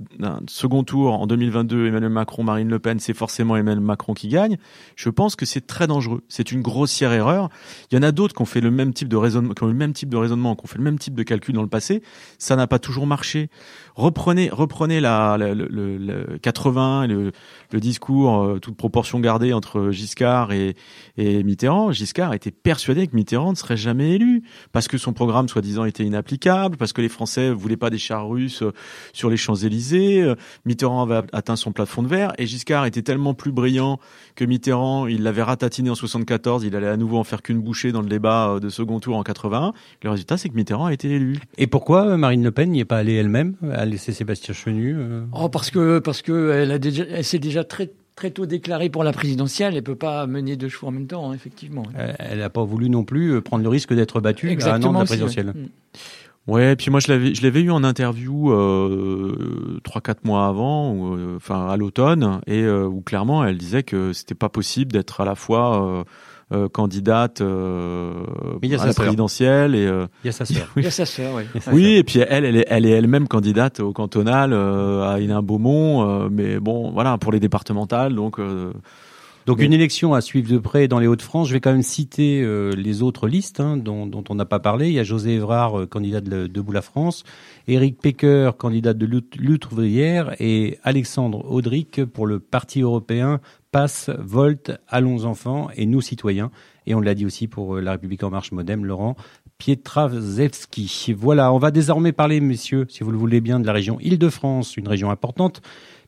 second 0.49 0.83
tour 0.83 1.21
en 1.21 1.27
2022, 1.27 1.87
Emmanuel 1.87 2.11
Macron, 2.11 2.43
Marine 2.43 2.69
Le 2.69 2.79
Pen, 2.79 2.99
c'est 2.99 3.15
forcément 3.15 3.57
Emmanuel 3.57 3.85
Macron 3.85 4.15
qui 4.15 4.29
gagne. 4.29 4.59
Je 4.97 5.11
pense 5.11 5.37
que 5.37 5.47
c'est 5.47 5.67
très 5.67 5.87
dangereux. 5.87 6.23
C'est 6.29 6.51
une 6.51 6.61
grossière 6.61 7.13
erreur. 7.13 7.51
Il 7.91 7.95
y 7.95 7.99
en 7.99 8.03
a 8.03 8.11
d'autres 8.11 8.35
qui 8.35 8.43
ont 8.43 8.47
fait 8.47 8.61
le 8.61 8.71
même 8.71 8.93
type 8.93 9.09
de 9.09 9.17
raisonnement, 9.17 9.55
qui 9.55 9.63
ont 9.63 9.69
le 9.69 9.75
même 9.75 9.93
type 9.93 10.09
de 10.09 10.17
raisonnement, 10.17 10.57
qui 10.57 10.65
ont 10.65 10.69
fait 10.69 10.79
le 10.79 10.85
même 10.85 10.99
type 10.99 11.15
de 11.15 11.23
calcul 11.23 11.55
dans 11.55 11.63
le 11.63 11.69
passé. 11.69 12.03
Ça 12.39 12.57
n'a 12.57 12.67
pas 12.67 12.79
toujours 12.79 13.07
marché. 13.07 13.49
Reprenez, 13.95 14.49
reprenez 14.51 15.01
la, 15.01 15.37
le, 15.39 15.55
le, 15.55 15.99
le 15.99 16.39
80, 16.39 17.07
le, 17.07 17.33
le 17.73 17.81
discours, 17.81 18.43
euh, 18.43 18.59
toute 18.59 18.77
proportion 18.77 19.21
gardée 19.21 19.53
entre 19.53 19.91
Giscard 19.91 20.53
et, 20.53 20.75
et 21.17 21.43
Mitterrand. 21.43 21.93
Giscard 21.93 22.35
était 22.35 22.51
persuadé 22.51 23.07
que 23.07 23.15
Mitterrand 23.15 23.51
ne 23.51 23.57
serait 23.57 23.77
jamais 23.77 24.13
élu 24.13 24.43
parce 24.73 24.89
que 24.89 24.99
son 24.99 25.13
programme 25.13 25.49
soi-disant 25.49 25.85
était 25.85 26.05
inapplicable, 26.05 26.77
parce 26.77 26.93
que 26.93 27.03
les 27.03 27.09
Français 27.09 27.51
voulaient 27.51 27.77
pas 27.77 27.91
des 27.91 27.99
chars 27.99 28.29
russes 28.29 28.63
euh, 28.63 28.73
sur 29.13 29.31
les 29.31 29.37
Champs-Élysées. 29.37 30.23
Euh, 30.23 30.35
Mitterrand 30.65 31.03
avait 31.03 31.27
atteint 31.33 31.57
son 31.57 31.73
plafond 31.73 32.03
de 32.03 32.09
verre 32.09 32.33
et 32.39 32.47
Giscard 32.47 32.87
était 32.87 33.03
tellement 33.03 33.35
plus 33.35 33.53
brillant 33.53 33.99
que 34.35 34.45
Mitterrand, 34.45 35.07
il 35.07 35.23
l'avait 35.23 35.43
ratatiné 35.43 35.91
en 35.91 35.95
74, 35.95 36.65
il 36.65 36.77
allait 36.77 36.89
à 36.89 36.97
nouveau 36.97 37.19
en 37.19 37.25
faire 37.25 37.43
qu'une 37.43 37.61
bouchée 37.61 37.93
dans 37.93 38.03
le 38.03 38.09
débat 38.09 38.59
de 38.61 38.69
second 38.69 39.01
tour 39.01 39.17
en 39.17 39.23
81. 39.23 39.73
Le 40.03 40.11
résultat, 40.11 40.37
c'est 40.37 40.49
que 40.49 40.55
Mitterrand 40.55 40.87
a 40.87 40.93
été 40.93 41.11
élu. 41.11 41.39
Et 41.59 41.67
pourquoi 41.67 42.17
Marine 42.17 42.43
Le 42.43 42.51
Pen 42.51 42.71
n'y 42.71 42.81
est 42.81 42.85
pas 42.85 42.99
allée 42.99 43.15
elle-même, 43.15 43.57
a 43.81 43.85
laissé 43.85 44.13
Sébastien 44.13 44.55
Chenu 44.55 44.97
Oh, 45.33 45.49
parce 45.49 45.71
que 45.71 45.99
parce 45.99 46.23
que 46.23 46.51
elle 46.51 46.73
a 46.73 46.79
déjà, 46.79 47.05
elle 47.11 47.25
s'est 47.25 47.39
déjà 47.39 47.65
très 47.65 47.91
très 48.21 48.31
tôt 48.31 48.45
déclarée 48.45 48.91
pour 48.91 49.03
la 49.03 49.13
présidentielle, 49.13 49.77
elle 49.77 49.83
peut 49.83 49.95
pas 49.95 50.27
mener 50.27 50.57
deux 50.57 50.69
choix 50.69 50.91
en 50.91 50.93
même 50.93 51.07
temps, 51.07 51.31
hein, 51.31 51.35
effectivement. 51.35 51.85
Elle 52.19 52.41
n'a 52.41 52.51
pas 52.51 52.65
voulu 52.65 52.91
non 52.91 53.03
plus 53.03 53.33
euh, 53.33 53.41
prendre 53.41 53.63
le 53.63 53.71
risque 53.71 53.95
d'être 53.95 54.21
battue 54.21 54.59
à 54.63 54.75
un 54.75 54.83
an 54.83 54.93
de 54.93 54.99
la 54.99 55.05
présidentielle. 55.05 55.55
Mm. 55.57 55.69
Ouais. 56.47 56.75
puis 56.75 56.91
moi 56.91 57.01
je 57.01 57.13
l'avais 57.13 57.35
je 57.35 57.43
l'avais 57.43 57.61
eu 57.61 57.71
en 57.71 57.85
interview 57.85 58.51
euh, 58.53 59.81
trois 59.85 60.01
quatre 60.01 60.25
mois 60.25 60.47
avant, 60.47 60.93
ou, 60.93 61.15
euh, 61.15 61.37
enfin 61.37 61.69
à 61.69 61.77
l'automne, 61.77 62.41
et 62.47 62.69
où 62.69 63.01
clairement 63.01 63.45
elle 63.45 63.57
disait 63.57 63.83
que 63.83 64.13
c'était 64.13 64.35
pas 64.35 64.49
possible 64.49 64.93
d'être 64.93 65.21
à 65.21 65.25
la 65.25 65.35
fois 65.35 65.87
euh, 65.87 66.05
candidate 66.69 67.41
euh, 67.41 68.25
à 68.79 68.87
la 68.87 68.95
présidentielle 68.95 69.75
et 69.75 69.87
euh, 69.87 70.07
il 70.25 70.27
y 70.27 70.31
a 70.31 70.33
sa 70.33 70.45
sœur. 70.45 70.67
Oui. 70.77 70.83
Il 70.83 70.85
y 70.85 70.89
a 70.89 70.91
sa 70.91 71.07
sœur, 71.07 71.35
oui. 71.35 71.45
Oui, 71.73 71.95
et 71.97 72.05
puis 72.05 72.21
elle, 72.21 72.45
elle 72.45 72.57
est, 72.57 72.67
elle 72.69 72.87
est 72.87 72.91
elle-même 72.91 73.29
candidate 73.29 73.81
au 73.81 73.93
cantonal 73.93 74.53
à 74.53 75.21
Hénin-Beaumont, 75.21 76.29
mais 76.31 76.61
bon, 76.61 76.91
voilà, 76.91 77.19
pour 77.19 77.33
les 77.33 77.41
départementales, 77.41 78.15
donc 78.15 78.39
Donc 79.47 79.63
une 79.63 79.73
élection 79.73 80.15
à 80.15 80.21
suivre 80.21 80.49
de 80.49 80.59
près 80.59 80.87
dans 80.87 80.99
les 80.99 81.07
Hauts-de-France. 81.07 81.49
Je 81.49 81.55
vais 81.55 81.61
quand 81.61 81.73
même 81.73 81.83
citer 81.83 82.43
euh, 82.43 82.71
les 82.73 83.03
autres 83.03 83.27
listes 83.27 83.59
hein, 83.61 83.77
dont, 83.77 84.07
dont, 84.07 84.23
on 84.29 84.35
n'a 84.35 84.45
pas 84.45 84.61
parlé. 84.61 84.89
Il 84.89 84.93
y 84.93 84.99
a 84.99 85.03
José 85.03 85.35
Evrard, 85.35 85.81
euh, 85.81 85.87
candidat 85.87 86.21
de 86.21 86.47
Debout 86.47 86.73
la 86.73 86.83
France, 86.83 87.25
Éric 87.67 87.99
Pecker, 88.01 88.53
candidat 88.59 88.93
de 88.93 89.07
Lutte 89.07 89.71
ouvrière, 89.73 90.37
et 90.41 90.79
Alexandre 90.85 91.45
Audric 91.51 92.05
pour 92.05 92.27
le 92.27 92.39
Parti 92.39 92.83
européen 92.83 93.41
Passe, 93.73 94.11
Volt, 94.19 94.73
Allons 94.89 95.25
enfants 95.25 95.69
et 95.77 95.87
Nous 95.87 96.01
citoyens. 96.01 96.51
Et 96.87 96.95
on 96.95 97.01
l'a 97.01 97.15
dit 97.15 97.25
aussi 97.25 97.47
pour 97.47 97.77
euh, 97.77 97.81
La 97.81 97.93
République 97.93 98.23
en 98.25 98.31
marche 98.31 98.53
Modem, 98.53 98.85
Laurent 98.85 99.17
Pietrazewski. 99.59 101.15
Voilà, 101.17 101.53
on 101.53 101.59
va 101.59 101.71
désormais 101.71 102.13
parler, 102.13 102.41
messieurs, 102.41 102.87
si 102.89 103.05
vous 103.05 103.13
le 103.13 103.19
voulez 103.19 103.41
bien, 103.41 103.61
de 103.61 103.67
la 103.67 103.73
région 103.73 104.01
Île-de-France, 104.01 104.77
une 104.77 104.89
région 104.89 105.11
importante 105.11 105.63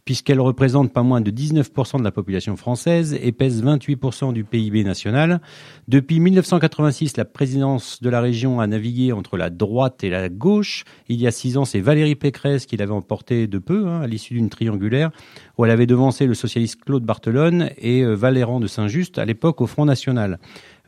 puisqu'elle 0.05 0.41
représente 0.41 0.93
pas 0.93 1.03
moins 1.03 1.21
de 1.21 1.31
19% 1.31 1.99
de 1.99 2.05
la 2.05 2.11
population 2.11 2.57
française 2.57 3.17
et 3.21 3.33
pèse 3.33 3.63
28% 3.63 4.33
du 4.33 4.45
PIB 4.45 4.85
national. 4.85 5.41
Depuis 5.89 6.19
1986, 6.19 7.17
la 7.17 7.25
présidence 7.25 8.03
de 8.03 8.11
la 8.11 8.21
région 8.21 8.61
a 8.61 8.67
navigué 8.67 9.13
entre 9.13 9.37
la 9.37 9.51
droite 9.51 10.03
et 10.03 10.11
la 10.11 10.29
gauche. 10.29 10.85
Il 11.09 11.21
y 11.21 11.27
a 11.27 11.31
six 11.31 11.57
ans, 11.57 11.65
c'est 11.65 11.81
Valérie 11.81 12.17
Pécresse 12.17 12.67
qui 12.67 12.77
l'avait 12.77 12.93
emporté 12.93 13.47
de 13.47 13.59
peu, 13.59 13.87
hein, 13.87 14.01
à 14.01 14.07
l'issue 14.07 14.35
d'une 14.35 14.51
triangulaire, 14.51 15.11
où 15.59 15.65
elle 15.65 15.71
avait 15.71 15.87
devancé 15.87 16.27
le 16.27 16.35
socialiste 16.35 16.83
Claude 16.85 17.05
Barthelone 17.05 17.71
et 17.79 18.03
euh, 18.03 18.15
Valéran 18.15 18.61
de 18.61 18.67
Saint-Just, 18.67 19.19
à 19.19 19.25
l'époque 19.25 19.61
au 19.61 19.67
Front 19.67 19.85
National. 19.85 20.39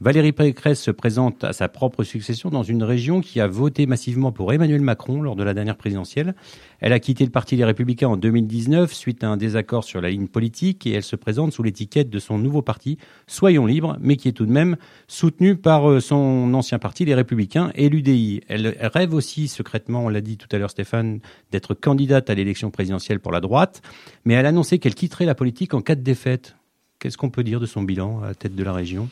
Valérie 0.01 0.33
Pécresse 0.33 0.83
se 0.83 0.91
présente 0.91 1.45
à 1.45 1.53
sa 1.53 1.69
propre 1.69 2.03
succession 2.03 2.51
dans 2.51 2.65
une 2.65 2.83
région 2.83 3.21
qui 3.21 3.41
a 3.41 3.47
voté 3.47 3.87
massivement 3.87 4.33
pour 4.33 4.53
Emmanuel 4.53 4.81
Macron 4.81 5.23
lors 5.23 5.37
de 5.37 5.45
la 5.45 5.55
dernière 5.55 5.77
présidentielle. 5.77 6.35
Elle 6.81 6.93
a 6.93 6.99
quitté 6.99 7.25
le 7.25 7.31
Parti 7.31 7.57
des 7.57 7.65
Républicains 7.65 8.09
en 8.09 8.17
2019 8.17 8.93
suite 8.93 9.23
à 9.23 9.29
un 9.29 9.37
désaccord 9.37 9.85
sur 9.85 10.01
la 10.01 10.11
ligne 10.11 10.27
politique 10.27 10.85
et 10.89 10.95
elle 10.95 11.05
se 11.05 11.15
présente 11.15 11.53
sous 11.53 11.63
l'étiquette 11.63 12.11
de 12.11 12.19
son 12.19 12.39
nouveau 12.39 12.61
parti, 12.61 12.99
Soyons 13.29 13.67
libres, 13.67 13.97
mais 14.01 14.17
qui 14.17 14.27
est 14.27 14.33
tout 14.33 14.47
de 14.47 14.51
même 14.51 14.77
soutenu 15.07 15.55
par 15.55 15.89
euh, 15.89 16.01
son 16.01 16.53
ancien 16.55 16.81
parti, 16.81 17.05
les 17.05 17.15
Républicains 17.15 17.71
et 17.77 17.89
l'UDI. 17.89 18.41
Elle 18.49 18.77
rêve 18.81 19.15
aussi 19.15 19.47
secrètement, 19.47 20.07
on 20.07 20.09
l'a 20.09 20.21
dit 20.21 20.39
tout 20.39 20.49
à 20.51 20.59
l'heure 20.59 20.71
Stéphane, 20.71 21.21
d'être 21.53 21.73
candidate 21.73 22.29
à 22.31 22.35
l'élection 22.35 22.73
présidentielle 22.73 23.21
pour 23.21 23.31
la 23.31 23.41
droite, 23.41 23.81
mais 24.25 24.35
elle 24.35 24.47
a 24.47 24.49
annoncé 24.49 24.81
qu'elle 24.81 24.97
quitterait 24.97 25.25
la 25.25 25.37
politique 25.37 25.73
en 25.73 25.83
cas 25.83 25.95
de 25.95 26.03
défaite. 26.03 26.57
Qu'est-ce 26.99 27.17
qu'on 27.17 27.31
peut 27.31 27.45
dire 27.45 27.61
de 27.61 27.67
son 27.67 27.85
bilan 27.85 28.23
à 28.25 28.29
la 28.29 28.35
tête 28.35 28.57
de 28.57 28.65
la 28.65 28.73
région? 28.73 29.09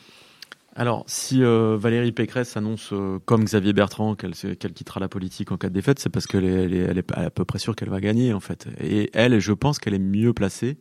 Alors, 0.75 1.03
si 1.07 1.43
euh, 1.43 1.77
Valérie 1.79 2.11
Pécresse 2.11 2.57
annonce, 2.57 2.89
euh, 2.93 3.19
comme 3.25 3.43
Xavier 3.43 3.73
Bertrand, 3.73 4.15
qu'elle 4.15 4.33
quittera 4.33 4.99
la 4.99 5.07
politique 5.07 5.51
en 5.51 5.57
cas 5.57 5.69
de 5.69 5.73
défaite, 5.73 5.99
c'est 5.99 6.09
parce 6.09 6.25
qu'elle 6.25 6.45
est, 6.45 6.77
elle 6.77 6.97
est, 6.97 7.11
à 7.13 7.29
peu 7.29 7.45
près 7.45 7.59
sûre 7.59 7.75
qu'elle 7.75 7.89
va 7.89 8.01
gagner, 8.01 8.33
en 8.33 8.39
fait. 8.39 8.67
Et 8.79 9.11
elle, 9.13 9.39
je 9.39 9.53
pense 9.53 9.77
qu'elle 9.77 9.93
est 9.93 9.99
mieux 9.99 10.33
placée, 10.33 10.77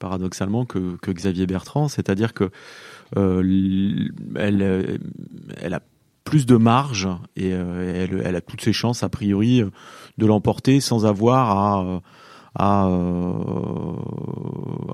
paradoxalement, 0.00 0.64
que, 0.64 0.96
que 0.96 1.12
Xavier 1.12 1.46
Bertrand. 1.46 1.86
C'est-à-dire 1.86 2.34
que 2.34 2.50
euh, 3.16 4.08
elle, 4.34 4.98
elle 5.60 5.74
a 5.74 5.82
plus 6.24 6.44
de 6.44 6.56
marge 6.56 7.08
et 7.36 7.50
elle, 7.50 8.20
elle, 8.24 8.34
a 8.34 8.40
toutes 8.40 8.62
ses 8.62 8.72
chances, 8.72 9.04
a 9.04 9.08
priori, 9.08 9.62
de 10.18 10.26
l'emporter 10.26 10.80
sans 10.80 11.06
avoir 11.06 11.50
à 11.56 12.02
à, 12.58 12.88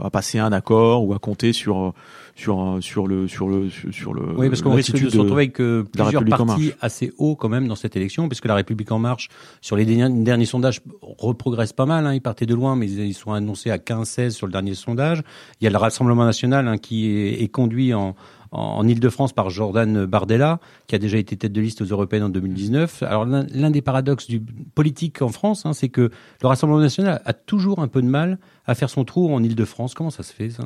à 0.03 0.11
passer 0.11 0.39
un 0.39 0.53
accord 0.53 1.07
ou 1.07 1.15
à 1.15 1.19
compter 1.19 1.53
sur 1.53 1.95
sur 2.35 2.79
sur 2.81 3.07
le 3.07 3.29
sur 3.29 3.49
le 3.49 3.69
sur 3.71 4.15
le 4.15 4.39
oui 4.39 4.49
parce 4.49 4.63
qu'on 4.63 4.75
risque 4.75 4.99
de 4.99 5.11
se 5.11 5.19
retrouver 5.19 5.43
avec 5.43 5.61
euh, 5.61 5.85
plusieurs 5.85 6.25
partis 6.25 6.73
assez 6.81 7.13
hauts 7.19 7.37
quand 7.37 7.49
même 7.49 7.69
dans 7.69 7.75
cette 7.75 7.95
élection 7.95 8.29
puisque 8.29 8.47
la 8.47 8.55
République 8.55 8.91
en 8.91 8.99
marche 8.99 9.29
sur 9.61 9.77
les 9.77 9.85
derniers, 9.85 10.47
sondages 10.47 10.81
reprogresse 11.03 11.73
pas 11.73 11.87
mal 11.87 12.07
hein, 12.07 12.15
ils 12.15 12.23
partaient 12.23 12.47
de 12.47 12.55
loin 12.55 12.75
mais 12.75 12.91
ils, 12.91 13.15
sont 13.15 13.33
annoncés 13.33 13.71
à 13.71 13.77
15-16 13.77 14.31
sur 14.31 14.47
le 14.47 14.53
dernier 14.53 14.75
sondage. 14.75 15.23
Il 15.61 15.65
y 15.65 15.67
a 15.67 15.71
le 15.71 15.77
Rassemblement 15.77 16.25
national 16.25 16.67
hein, 16.69 16.79
qui 16.79 17.11
est, 17.11 17.43
est, 17.43 17.49
conduit 17.49 17.95
en 17.95 18.15
en 18.53 18.87
Ile-de-France 18.87 19.33
par 19.33 19.51
Jordan 19.51 20.05
Bardella, 20.05 20.61
qui 20.87 20.95
a 20.95 20.99
déjà 20.99 21.17
été 21.17 21.37
tête 21.37 21.53
de 21.53 21.61
liste 21.61 21.81
aux 21.81 21.87
Européennes 21.87 22.25
en 22.25 22.29
2019. 22.29 23.03
Alors 23.03 23.25
l'un 23.25 23.71
des 23.71 23.83
paradoxes 23.83 24.29
du 24.29 24.41
politique 24.75 25.23
en 25.23 25.31
France, 25.31 25.65
hein, 25.65 25.73
c'est 25.73 25.89
que 25.89 26.11
le 26.43 26.49
Rassemblement 26.49 26.81
national 26.81 27.23
a 27.25 27.33
toujours 27.33 27.81
un 27.81 27.89
peu 27.89 28.03
de 28.03 28.07
mal 28.07 28.39
à 28.67 28.75
faire 28.75 28.91
son 28.91 29.05
trou 29.05 29.35
en 29.35 29.43
Ile-de-France. 29.43 29.95
Comment 29.95 30.11
ça 30.11 30.23
se 30.23 30.33
fait 30.33 30.51
ça? 30.51 30.65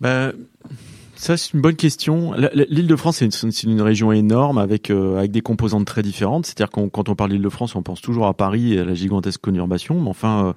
Ben, 0.00 0.32
ça, 1.16 1.36
c'est 1.36 1.52
une 1.52 1.60
bonne 1.60 1.76
question. 1.76 2.32
L'Île-de-France, 2.54 3.22
c'est 3.28 3.62
une, 3.64 3.82
région 3.82 4.12
énorme 4.12 4.56
avec, 4.56 4.88
euh, 4.90 5.18
avec 5.18 5.32
des 5.32 5.42
composantes 5.42 5.84
très 5.84 6.02
différentes. 6.02 6.46
C'est-à-dire 6.46 6.70
qu'on 6.70 6.88
quand 6.88 7.08
on 7.10 7.14
parle 7.14 7.30
d'Île-de-France, 7.30 7.74
on 7.74 7.82
pense 7.82 8.00
toujours 8.00 8.26
à 8.26 8.34
Paris 8.34 8.74
et 8.74 8.78
à 8.78 8.84
la 8.84 8.94
gigantesque 8.94 9.40
conurbation. 9.40 10.00
Mais 10.00 10.08
enfin, 10.08 10.46
euh 10.46 10.52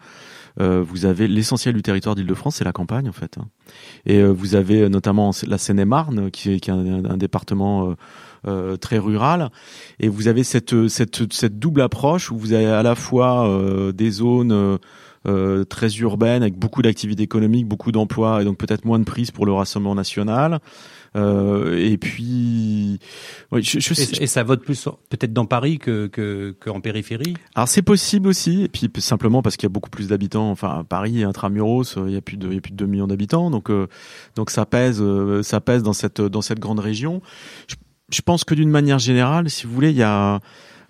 vous 0.57 1.05
avez 1.05 1.27
l'essentiel 1.27 1.73
du 1.73 1.81
territoire 1.81 2.15
d'Île-de-France, 2.15 2.57
c'est 2.57 2.63
la 2.63 2.71
campagne, 2.71 3.09
en 3.09 3.13
fait. 3.13 3.37
Hein. 3.37 3.47
Et 4.05 4.19
euh, 4.19 4.29
vous 4.29 4.55
avez 4.55 4.87
notamment 4.89 5.31
la 5.47 5.57
Seine-et-Marne, 5.57 6.31
qui, 6.31 6.51
est 6.51 6.69
un, 6.69 7.17
département 7.17 7.95
très 8.79 8.97
rural. 8.97 9.49
Et 9.99 10.09
vous 10.09 10.27
avez 10.27 10.43
cette, 10.43 10.87
cette, 10.87 11.33
cette 11.33 11.59
double 11.59 11.81
approche 11.81 12.31
où 12.31 12.37
vous 12.37 12.53
avez 12.53 12.67
à 12.67 12.83
la 12.83 12.95
fois 12.95 13.47
des 13.93 14.11
zones 14.11 14.79
euh, 15.25 15.63
très 15.63 15.87
urbaine 15.99 16.41
avec 16.41 16.57
beaucoup 16.57 16.81
d'activités 16.81 17.23
économiques, 17.23 17.65
beaucoup 17.65 17.93
d'emplois 17.93 18.41
et 18.41 18.45
donc 18.45 18.57
peut-être 18.57 18.83
moins 18.83 18.99
de 18.99 19.05
prise 19.05 19.31
pour 19.31 19.45
le 19.45 19.53
Rassemblement 19.53 19.95
national. 19.95 20.59
Euh, 21.15 21.77
et 21.77 21.97
puis, 21.97 22.99
je, 23.51 23.79
je, 23.79 24.21
et, 24.21 24.27
ça 24.27 24.43
vote 24.43 24.63
plus 24.63 24.87
peut-être 25.09 25.33
dans 25.33 25.45
Paris 25.45 25.77
que 25.77 26.07
qu'en 26.59 26.81
périphérie. 26.81 27.35
Alors 27.55 27.67
c'est 27.67 27.81
possible 27.81 28.27
aussi, 28.27 28.63
et 28.63 28.67
puis 28.67 28.89
simplement 28.97 29.41
parce 29.41 29.55
qu'il 29.55 29.67
y 29.67 29.71
a 29.71 29.73
beaucoup 29.73 29.89
plus 29.89 30.07
d'habitants. 30.07 30.49
Enfin, 30.49 30.85
Paris, 30.87 31.23
intramuros, 31.23 31.95
il 31.97 32.13
y 32.13 32.17
a 32.17 32.21
plus 32.21 32.37
de 32.37 32.47
il 32.47 32.55
y 32.55 32.57
a 32.57 32.61
plus 32.61 32.71
de 32.71 32.77
2 32.77 32.85
millions 32.85 33.07
d'habitants, 33.07 33.51
donc 33.51 33.69
euh, 33.69 33.87
donc 34.35 34.49
ça 34.49 34.65
pèse 34.65 34.99
euh, 35.01 35.43
ça 35.43 35.61
pèse 35.61 35.83
dans 35.83 35.93
cette 35.93 36.21
dans 36.21 36.41
cette 36.41 36.59
grande 36.59 36.79
région. 36.79 37.21
Je, 37.67 37.75
je 38.09 38.21
pense 38.21 38.43
que 38.43 38.55
d'une 38.55 38.69
manière 38.69 38.99
générale, 38.99 39.49
si 39.49 39.67
vous 39.67 39.73
voulez, 39.73 39.91
il 39.91 39.97
y 39.97 40.03
a 40.03 40.39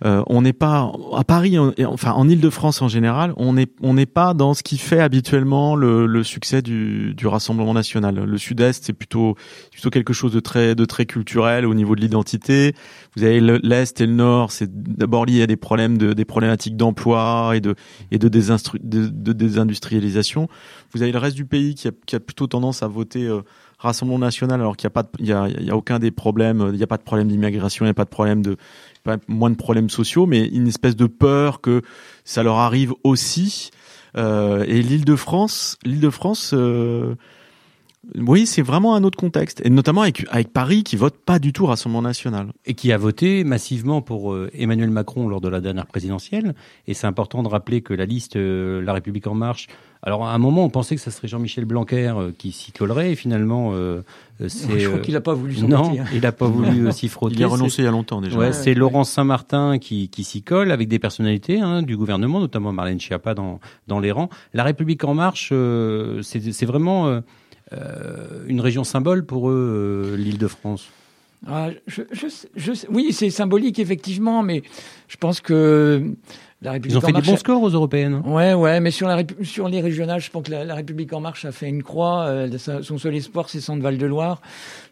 euh, 0.05 0.21
on 0.27 0.41
n'est 0.41 0.53
pas 0.53 0.91
à 1.15 1.23
Paris, 1.23 1.57
enfin 1.57 2.11
en 2.11 2.27
Île-de-France 2.27 2.81
en 2.81 2.89
général, 2.89 3.33
on 3.37 3.53
n'est 3.53 3.67
on 3.81 3.93
n'est 3.93 4.05
pas 4.05 4.33
dans 4.33 4.53
ce 4.53 4.61
qui 4.61 4.77
fait 4.77 4.99
habituellement 4.99 5.77
le, 5.77 6.07
le 6.07 6.23
succès 6.23 6.61
du, 6.61 7.13
du, 7.13 7.25
Rassemblement 7.25 7.73
national. 7.73 8.15
Le 8.15 8.37
Sud-Est, 8.37 8.83
c'est 8.83 8.93
plutôt 8.93 9.37
plutôt 9.71 9.89
quelque 9.89 10.11
chose 10.11 10.33
de 10.33 10.41
très 10.41 10.75
de 10.75 10.83
très 10.83 11.05
culturel 11.05 11.65
au 11.65 11.73
niveau 11.73 11.95
de 11.95 12.01
l'identité. 12.01 12.75
Vous 13.15 13.23
avez 13.23 13.39
l'Est 13.39 14.01
et 14.01 14.05
le 14.05 14.13
Nord, 14.13 14.51
c'est 14.51 14.69
d'abord 14.71 15.25
lié 15.25 15.43
à 15.43 15.47
des 15.47 15.55
problèmes 15.55 15.97
de 15.97 16.11
des 16.11 16.25
problématiques 16.25 16.75
d'emploi 16.75 17.53
et 17.55 17.61
de 17.61 17.75
et 18.11 18.19
de, 18.19 18.27
désindustrialisation. 18.27 20.49
Vous 20.93 21.01
avez 21.01 21.13
le 21.13 21.19
reste 21.19 21.37
du 21.37 21.45
pays 21.45 21.75
qui 21.75 21.87
a, 21.87 21.91
qui 22.05 22.17
a 22.17 22.19
plutôt 22.19 22.47
tendance 22.47 22.83
à 22.83 22.87
voter 22.87 23.25
euh, 23.25 23.41
Rassemblement 23.79 24.19
national 24.19 24.61
alors 24.61 24.77
qu'il 24.77 24.87
n'y 24.87 24.91
a 24.91 25.03
pas 25.03 25.09
il 25.19 25.25
y 25.25 25.33
a, 25.33 25.49
y 25.49 25.69
a 25.69 25.75
aucun 25.75 25.99
des 25.99 26.11
problèmes, 26.11 26.69
il 26.71 26.77
n'y 26.77 26.83
a 26.83 26.87
pas 26.87 26.95
de 26.95 27.03
problème 27.03 27.27
d'immigration, 27.27 27.83
il 27.83 27.87
n'y 27.87 27.91
a 27.91 27.93
pas 27.93 28.05
de 28.05 28.09
problème 28.09 28.41
de 28.41 28.55
moins 29.27 29.49
de 29.49 29.55
problèmes 29.55 29.89
sociaux, 29.89 30.25
mais 30.25 30.47
une 30.47 30.67
espèce 30.67 30.95
de 30.95 31.07
peur 31.07 31.61
que 31.61 31.81
ça 32.23 32.43
leur 32.43 32.57
arrive 32.57 32.93
aussi. 33.03 33.71
Euh, 34.15 34.63
et 34.67 34.81
l'Île-de-France, 34.81 35.77
l'Île-de-France, 35.83 36.53
euh, 36.53 37.15
oui, 38.17 38.45
c'est 38.45 38.61
vraiment 38.61 38.95
un 38.95 39.03
autre 39.05 39.17
contexte, 39.17 39.61
et 39.65 39.69
notamment 39.69 40.01
avec, 40.01 40.25
avec 40.29 40.51
Paris 40.51 40.83
qui 40.83 40.97
vote 40.97 41.15
pas 41.25 41.39
du 41.39 41.53
tout 41.53 41.65
Rassemblement 41.65 42.01
national. 42.01 42.51
Et 42.65 42.73
qui 42.73 42.91
a 42.91 42.97
voté 42.97 43.45
massivement 43.45 44.01
pour 44.01 44.33
euh, 44.33 44.49
Emmanuel 44.53 44.89
Macron 44.89 45.27
lors 45.29 45.39
de 45.39 45.47
la 45.47 45.61
dernière 45.61 45.85
présidentielle. 45.85 46.53
Et 46.85 46.93
c'est 46.93 47.07
important 47.07 47.43
de 47.43 47.47
rappeler 47.47 47.81
que 47.81 47.93
la 47.93 48.05
liste 48.05 48.35
euh, 48.35 48.81
La 48.81 48.93
République 48.93 49.27
en 49.27 49.35
marche, 49.35 49.67
alors 50.03 50.25
à 50.25 50.33
un 50.33 50.37
moment 50.37 50.63
on 50.63 50.69
pensait 50.69 50.95
que 50.95 51.01
ça 51.01 51.09
serait 51.09 51.27
Jean-Michel 51.27 51.65
Blanquer 51.65 52.13
euh, 52.15 52.31
qui 52.37 52.51
s'y 52.51 52.71
collerait, 52.71 53.13
et 53.13 53.15
finalement 53.15 53.73
c'est... 54.47 54.79
Je 54.79 54.87
crois 54.89 54.99
qu'il 54.99 55.13
n'a 55.13 55.21
pas 55.21 55.33
voulu 55.33 55.55
s'y 55.55 55.63
Non, 55.63 55.95
il 56.13 56.21
n'a 56.21 56.31
pas 56.31 56.47
voulu 56.47 56.91
s'y 56.91 57.07
frotter. 57.07 57.35
Il 57.35 57.43
a 57.43 57.47
renoncé 57.47 57.81
il 57.81 57.85
y 57.85 57.87
a 57.87 57.91
longtemps 57.91 58.21
déjà. 58.21 58.37
Ouais, 58.37 58.53
c'est 58.53 58.73
Laurent 58.73 59.03
Saint-Martin 59.03 59.79
qui, 59.79 60.09
qui 60.09 60.23
s'y 60.23 60.43
colle 60.43 60.71
avec 60.71 60.87
des 60.87 60.99
personnalités 60.99 61.59
hein, 61.59 61.81
du 61.81 61.97
gouvernement, 61.97 62.39
notamment 62.39 62.71
Marlène 62.71 62.99
Schiappa 62.99 63.33
dans, 63.33 63.59
dans 63.87 63.99
les 63.99 64.11
rangs. 64.11 64.29
La 64.53 64.63
République 64.63 65.03
en 65.03 65.13
marche, 65.13 65.53
c'est 66.21 66.65
vraiment 66.65 67.21
euh, 67.73 68.43
une 68.47 68.61
région 68.61 68.83
symbole 68.83 69.25
pour 69.25 69.49
eux, 69.49 70.13
euh, 70.13 70.17
l'île 70.17 70.37
de 70.37 70.47
France 70.47 70.89
ah, 71.47 71.69
Oui, 72.89 73.13
c'est 73.13 73.29
symbolique 73.29 73.79
effectivement, 73.79 74.43
mais 74.43 74.63
je 75.07 75.17
pense 75.17 75.39
que 75.39 76.13
la 76.63 76.71
République 76.73 76.93
Ils 76.93 76.97
ont 76.97 77.01
fait 77.01 77.13
des 77.13 77.21
bons 77.21 77.37
scores 77.37 77.61
aux 77.61 77.69
européennes. 77.69 78.21
Hein. 78.25 78.29
Ouais, 78.29 78.53
ouais, 78.53 78.79
mais 78.79 78.91
sur, 78.91 79.07
la, 79.07 79.23
sur 79.43 79.67
les 79.67 79.81
régionales, 79.81 80.21
je 80.21 80.29
pense 80.29 80.43
que 80.43 80.51
la, 80.51 80.75
République 80.75 81.13
en 81.13 81.19
marche 81.19 81.45
a 81.45 81.51
fait 81.51 81.69
une 81.69 81.83
croix. 81.83 82.25
Euh, 82.25 82.57
son 82.81 82.97
seul 82.97 83.15
espoir, 83.15 83.49
c'est 83.49 83.61
son 83.61 83.77
Val 83.77 83.97
de 83.97 84.05
Loire. 84.05 84.41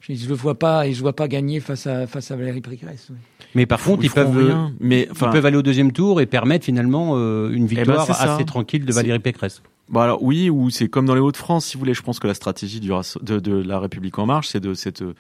Je 0.02 0.14
ne 0.14 0.28
le 0.28 0.34
vois 0.34 0.58
pas, 0.58 0.88
et 0.88 0.94
je 0.94 1.02
vois 1.02 1.16
pas 1.16 1.28
gagner 1.28 1.60
face 1.60 1.88
à 1.88 2.08
face 2.08 2.32
à 2.32 2.36
Valérie 2.36 2.62
Pécresse. 2.62 3.10
Mais 3.54 3.66
par 3.66 3.82
contre, 3.84 4.04
ils, 4.04 4.10
peuvent, 4.10 4.70
mais, 4.80 5.08
ils 5.10 5.30
peuvent 5.30 5.46
aller 5.46 5.58
au 5.58 5.62
deuxième 5.62 5.92
tour 5.92 6.22
et 6.22 6.26
permettre 6.26 6.66
finalement 6.66 7.16
une 7.16 7.68
eh 7.70 7.76
ben, 7.76 7.84
victoire 7.84 8.10
assez 8.10 8.46
tranquille 8.46 8.86
de 8.86 8.94
Valérie 8.94 9.20
Pécresse. 9.20 9.62
Bon 9.90 10.00
alors 10.00 10.24
oui, 10.24 10.50
ou 10.50 10.70
c'est 10.70 10.88
comme 10.88 11.06
dans 11.06 11.16
les 11.16 11.22
Hauts-de-France, 11.22 11.66
si 11.66 11.74
vous 11.76 11.80
voulez. 11.80 11.94
Je 11.94 12.02
pense 12.02 12.20
que 12.20 12.28
la 12.28 12.34
stratégie 12.34 12.80
du, 12.80 12.90
de, 12.90 13.40
de 13.40 13.62
la 13.62 13.78
République 13.78 14.18
en 14.20 14.26
marche, 14.26 14.48
c'est 14.48 14.62
de, 14.62 14.74
c'est 14.74 15.02
de, 15.02 15.16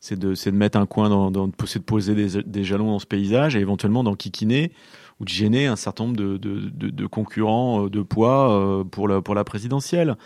c'est 0.00 0.18
de, 0.18 0.34
de 0.34 0.50
mettre 0.50 0.78
un 0.78 0.86
coin 0.86 1.10
dans, 1.10 1.30
dans 1.30 1.46
de 1.46 1.78
poser 1.78 2.14
des, 2.14 2.42
des, 2.42 2.64
jalons 2.64 2.90
dans 2.90 2.98
ce 2.98 3.06
paysage 3.06 3.54
et 3.54 3.60
éventuellement 3.60 4.02
d'en 4.02 4.14
kikiner 4.14 4.72
ou 5.20 5.24
de 5.24 5.28
gêner 5.28 5.66
un 5.66 5.76
certain 5.76 6.04
nombre 6.04 6.16
de, 6.16 6.36
de, 6.36 6.70
de, 6.70 6.90
de 6.90 7.06
concurrents 7.06 7.88
de 7.88 8.02
poids 8.02 8.84
pour 8.90 9.08
la, 9.08 9.20
pour 9.20 9.34
la 9.34 9.44
présidentielle. 9.44 10.16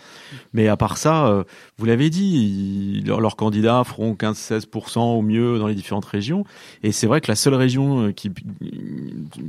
Mais 0.53 0.67
à 0.67 0.77
part 0.77 0.97
ça, 0.97 1.45
vous 1.77 1.85
l'avez 1.85 2.09
dit, 2.09 3.03
leurs 3.05 3.35
candidats 3.35 3.83
feront 3.83 4.13
15-16% 4.13 4.99
au 4.99 5.21
mieux 5.21 5.59
dans 5.59 5.67
les 5.67 5.75
différentes 5.75 6.05
régions. 6.05 6.43
Et 6.83 6.91
c'est 6.91 7.07
vrai 7.07 7.21
que 7.21 7.31
la 7.31 7.35
seule 7.35 7.53
région 7.53 8.11
qui, 8.13 8.31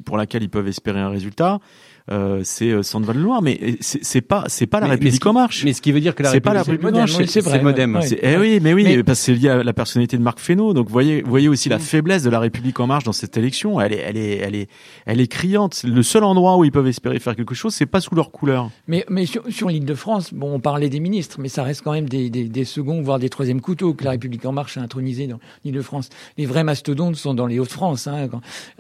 pour 0.04 0.16
laquelle 0.16 0.42
ils 0.42 0.50
peuvent 0.50 0.68
espérer 0.68 1.00
un 1.00 1.08
résultat, 1.08 1.60
euh, 2.10 2.40
c'est 2.44 2.70
euh, 2.70 2.82
Centre 2.82 3.06
Val 3.06 3.18
Loire, 3.18 3.42
mais 3.42 3.76
c'est 3.80 4.20
pas 4.20 4.44
c'est 4.48 4.66
pas 4.66 4.80
la 4.80 4.86
République 4.88 5.24
en 5.26 5.32
marche. 5.32 5.64
Mais 5.64 5.72
ce 5.72 5.82
qui 5.82 5.92
veut 5.92 6.00
dire 6.00 6.14
que 6.14 6.22
la 6.22 6.30
République, 6.30 6.44
pas 6.44 6.54
la 6.54 6.62
République 6.62 6.94
en 6.94 6.98
marche, 6.98 7.24
c'est 7.26 7.62
Modem. 7.62 8.00
Eh 8.22 8.36
oui, 8.36 8.60
mais 8.62 8.74
oui, 8.74 9.02
parce 9.02 9.18
que 9.20 9.24
c'est 9.24 9.34
lié 9.34 9.48
à 9.48 9.62
la 9.62 9.72
personnalité 9.72 10.16
de 10.16 10.22
Marc 10.22 10.40
Fesneau. 10.40 10.74
Donc 10.74 10.88
voyez, 10.88 11.22
voyez 11.22 11.48
aussi 11.48 11.68
la 11.68 11.78
mm. 11.78 11.80
faiblesse 11.80 12.22
de 12.22 12.30
la 12.30 12.40
République 12.40 12.78
en 12.80 12.86
marche 12.86 13.04
dans 13.04 13.12
cette 13.12 13.36
élection. 13.36 13.80
Elle 13.80 13.92
est, 13.92 13.98
elle 13.98 14.16
est, 14.16 14.36
elle 14.38 14.54
est, 14.54 14.68
elle 15.06 15.20
est 15.20 15.28
criante. 15.28 15.82
Le 15.84 16.02
seul 16.02 16.24
endroit 16.24 16.56
où 16.56 16.64
ils 16.64 16.72
peuvent 16.72 16.86
espérer 16.86 17.18
faire 17.18 17.36
quelque 17.36 17.54
chose, 17.54 17.74
c'est 17.74 17.86
pas 17.86 18.00
sous 18.00 18.14
leur 18.14 18.30
couleur. 18.30 18.70
Mais 18.88 19.04
mais 19.08 19.26
sur, 19.26 19.44
sur 19.50 19.68
l'île 19.68 19.84
de 19.84 19.94
France, 19.94 20.32
bon, 20.32 20.54
on 20.54 20.60
parlait 20.60 20.88
des 20.88 21.00
ministres, 21.00 21.38
mais 21.40 21.48
ça 21.48 21.62
reste 21.62 21.82
quand 21.82 21.92
même 21.92 22.08
des, 22.08 22.30
des, 22.30 22.44
des 22.44 22.64
seconds, 22.64 23.02
voire 23.02 23.18
des 23.18 23.28
troisièmes 23.28 23.60
couteaux 23.60 23.94
que 23.94 24.04
la 24.04 24.10
République 24.10 24.44
en 24.44 24.52
marche 24.52 24.76
a 24.76 24.80
intronisé 24.80 25.26
dans 25.26 25.38
l'île 25.64 25.74
de 25.74 25.82
France. 25.82 26.08
Les 26.38 26.46
vrais 26.46 26.64
mastodontes 26.64 27.16
sont 27.16 27.34
dans 27.34 27.46
les 27.46 27.58
Hauts-de-France. 27.58 28.06
Hein, 28.06 28.28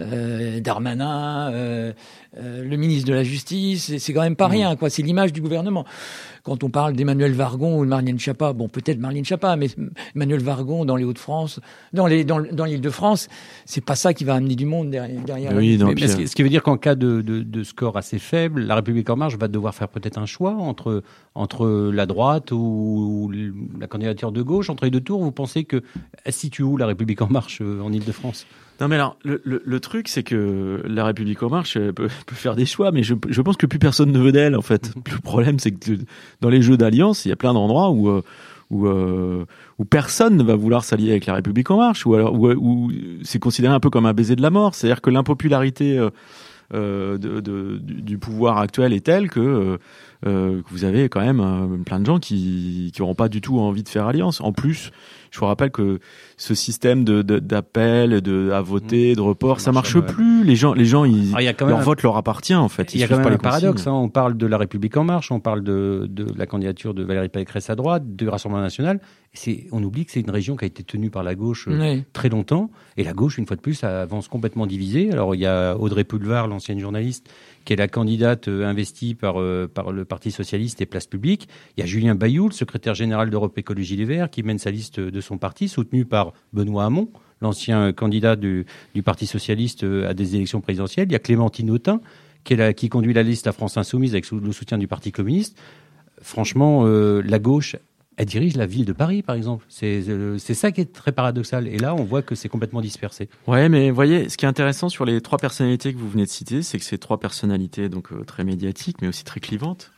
euh, 0.00 0.60
Darmanin, 0.60 1.50
euh, 1.52 1.92
euh, 2.36 2.64
le 2.64 2.76
ministre 2.76 3.08
de 3.08 3.14
la 3.14 3.24
Justice, 3.24 3.96
c'est 3.98 4.12
quand 4.12 4.20
même 4.20 4.36
pas 4.36 4.48
mmh. 4.48 4.52
rien, 4.52 4.76
quoi. 4.76 4.88
C'est 4.88 5.02
l'image 5.02 5.32
du 5.32 5.40
gouvernement. 5.40 5.84
Quand 6.44 6.62
on 6.62 6.70
parle 6.70 6.94
d'Emmanuel 6.94 7.32
Vargon 7.32 7.78
ou 7.78 7.84
de 7.84 7.90
Marlène 7.90 8.18
Schiappa, 8.18 8.52
bon, 8.52 8.68
peut-être 8.68 8.98
Marlène 8.98 9.24
Schiappa, 9.24 9.56
mais 9.56 9.68
Emmanuel 10.14 10.40
Vargon 10.40 10.84
dans 10.84 10.96
les 10.96 11.04
Hauts-de-France, 11.04 11.60
dans 11.92 12.06
les 12.06 12.24
dans, 12.24 12.40
dans 12.40 12.64
l'Île-de-France, 12.64 13.28
c'est 13.64 13.84
pas 13.84 13.96
ça 13.96 14.14
qui 14.14 14.24
va 14.24 14.34
amener 14.36 14.54
du 14.54 14.64
monde 14.64 14.90
derrière. 14.90 15.52
oui, 15.54 15.78
ce, 15.78 16.34
qui 16.34 16.42
veut 16.42 16.48
dire 16.48 16.62
qu'en 16.62 16.76
cas 16.76 16.94
de, 16.94 17.20
de, 17.20 17.42
de, 17.42 17.64
score 17.64 17.96
assez 17.96 18.18
faible, 18.18 18.62
la 18.62 18.76
République 18.76 19.10
en 19.10 19.16
marche 19.16 19.36
va 19.36 19.48
devoir 19.48 19.74
faire 19.74 19.88
peut-être 19.88 20.18
un 20.18 20.26
choix 20.26 20.52
entre 20.52 21.02
entre 21.34 21.90
la 21.92 22.06
droite 22.06 22.52
ou 22.52 23.30
la 23.78 23.86
candidature 23.86 24.32
de 24.32 24.42
gauche 24.42 24.70
entre 24.70 24.84
les 24.84 24.90
deux 24.90 25.00
tours. 25.00 25.22
Vous 25.22 25.32
pensez 25.32 25.64
que 25.64 25.82
elle 26.24 26.32
situe 26.32 26.62
où 26.62 26.76
la 26.76 26.86
République 26.86 27.22
en 27.22 27.28
marche 27.28 27.60
euh, 27.60 27.80
en 27.80 27.92
Île-de-France? 27.92 28.46
Non 28.80 28.88
mais 28.88 28.96
alors 28.96 29.16
le, 29.24 29.40
le, 29.44 29.80
truc 29.80 30.08
c'est 30.08 30.22
que 30.22 30.82
la 30.86 31.04
République 31.04 31.42
en 31.42 31.50
marche 31.50 31.74
peut, 31.74 31.92
peut, 32.26 32.34
faire 32.34 32.56
des 32.56 32.66
choix, 32.66 32.92
mais 32.92 33.02
je, 33.02 33.14
je, 33.28 33.42
pense 33.42 33.56
que 33.56 33.66
plus 33.66 33.78
personne 33.78 34.12
ne 34.12 34.18
veut 34.18 34.32
d'elle 34.32 34.56
en 34.56 34.62
fait. 34.62 34.92
Le 35.10 35.18
problème 35.18 35.58
c'est 35.58 35.72
que 35.72 35.98
dans 36.40 36.48
les 36.48 36.62
jeux 36.62 36.76
d'alliance, 36.76 37.24
il 37.24 37.28
y 37.28 37.32
a 37.32 37.36
plein 37.36 37.52
d'endroits 37.54 37.90
où 37.90 38.08
euh, 38.08 38.22
où, 38.70 38.86
euh, 38.86 39.44
où 39.78 39.84
personne 39.84 40.36
ne 40.36 40.42
va 40.42 40.54
vouloir 40.54 40.84
s'allier 40.84 41.10
avec 41.10 41.26
la 41.26 41.34
République 41.34 41.70
en 41.70 41.76
marche, 41.76 42.06
ou 42.06 42.14
alors 42.14 42.34
où, 42.34 42.90
c'est 43.24 43.40
considéré 43.40 43.74
un 43.74 43.80
peu 43.80 43.90
comme 43.90 44.06
un 44.06 44.14
baiser 44.14 44.36
de 44.36 44.42
la 44.42 44.50
mort. 44.50 44.74
C'est-à-dire 44.74 45.00
que 45.00 45.10
l'impopularité 45.10 45.98
euh, 45.98 46.10
euh 46.72 47.18
de, 47.18 47.40
de, 47.40 47.78
du 47.82 48.16
pouvoir 48.16 48.58
actuel 48.58 48.92
est 48.92 49.04
telle 49.04 49.28
que, 49.28 49.78
euh, 50.26 50.62
que 50.62 50.68
vous 50.70 50.84
avez 50.84 51.08
quand 51.08 51.20
même 51.20 51.84
plein 51.84 52.00
de 52.00 52.06
gens 52.06 52.18
qui 52.18 52.90
qui 52.94 53.00
n'auront 53.00 53.14
pas 53.14 53.28
du 53.28 53.40
tout 53.40 53.58
envie 53.58 53.82
de 53.82 53.88
faire 53.88 54.06
alliance. 54.06 54.40
En 54.40 54.52
plus, 54.52 54.90
je 55.30 55.38
vous 55.38 55.46
rappelle 55.46 55.70
que 55.70 56.00
ce 56.36 56.54
système 56.54 57.04
de 57.04 57.22
d'appel, 57.22 58.20
de, 58.20 58.50
à 58.50 58.60
voter, 58.60 59.12
mmh. 59.12 59.16
de 59.16 59.20
report, 59.20 59.60
ça 59.60 59.72
marche, 59.72 59.98
plus. 60.00 60.44
Les 60.44 60.56
gens, 60.56 60.72
les 60.74 60.84
gens, 60.84 61.04
ils, 61.04 61.32
ah, 61.34 61.66
leur 61.66 61.80
vote 61.80 62.02
leur 62.02 62.16
appartient 62.16 62.54
en 62.54 62.68
fait. 62.68 62.94
il 62.94 63.00
y 63.00 63.04
a 63.04 63.08
quand 63.08 63.18
même 63.18 63.32
un 63.32 63.38
paradoxe. 63.38 63.86
Hein. 63.86 63.92
On 63.92 64.08
parle 64.08 64.36
de 64.36 64.46
la 64.46 64.58
République 64.58 64.96
en 64.96 65.04
marche, 65.04 65.30
on 65.30 65.40
parle 65.40 65.62
de, 65.62 66.06
de 66.10 66.26
la 66.36 66.46
candidature 66.46 66.94
de 66.94 67.02
Valérie 67.04 67.28
Pécresse 67.28 67.70
à 67.70 67.76
droite, 67.76 68.16
du 68.16 68.28
Rassemblement 68.28 68.62
national. 68.62 69.00
C'est, 69.32 69.68
on 69.70 69.82
oublie 69.84 70.04
que 70.04 70.10
c'est 70.10 70.20
une 70.20 70.30
région 70.30 70.56
qui 70.56 70.64
a 70.64 70.66
été 70.66 70.82
tenue 70.82 71.10
par 71.10 71.22
la 71.22 71.36
gauche 71.36 71.68
euh, 71.70 72.00
très 72.12 72.28
longtemps, 72.28 72.70
et 72.96 73.04
la 73.04 73.12
gauche, 73.12 73.38
une 73.38 73.46
fois 73.46 73.54
de 73.54 73.60
plus, 73.60 73.84
avance 73.84 74.26
complètement 74.26 74.66
divisée. 74.66 75.12
Alors 75.12 75.36
il 75.36 75.40
y 75.40 75.46
a 75.46 75.76
Audrey 75.78 76.02
Pulvar, 76.02 76.48
l'ancienne 76.48 76.80
journaliste, 76.80 77.30
qui 77.64 77.72
est 77.72 77.76
la 77.76 77.88
candidate 77.88 78.48
euh, 78.48 78.66
investie 78.66 79.14
par, 79.14 79.40
euh, 79.40 79.70
par 79.72 79.92
le 79.92 80.04
Parti 80.04 80.30
socialiste 80.30 80.80
et 80.80 80.86
Place 80.86 81.06
Publique. 81.06 81.48
Il 81.76 81.80
y 81.80 81.82
a 81.82 81.86
Julien 81.86 82.14
Bayou, 82.14 82.48
le 82.48 82.54
secrétaire 82.54 82.94
général 82.94 83.30
d'Europe 83.30 83.56
Écologie 83.58 83.96
Les 83.96 84.04
Verts, 84.04 84.30
qui 84.30 84.42
mène 84.42 84.58
sa 84.58 84.70
liste 84.70 85.00
de 85.00 85.20
son 85.20 85.38
parti, 85.38 85.68
soutenu 85.68 86.04
par 86.04 86.32
Benoît 86.52 86.84
Hamon, 86.84 87.10
l'ancien 87.40 87.92
candidat 87.92 88.36
du, 88.36 88.66
Parti 89.04 89.26
socialiste 89.26 89.84
euh, 89.84 90.08
à 90.08 90.14
des 90.14 90.36
élections 90.36 90.60
présidentielles. 90.60 91.08
Il 91.08 91.12
y 91.12 91.16
a 91.16 91.20
Clémentine 91.20 91.70
Autain, 91.70 92.00
qui 92.44 92.88
conduit 92.88 93.12
la 93.12 93.22
liste 93.22 93.46
à 93.46 93.52
France 93.52 93.76
Insoumise 93.76 94.14
avec 94.14 94.30
le 94.30 94.52
soutien 94.52 94.78
du 94.78 94.88
Parti 94.88 95.12
communiste. 95.12 95.58
Franchement, 96.22 96.84
la 96.86 97.38
gauche 97.38 97.76
elle 98.20 98.26
dirige 98.26 98.54
la 98.54 98.66
ville 98.66 98.84
de 98.84 98.92
Paris, 98.92 99.22
par 99.22 99.34
exemple. 99.34 99.64
Euh, 99.82 100.36
c'est 100.36 100.52
ça 100.52 100.72
qui 100.72 100.82
est 100.82 100.92
très 100.92 101.10
paradoxal. 101.10 101.66
Et 101.66 101.78
là, 101.78 101.94
on 101.94 102.04
voit 102.04 102.20
que 102.20 102.34
c'est 102.34 102.50
complètement 102.50 102.82
dispersé. 102.82 103.30
Ouais, 103.46 103.70
mais 103.70 103.88
vous 103.88 103.94
voyez, 103.94 104.28
ce 104.28 104.36
qui 104.36 104.44
est 104.44 104.48
intéressant 104.48 104.90
sur 104.90 105.06
les 105.06 105.22
trois 105.22 105.38
personnalités 105.38 105.94
que 105.94 105.98
vous 105.98 106.10
venez 106.10 106.24
de 106.24 106.28
citer, 106.28 106.60
c'est 106.60 106.78
que 106.78 106.84
ces 106.84 106.98
trois 106.98 107.18
personnalités, 107.18 107.88
donc 107.88 108.12
euh, 108.12 108.22
très 108.24 108.44
médiatiques, 108.44 108.98
mais 109.00 109.08
aussi 109.08 109.24
très 109.24 109.40
clivantes, 109.40 109.90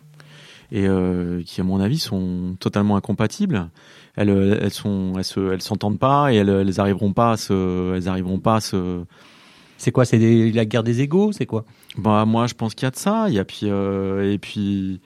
et 0.70 0.86
euh, 0.86 1.42
qui, 1.44 1.60
à 1.60 1.64
mon 1.64 1.80
avis, 1.80 1.98
sont 1.98 2.54
totalement 2.60 2.94
incompatibles. 2.94 3.68
Elles, 4.14 4.30
elles 4.30 4.70
sont, 4.70 5.14
elles 5.16 5.24
se, 5.24 5.40
elles 5.54 5.62
s'entendent 5.62 5.98
pas 5.98 6.32
et 6.32 6.36
elles, 6.36 6.48
elles 6.48 6.78
arriveront 6.78 7.12
pas 7.12 7.32
à 7.32 7.36
se, 7.36 7.96
elles 7.96 8.06
arriveront 8.06 8.38
pas 8.38 8.56
à 8.56 8.60
se. 8.60 9.02
C'est 9.78 9.90
quoi? 9.90 10.04
C'est 10.04 10.52
la 10.52 10.64
guerre 10.64 10.84
des 10.84 11.00
égaux? 11.00 11.32
C'est 11.32 11.46
quoi? 11.46 11.64
Bah 11.98 12.24
moi, 12.24 12.46
je 12.46 12.54
pense 12.54 12.76
qu'il 12.76 12.86
y 12.86 12.86
a 12.86 12.92
de 12.92 12.96
ça. 12.96 13.24
Il 13.26 13.34
y 13.34 13.40
a 13.40 13.44
puis 13.44 13.66
et 13.66 14.38
puis 14.40 15.00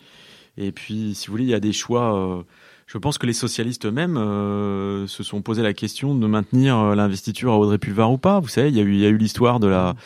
et 0.59 0.73
puis, 0.73 1.15
si 1.15 1.27
vous 1.27 1.33
voulez, 1.33 1.45
il 1.45 1.51
y 1.51 1.55
a 1.55 1.61
des 1.61 1.73
choix 1.73 2.45
je 2.87 2.99
pense 2.99 3.19
que 3.19 3.27
les 3.27 3.33
socialistes 3.33 3.87
eux-mêmes 3.87 4.17
euh, 4.17 5.09
se 5.09 5.25
sont 5.25 5.43
posé 5.43 5.63
la 5.63 5.75
question 5.75 6.15
de 6.15 6.27
maintenir 6.27 6.79
euh, 6.79 6.95
l'investiture 6.95 7.53
à 7.53 7.59
Audrey 7.59 7.79
Pulvar 7.79 8.13
ou 8.13 8.19
pas. 8.19 8.39
Vous 8.39 8.49
savez, 8.49 8.69
il 8.69 8.77
y 8.77 8.81
a 8.81 8.85
eu, 8.85 8.95
il 8.95 9.01
y 9.01 9.07
a 9.07 9.09
eu 9.09 9.17
l'histoire 9.17 9.59
de 9.59 9.67
la, 9.67 9.97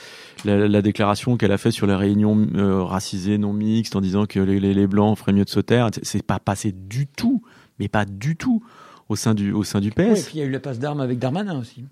la, 0.47 0.67
la 0.67 0.83
déclaration 0.83 1.37
qu'elle 1.37 1.53
a 1.53 1.59
faite 1.59 1.73
sur 1.73 1.87
les 1.87 1.95
réunions 1.95 2.47
euh, 2.55 2.83
racisées 2.83 3.37
non 3.37 3.53
mixtes 3.53 3.97
en 3.97 4.01
disant 4.01 4.25
que 4.25 4.41
les, 4.41 4.59
les, 4.61 4.73
les 4.73 4.87
blancs 4.87 5.19
feraient 5.19 5.35
mieux 5.35 5.45
de 5.45 5.51
se 5.51 5.61
taire. 5.61 5.91
C'est 6.03 6.23
pas 6.23 6.39
passé 6.39 6.73
du 6.73 7.07
tout, 7.07 7.43
mais 7.79 7.89
pas 7.89 8.07
du 8.07 8.37
tout 8.37 8.63
au 9.11 9.17
sein 9.17 9.35
du 9.35 9.53
au 9.53 9.63
sein 9.63 9.81
du 9.81 9.91
PS. 9.91 9.99
Oui, 9.99 10.19
et 10.19 10.23
puis 10.23 10.33
il 10.35 10.39
y 10.39 10.43
a 10.43 10.47
eu 10.47 10.51
la 10.51 10.61
passe 10.61 10.79
d'armes 10.79 11.01
avec 11.01 11.19
Darmanin 11.19 11.59
aussi. 11.59 11.85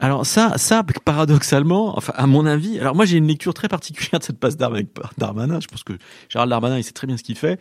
Alors 0.00 0.24
ça, 0.24 0.56
ça 0.58 0.84
paradoxalement, 1.04 1.96
enfin 1.96 2.12
à 2.16 2.26
mon 2.26 2.46
avis, 2.46 2.78
alors 2.78 2.94
moi 2.94 3.04
j'ai 3.04 3.16
une 3.16 3.26
lecture 3.26 3.52
très 3.52 3.68
particulière 3.68 4.20
de 4.20 4.24
cette 4.24 4.38
passe 4.38 4.56
d'armes 4.56 4.74
avec 4.74 4.88
Darmanin. 5.18 5.58
Je 5.60 5.66
pense 5.66 5.82
que 5.82 5.94
Gérald 6.28 6.50
Darmanin, 6.50 6.78
il 6.78 6.84
sait 6.84 6.92
très 6.92 7.08
bien 7.08 7.16
ce 7.16 7.24
qu'il 7.24 7.36
fait. 7.36 7.58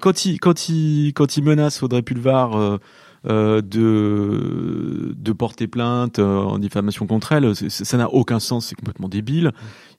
Quand 0.00 0.24
il, 0.24 0.40
quand 0.40 0.68
il, 0.68 1.12
quand 1.14 1.36
il 1.36 1.44
menace 1.44 1.82
Audrey 1.82 2.02
Pulvar 2.02 2.58
euh, 2.58 2.78
euh, 3.28 3.60
de 3.62 5.14
de 5.16 5.32
porter 5.32 5.68
plainte 5.68 6.18
euh, 6.18 6.38
en 6.38 6.58
diffamation 6.58 7.06
contre 7.06 7.32
elle, 7.32 7.54
ça 7.54 7.96
n'a 7.96 8.08
aucun 8.08 8.40
sens, 8.40 8.66
c'est 8.66 8.74
complètement 8.74 9.08
débile. 9.08 9.52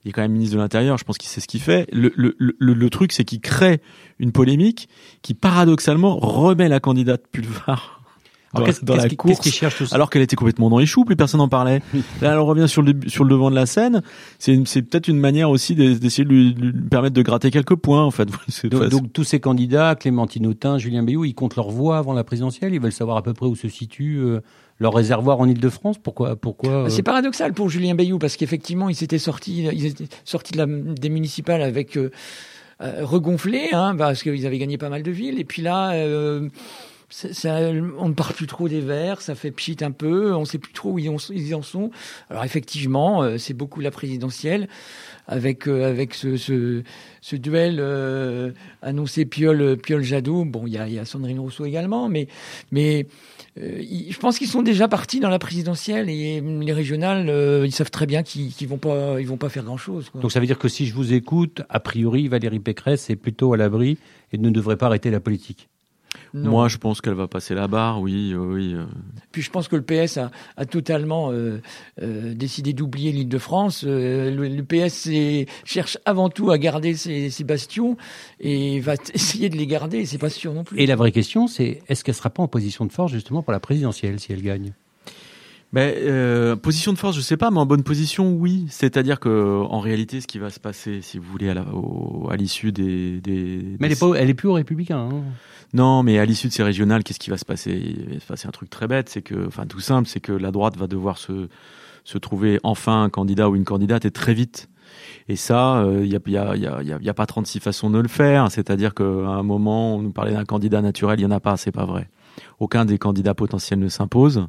Il 0.03 0.09
est 0.09 0.11
quand 0.11 0.23
même 0.23 0.31
ministre 0.33 0.55
de 0.55 0.61
l'Intérieur, 0.61 0.97
je 0.97 1.05
pense 1.05 1.17
qu'il 1.17 1.29
sait 1.29 1.39
ce 1.39 1.47
qu'il 1.47 1.61
fait. 1.61 1.87
Le, 1.93 2.11
le, 2.15 2.35
le, 2.37 2.55
le 2.57 2.89
truc, 2.89 3.11
c'est 3.13 3.23
qu'il 3.23 3.39
crée 3.39 3.81
une 4.19 4.31
polémique 4.31 4.89
qui 5.21 5.35
paradoxalement 5.35 6.17
remet 6.17 6.67
la 6.67 6.79
candidate 6.79 7.21
Pulvar 7.31 8.00
alors, 8.53 8.69
dans, 8.83 8.95
la 8.95 9.09
course, 9.09 9.63
alors 9.91 10.09
qu'elle 10.09 10.21
était 10.21 10.35
complètement 10.35 10.69
dans 10.69 10.79
les 10.79 10.85
choux, 10.85 11.05
plus 11.05 11.15
personne 11.15 11.39
n'en 11.39 11.47
parlait. 11.47 11.81
Là, 12.21 12.33
elle 12.33 12.39
revient 12.39 12.67
sur 12.67 12.81
le, 12.81 12.93
sur 13.07 13.23
le 13.23 13.29
devant 13.29 13.49
de 13.49 13.55
la 13.55 13.65
scène. 13.65 14.01
C'est, 14.39 14.61
c'est 14.65 14.81
peut-être 14.81 15.07
une 15.07 15.19
manière 15.19 15.49
aussi 15.49 15.73
d'essayer 15.73 16.25
de 16.25 16.29
lui, 16.29 16.55
permettre 16.89 17.15
de 17.15 17.21
gratter 17.21 17.49
quelques 17.49 17.75
points, 17.75 18.03
en 18.03 18.11
fait. 18.11 18.27
Donc, 18.63 18.89
donc, 18.89 19.13
tous 19.13 19.23
ces 19.23 19.39
candidats, 19.39 19.95
Clémentine 19.95 20.45
Autain, 20.47 20.77
Julien 20.77 21.03
Bayou, 21.03 21.25
ils 21.25 21.33
comptent 21.33 21.55
leur 21.55 21.69
voix 21.69 21.97
avant 21.97 22.13
la 22.13 22.23
présidentielle? 22.23 22.73
Ils 22.73 22.81
veulent 22.81 22.91
savoir 22.91 23.17
à 23.17 23.23
peu 23.23 23.33
près 23.33 23.45
où 23.45 23.55
se 23.55 23.69
situe 23.69 24.17
euh, 24.17 24.41
leur 24.79 24.93
réservoir 24.93 25.39
en 25.39 25.47
Ile-de-France? 25.47 25.97
Pourquoi, 25.97 26.35
pourquoi 26.35 26.71
euh? 26.71 26.89
C'est 26.89 27.03
paradoxal 27.03 27.53
pour 27.53 27.69
Julien 27.69 27.95
Bayou 27.95 28.19
parce 28.19 28.35
qu'effectivement, 28.35 28.89
ils 28.89 29.03
étaient 29.03 29.17
sortis, 29.17 29.67
ils 29.71 29.85
étaient 29.85 30.07
sortis 30.25 30.53
de 30.53 30.57
la, 30.57 30.65
des 30.65 31.09
municipales 31.09 31.61
avec 31.61 31.97
euh, 31.97 32.11
regonflé, 32.79 33.69
hein, 33.71 33.95
parce 33.97 34.23
qu'ils 34.23 34.45
avaient 34.45 34.59
gagné 34.59 34.77
pas 34.77 34.89
mal 34.89 35.03
de 35.03 35.11
villes. 35.11 35.39
Et 35.39 35.45
puis 35.45 35.61
là 35.61 35.93
ça, 37.11 37.59
on 37.99 38.09
ne 38.09 38.13
parle 38.13 38.33
plus 38.33 38.47
trop 38.47 38.69
des 38.69 38.79
Verts, 38.79 39.21
ça 39.21 39.35
fait 39.35 39.51
pchit 39.51 39.77
un 39.81 39.91
peu, 39.91 40.33
on 40.33 40.41
ne 40.41 40.45
sait 40.45 40.57
plus 40.57 40.71
trop 40.71 40.91
où 40.91 40.99
ils, 40.99 41.09
en 41.09 41.61
sont. 41.61 41.91
Alors 42.29 42.45
effectivement, 42.45 43.21
euh, 43.21 43.37
c'est 43.37 43.53
beaucoup 43.53 43.81
la 43.81 43.91
présidentielle 43.91 44.69
avec 45.27 45.67
euh, 45.67 45.89
avec 45.89 46.13
ce, 46.13 46.37
ce, 46.37 46.83
ce 47.21 47.35
duel 47.35 47.77
euh, 47.79 48.51
annoncé 48.81 49.25
Piol 49.25 49.77
Piol 49.77 50.03
Jadot. 50.03 50.45
Bon, 50.45 50.63
il 50.65 50.73
y 50.73 50.77
a, 50.77 50.87
y 50.87 50.99
a 50.99 51.05
Sandrine 51.05 51.39
Rousseau 51.39 51.65
également, 51.65 52.07
mais 52.07 52.27
mais 52.71 53.07
je 53.57 54.17
pense 54.17 54.37
qu'ils 54.37 54.47
sont 54.47 54.61
déjà 54.61 54.87
partis 54.87 55.19
dans 55.19 55.29
la 55.29 55.39
présidentielle 55.39 56.09
et 56.09 56.39
les 56.39 56.73
régionales, 56.73 57.27
ils 57.65 57.73
savent 57.73 57.91
très 57.91 58.05
bien 58.05 58.23
qu'ils 58.23 58.53
ne 58.61 58.67
vont 58.67 58.77
pas 58.77 59.19
ils 59.19 59.27
vont 59.27 59.35
pas 59.35 59.49
faire 59.49 59.65
grand 59.65 59.75
chose. 59.75 60.09
Donc 60.15 60.31
ça 60.31 60.39
veut 60.39 60.45
dire 60.45 60.57
que 60.57 60.69
si 60.69 60.85
je 60.85 60.93
vous 60.93 61.11
écoute, 61.11 61.61
a 61.67 61.81
priori 61.81 62.29
Valérie 62.29 62.59
Pécresse 62.59 63.09
est 63.09 63.17
plutôt 63.17 63.51
à 63.51 63.57
l'abri 63.57 63.97
et 64.31 64.37
ne 64.37 64.49
devrait 64.49 64.77
pas 64.77 64.85
arrêter 64.85 65.11
la 65.11 65.19
politique. 65.19 65.67
Moi, 66.33 66.67
je 66.69 66.77
pense 66.77 67.01
qu'elle 67.01 67.13
va 67.13 67.27
passer 67.27 67.53
la 67.55 67.67
barre, 67.67 68.01
oui, 68.01 68.33
oui. 68.35 68.73
Euh. 68.73 68.85
Puis 69.31 69.41
je 69.41 69.49
pense 69.49 69.67
que 69.67 69.75
le 69.75 69.81
PS 69.81 70.17
a, 70.17 70.31
a 70.57 70.65
totalement 70.65 71.31
euh, 71.31 71.61
euh, 72.01 72.33
décidé 72.33 72.73
d'oublier 72.73 73.11
l'île 73.11 73.27
de 73.27 73.37
France. 73.37 73.83
Euh, 73.85 74.31
le, 74.31 74.47
le, 74.47 74.63
PS 74.63 75.09
cherche 75.65 75.97
avant 76.05 76.29
tout 76.29 76.51
à 76.51 76.57
garder 76.57 76.95
ses, 76.95 77.29
ses, 77.29 77.43
bastions 77.43 77.97
et 78.39 78.79
va 78.79 78.93
essayer 79.13 79.49
de 79.49 79.57
les 79.57 79.67
garder. 79.67 80.05
C'est 80.05 80.17
pas 80.17 80.29
sûr 80.29 80.53
non 80.53 80.63
plus. 80.63 80.79
Et 80.79 80.85
la 80.85 80.95
vraie 80.95 81.11
question, 81.11 81.47
c'est 81.47 81.81
est-ce 81.87 82.03
qu'elle 82.03 82.15
sera 82.15 82.29
pas 82.29 82.43
en 82.43 82.47
position 82.47 82.85
de 82.85 82.91
force 82.91 83.11
justement 83.11 83.43
pour 83.43 83.51
la 83.51 83.59
présidentielle 83.59 84.19
si 84.19 84.31
elle 84.31 84.41
gagne? 84.41 84.73
Ben, 85.73 85.93
euh, 85.97 86.55
position 86.55 86.91
de 86.91 86.97
force, 86.97 87.15
je 87.15 87.21
sais 87.21 87.37
pas, 87.37 87.49
mais 87.49 87.59
en 87.59 87.65
bonne 87.65 87.83
position, 87.83 88.33
oui. 88.33 88.65
C'est-à-dire 88.69 89.19
que 89.19 89.63
en 89.63 89.79
réalité, 89.79 90.19
ce 90.19 90.27
qui 90.27 90.37
va 90.37 90.49
se 90.49 90.59
passer, 90.59 91.01
si 91.01 91.17
vous 91.17 91.29
voulez, 91.31 91.49
à 91.49 92.35
l'issue 92.35 92.71
des, 92.71 93.21
des, 93.21 93.77
Mais 93.79 93.87
elle 93.87 93.93
est 93.93 93.99
pas, 93.99 94.13
elle 94.17 94.29
est 94.29 94.33
plus 94.33 94.49
au 94.49 94.53
républicain. 94.53 95.09
Hein. 95.11 95.23
Non, 95.73 96.03
mais 96.03 96.19
à 96.19 96.25
l'issue 96.25 96.47
de 96.47 96.53
ces 96.53 96.63
régionales, 96.63 97.03
qu'est-ce 97.03 97.19
qui 97.19 97.29
va 97.29 97.37
se 97.37 97.45
passer? 97.45 97.71
Il 97.71 98.15
va 98.15 98.19
se 98.19 98.25
passer 98.25 98.47
un 98.47 98.51
truc 98.51 98.69
très 98.69 98.87
bête, 98.87 99.07
c'est 99.07 99.21
que, 99.21 99.47
enfin, 99.47 99.65
tout 99.65 99.79
simple, 99.79 100.09
c'est 100.09 100.19
que 100.19 100.33
la 100.33 100.51
droite 100.51 100.75
va 100.77 100.87
devoir 100.87 101.17
se 101.17 101.47
se 102.03 102.17
trouver 102.17 102.59
enfin 102.63 103.03
un 103.03 103.09
candidat 103.09 103.47
ou 103.47 103.55
une 103.55 103.63
candidate 103.63 104.05
et 104.05 104.11
très 104.11 104.33
vite. 104.33 104.69
Et 105.27 105.35
ça, 105.35 105.85
il 105.87 106.09
n'y 106.09 106.15
a, 106.15 106.19
y 106.25 106.37
a, 106.37 106.55
y 106.55 106.65
a, 106.67 106.97
y 106.99 107.09
a, 107.09 107.13
pas 107.13 107.25
36 107.25 107.59
façons 107.59 107.89
de 107.89 107.99
le 107.99 108.07
faire. 108.07 108.51
C'est-à-dire 108.51 108.93
qu'à 108.93 109.03
un 109.03 109.43
moment, 109.43 109.95
on 109.95 110.01
nous 110.01 110.11
parlait 110.11 110.33
d'un 110.33 110.45
candidat 110.45 110.81
naturel, 110.81 111.19
il 111.19 111.25
n'y 111.25 111.31
en 111.31 111.35
a 111.35 111.39
pas, 111.39 111.57
c'est 111.57 111.71
pas 111.71 111.85
vrai. 111.85 112.09
Aucun 112.59 112.85
des 112.85 112.97
candidats 112.97 113.35
potentiels 113.35 113.79
ne 113.79 113.87
s'impose. 113.87 114.47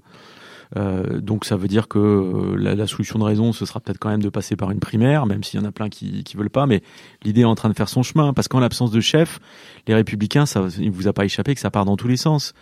Euh, 0.77 1.21
donc 1.21 1.45
ça 1.45 1.57
veut 1.57 1.69
dire 1.69 1.89
que 1.89 1.99
euh, 1.99 2.57
la, 2.57 2.75
la, 2.75 2.87
solution 2.87 3.19
de 3.19 3.25
raison, 3.25 3.53
ce 3.53 3.67
sera 3.67 3.81
peut-être 3.81 3.99
quand 3.99 4.09
même 4.09 4.23
de 4.23 4.29
passer 4.29 4.57
par 4.57 4.71
une 4.71 4.81
primaire, 4.81 5.27
même 5.27 5.45
s'il 5.45 5.61
y 5.61 5.63
en 5.63 5.67
a 5.67 5.73
plein 5.73 5.89
qui 5.89 6.25
qui 6.25 6.37
veulent 6.37 6.51
pas. 6.51 6.67
Mais 6.67 6.83
l'idée 7.25 7.43
est 7.43 7.45
en 7.45 7.55
train 7.55 7.69
de 7.69 7.75
faire 7.75 7.89
son 7.89 8.03
chemin, 8.03 8.33
parce 8.33 8.49
qu'en 8.49 8.61
l'absence 8.61 8.91
de 8.91 9.01
chef, 9.01 9.39
les 9.87 9.95
républicains, 9.95 10.47
ça, 10.47 10.67
il 10.79 10.91
vous 10.91 11.09
a 11.09 11.13
pas 11.13 11.25
échappé 11.25 11.55
que 11.55 11.61
ça 11.61 11.71
part 11.71 11.85
dans 11.85 11.97
tous 11.97 12.09
les 12.09 12.17
sens. 12.17 12.55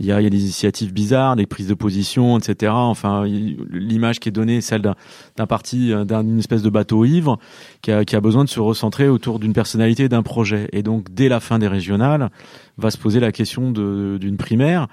Il 0.00 0.06
y 0.06 0.12
a, 0.12 0.20
il 0.20 0.24
y 0.24 0.26
a 0.26 0.30
des 0.30 0.40
initiatives 0.40 0.92
bizarres, 0.92 1.36
des 1.36 1.46
prises 1.46 1.68
de 1.68 1.74
position, 1.74 2.38
etc. 2.38 2.72
Enfin, 2.74 3.24
l'image 3.24 4.20
qui 4.20 4.28
est 4.28 4.32
donnée, 4.32 4.60
celle 4.60 4.82
d'un 4.82 5.46
parti, 5.46 5.92
euh, 5.92 6.04
d'une 6.04 6.38
espèce 6.38 6.62
de 6.62 6.70
bateau 6.70 7.04
ivre, 7.04 7.38
qui 7.82 7.92
a, 7.92 8.04
qui 8.04 8.16
a 8.16 8.20
besoin 8.20 8.44
de 8.44 8.48
se 8.48 8.60
recentrer 8.60 9.08
autour 9.08 9.38
d'une 9.38 9.52
personnalité, 9.52 10.08
d'un 10.08 10.22
projet. 10.22 10.68
Et 10.72 10.82
donc, 10.82 11.12
dès 11.12 11.28
la 11.28 11.40
fin 11.40 11.58
des 11.58 11.68
régionales, 11.68 12.30
va 12.78 12.90
se 12.90 12.98
poser 12.98 13.20
la 13.20 13.32
question 13.32 13.70
d'une 13.70 14.36
primaire. 14.36 14.88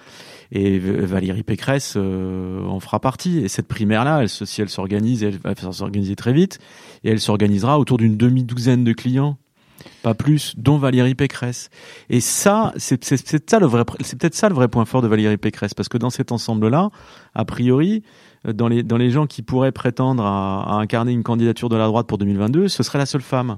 Et 0.51 0.79
Valérie 0.79 1.43
Pécresse 1.43 1.93
euh, 1.97 2.65
en 2.65 2.79
fera 2.79 2.99
partie. 2.99 3.39
Et 3.39 3.47
cette 3.47 3.67
primaire-là, 3.67 4.21
elle, 4.21 4.29
si 4.29 4.61
elle 4.61 4.69
s'organise, 4.69 5.23
elle 5.23 5.37
va 5.37 5.55
s'organiser 5.71 6.15
très 6.15 6.33
vite, 6.33 6.59
et 7.03 7.09
elle 7.09 7.19
s'organisera 7.19 7.79
autour 7.79 7.97
d'une 7.97 8.17
demi-douzaine 8.17 8.83
de 8.83 8.93
clients, 8.93 9.37
pas 10.01 10.13
plus, 10.13 10.55
dont 10.57 10.77
Valérie 10.77 11.15
Pécresse. 11.15 11.69
Et 12.09 12.21
ça, 12.21 12.73
c'est 12.77 13.03
ça 13.49 13.59
le 13.59 13.65
vrai, 13.65 13.83
c'est 14.01 14.19
peut-être 14.19 14.35
ça 14.35 14.49
le 14.49 14.55
vrai 14.55 14.67
point 14.67 14.85
fort 14.85 15.01
de 15.01 15.07
Valérie 15.07 15.37
Pécresse, 15.37 15.73
parce 15.73 15.89
que 15.89 15.97
dans 15.97 16.09
cet 16.09 16.31
ensemble-là, 16.31 16.89
a 17.33 17.45
priori, 17.45 18.03
euh, 18.47 18.53
dans 18.53 18.67
les 18.67 18.83
dans 18.83 18.97
les 18.97 19.09
gens 19.09 19.27
qui 19.27 19.41
pourraient 19.41 19.71
prétendre 19.71 20.23
à, 20.25 20.63
à 20.63 20.75
incarner 20.75 21.11
une 21.11 21.23
candidature 21.23 21.69
de 21.69 21.75
la 21.75 21.87
droite 21.87 22.07
pour 22.07 22.17
2022, 22.17 22.67
ce 22.67 22.83
serait 22.83 22.99
la 22.99 23.05
seule 23.05 23.21
femme. 23.21 23.57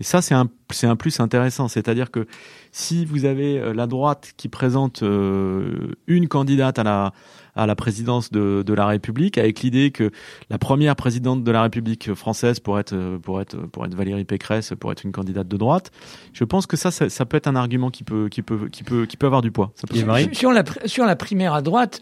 Et 0.00 0.04
ça, 0.04 0.22
c'est 0.22 0.34
un, 0.34 0.48
c'est 0.70 0.86
un 0.86 0.96
plus 0.96 1.20
intéressant. 1.20 1.68
C'est-à-dire 1.68 2.10
que 2.10 2.26
si 2.70 3.04
vous 3.04 3.24
avez 3.24 3.58
euh, 3.58 3.72
la 3.74 3.86
droite 3.86 4.32
qui 4.36 4.48
présente 4.48 5.02
euh, 5.02 5.94
une 6.06 6.28
candidate 6.28 6.78
à 6.78 6.82
la, 6.82 7.12
à 7.54 7.66
la 7.66 7.74
présidence 7.74 8.30
de, 8.30 8.62
de 8.66 8.74
la 8.74 8.86
République, 8.86 9.38
avec 9.38 9.60
l'idée 9.60 9.90
que 9.90 10.10
la 10.50 10.58
première 10.58 10.96
présidente 10.96 11.44
de 11.44 11.50
la 11.50 11.62
République 11.62 12.14
française 12.14 12.60
pourrait 12.60 12.80
être, 12.80 13.18
pour 13.18 13.40
être, 13.40 13.56
pour 13.56 13.84
être 13.84 13.94
Valérie 13.94 14.24
Pécresse, 14.24 14.72
pour 14.78 14.90
être 14.92 15.04
une 15.04 15.12
candidate 15.12 15.48
de 15.48 15.56
droite, 15.56 15.90
je 16.32 16.44
pense 16.44 16.66
que 16.66 16.76
ça, 16.76 16.90
ça, 16.90 17.08
ça 17.08 17.26
peut 17.26 17.36
être 17.36 17.46
un 17.46 17.56
argument 17.56 17.90
qui 17.90 18.04
peut, 18.04 18.28
qui 18.28 18.42
peut, 18.42 18.68
qui 18.70 18.82
peut, 18.84 19.06
qui 19.06 19.16
peut 19.16 19.26
avoir 19.26 19.42
du 19.42 19.50
poids. 19.50 19.72
Ça 19.74 19.86
peut 19.86 19.96
sur, 20.32 20.52
la, 20.52 20.64
sur 20.86 21.04
la 21.04 21.16
primaire 21.16 21.54
à 21.54 21.62
droite, 21.62 22.00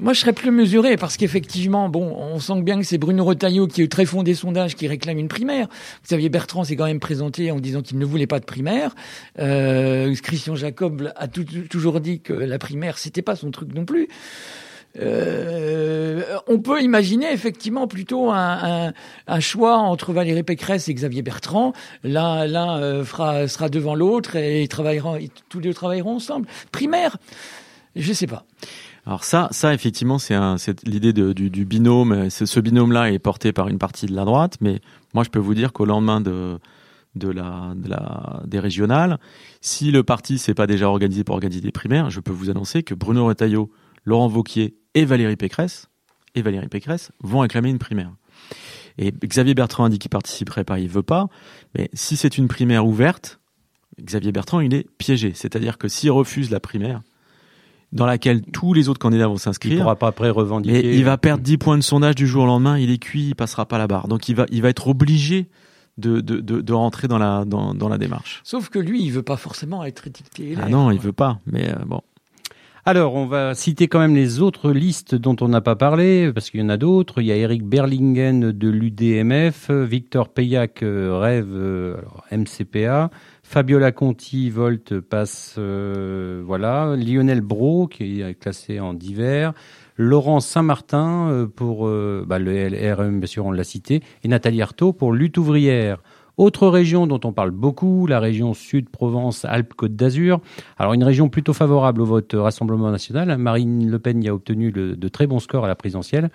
moi, 0.00 0.12
je 0.12 0.20
serais 0.20 0.32
plus 0.32 0.52
mesuré 0.52 0.96
parce 0.96 1.16
qu'effectivement, 1.16 1.88
bon, 1.88 2.14
on 2.16 2.38
sent 2.38 2.62
bien 2.62 2.78
que 2.78 2.84
c'est 2.84 2.98
Bruno 2.98 3.24
Retailleau 3.24 3.66
qui 3.66 3.82
est 3.82 3.90
très 3.90 4.04
fond 4.04 4.22
des 4.22 4.36
qui 4.76 4.86
réclame 4.86 5.18
une 5.18 5.26
primaire. 5.26 5.66
Xavier 6.04 6.28
Bertrand 6.28 6.62
s'est 6.62 6.76
quand 6.76 6.86
même 6.86 7.00
présenté 7.00 7.50
en 7.50 7.58
disant 7.58 7.82
qu'il 7.82 7.98
ne 7.98 8.04
voulait 8.04 8.28
pas 8.28 8.38
de 8.38 8.44
primaire. 8.44 8.94
Euh, 9.40 10.14
Christian 10.22 10.54
Jacob 10.54 11.12
a 11.16 11.26
toujours 11.26 12.00
dit 12.00 12.20
que 12.20 12.32
la 12.32 12.58
primaire, 12.58 12.96
c'était 12.98 13.22
pas 13.22 13.34
son 13.34 13.50
truc 13.50 13.74
non 13.74 13.84
plus. 13.84 14.08
Euh, 15.00 16.22
on 16.46 16.60
peut 16.60 16.80
imaginer 16.80 17.32
effectivement 17.32 17.88
plutôt 17.88 18.30
un, 18.30 18.92
choix 19.40 19.78
entre 19.78 20.12
Valérie 20.12 20.44
Pécresse 20.44 20.88
et 20.88 20.94
Xavier 20.94 21.22
Bertrand. 21.22 21.72
L'un, 22.04 22.80
euh, 22.80 23.04
sera 23.04 23.68
devant 23.68 23.96
l'autre 23.96 24.36
et 24.36 24.62
ils 24.62 24.68
travailleront, 24.68 25.18
tous 25.48 25.58
les 25.58 25.70
deux 25.70 25.74
travailleront 25.74 26.16
ensemble. 26.16 26.46
Primaire, 26.70 27.16
je 27.96 28.12
sais 28.12 28.28
pas. 28.28 28.44
Alors 29.08 29.24
ça, 29.24 29.48
ça 29.52 29.72
effectivement, 29.72 30.18
c'est 30.18 30.36
l'idée 30.86 31.14
du, 31.14 31.64
binôme. 31.64 32.28
Ce 32.28 32.60
binôme-là 32.60 33.10
est 33.10 33.18
porté 33.18 33.54
par 33.54 33.68
une 33.68 33.78
partie 33.78 34.04
de 34.04 34.14
la 34.14 34.26
droite, 34.26 34.58
mais 34.60 34.82
moi, 35.14 35.24
je 35.24 35.30
peux 35.30 35.38
vous 35.38 35.54
dire 35.54 35.72
qu'au 35.72 35.86
lendemain 35.86 36.20
des 37.14 38.58
régionales, 38.58 39.18
si 39.62 39.90
le 39.92 40.02
parti 40.02 40.36
s'est 40.36 40.52
pas 40.52 40.66
déjà 40.66 40.90
organisé 40.90 41.24
pour 41.24 41.36
organiser 41.36 41.62
des 41.62 41.72
primaires, 41.72 42.10
je 42.10 42.20
peux 42.20 42.32
vous 42.32 42.50
annoncer 42.50 42.82
que 42.82 42.92
Bruno 42.92 43.24
Retailleau, 43.24 43.70
Laurent 44.04 44.28
Vauquier 44.28 44.76
et 44.92 45.06
Valérie 45.06 45.36
Pécresse 45.36 45.88
et 46.34 46.42
Valérie 46.42 46.68
Pécresse 46.68 47.10
vont 47.22 47.40
acclamer 47.40 47.70
une 47.70 47.78
primaire. 47.78 48.12
Et 48.98 49.10
Xavier 49.10 49.54
Bertrand 49.54 49.84
a 49.84 49.88
dit 49.88 49.98
qu'il 49.98 50.10
participerait 50.10 50.64
pas, 50.64 50.80
il 50.80 50.88
veut 50.90 51.02
pas. 51.02 51.28
Mais 51.74 51.88
si 51.94 52.18
c'est 52.18 52.36
une 52.36 52.46
primaire 52.46 52.86
ouverte, 52.86 53.40
Xavier 53.98 54.32
Bertrand, 54.32 54.60
il 54.60 54.74
est 54.74 54.86
piégé. 54.98 55.32
C'est-à-dire 55.34 55.78
que 55.78 55.88
s'il 55.88 56.10
refuse 56.10 56.50
la 56.50 56.60
primaire, 56.60 57.00
dans 57.92 58.06
laquelle 58.06 58.42
tous 58.42 58.74
les 58.74 58.88
autres 58.88 58.98
candidats 58.98 59.28
vont 59.28 59.36
s'inscrire. 59.36 59.74
Il 59.74 59.78
pourra 59.80 59.96
pas 59.96 60.08
après 60.08 60.30
revendiquer. 60.30 60.78
Et 60.78 60.96
il 60.96 61.04
va 61.04 61.16
perdre 61.16 61.42
10 61.42 61.58
points 61.58 61.78
de 61.78 61.82
sondage 61.82 62.14
du 62.14 62.26
jour 62.26 62.44
au 62.44 62.46
lendemain, 62.46 62.78
il 62.78 62.90
est 62.90 62.98
cuit, 62.98 63.28
il 63.28 63.34
passera 63.34 63.66
pas 63.66 63.78
la 63.78 63.86
barre. 63.86 64.08
Donc 64.08 64.28
il 64.28 64.34
va, 64.34 64.46
il 64.50 64.62
va 64.62 64.68
être 64.68 64.88
obligé 64.88 65.48
de, 65.96 66.20
de, 66.20 66.40
de, 66.40 66.60
de 66.60 66.72
rentrer 66.72 67.08
dans 67.08 67.18
la, 67.18 67.44
dans, 67.44 67.74
dans, 67.74 67.88
la 67.88 67.98
démarche. 67.98 68.40
Sauf 68.44 68.68
que 68.68 68.78
lui, 68.78 69.02
il 69.02 69.10
veut 69.10 69.22
pas 69.22 69.36
forcément 69.36 69.84
être 69.84 70.06
étiqueté. 70.06 70.56
Ah 70.60 70.68
non, 70.68 70.90
il 70.90 71.00
veut 71.00 71.12
pas, 71.12 71.40
mais 71.46 71.70
euh, 71.70 71.84
bon. 71.84 72.02
Alors, 72.90 73.16
on 73.16 73.26
va 73.26 73.54
citer 73.54 73.86
quand 73.86 73.98
même 73.98 74.14
les 74.14 74.40
autres 74.40 74.72
listes 74.72 75.14
dont 75.14 75.36
on 75.42 75.48
n'a 75.48 75.60
pas 75.60 75.76
parlé, 75.76 76.32
parce 76.32 76.48
qu'il 76.48 76.60
y 76.60 76.62
en 76.62 76.70
a 76.70 76.78
d'autres. 76.78 77.20
Il 77.20 77.26
y 77.26 77.32
a 77.32 77.36
Eric 77.36 77.62
Berlingen 77.62 78.50
de 78.50 78.68
l'UDMF, 78.70 79.70
Victor 79.70 80.30
Payac, 80.30 80.82
euh, 80.82 81.18
Rêve, 81.18 81.50
euh, 81.52 81.96
MCPA, 82.32 83.10
Fabiola 83.42 83.92
Conti, 83.92 84.48
Volt, 84.48 85.00
passe, 85.00 85.56
euh, 85.58 86.42
voilà. 86.46 86.96
Lionel 86.96 87.42
Bro, 87.42 87.88
qui 87.88 88.22
est 88.22 88.34
classé 88.40 88.80
en 88.80 88.94
divers. 88.94 89.52
Laurent 89.98 90.40
Saint-Martin 90.40 91.46
pour 91.56 91.86
bah, 91.86 92.38
le 92.38 92.68
LRM, 92.68 93.18
bien 93.18 93.26
sûr, 93.26 93.44
on 93.44 93.50
l'a 93.50 93.64
cité. 93.64 94.00
Et 94.24 94.28
Nathalie 94.28 94.62
Artaud 94.62 94.94
pour 94.94 95.12
Lutte 95.12 95.36
ouvrière. 95.36 95.98
Autre 96.38 96.68
région 96.68 97.08
dont 97.08 97.18
on 97.24 97.32
parle 97.32 97.50
beaucoup, 97.50 98.06
la 98.06 98.20
région 98.20 98.54
Sud-Provence-Alpes-Côte 98.54 99.96
d'Azur. 99.96 100.40
Alors 100.78 100.94
une 100.94 101.02
région 101.02 101.28
plutôt 101.28 101.52
favorable 101.52 102.00
au 102.00 102.04
vote 102.04 102.32
Rassemblement 102.32 102.92
national. 102.92 103.36
Marine 103.38 103.90
Le 103.90 103.98
Pen 103.98 104.22
y 104.22 104.28
a 104.28 104.34
obtenu 104.34 104.70
de 104.70 105.08
très 105.08 105.26
bons 105.26 105.40
scores 105.40 105.64
à 105.64 105.68
la 105.68 105.74
présidentielle. 105.74 106.30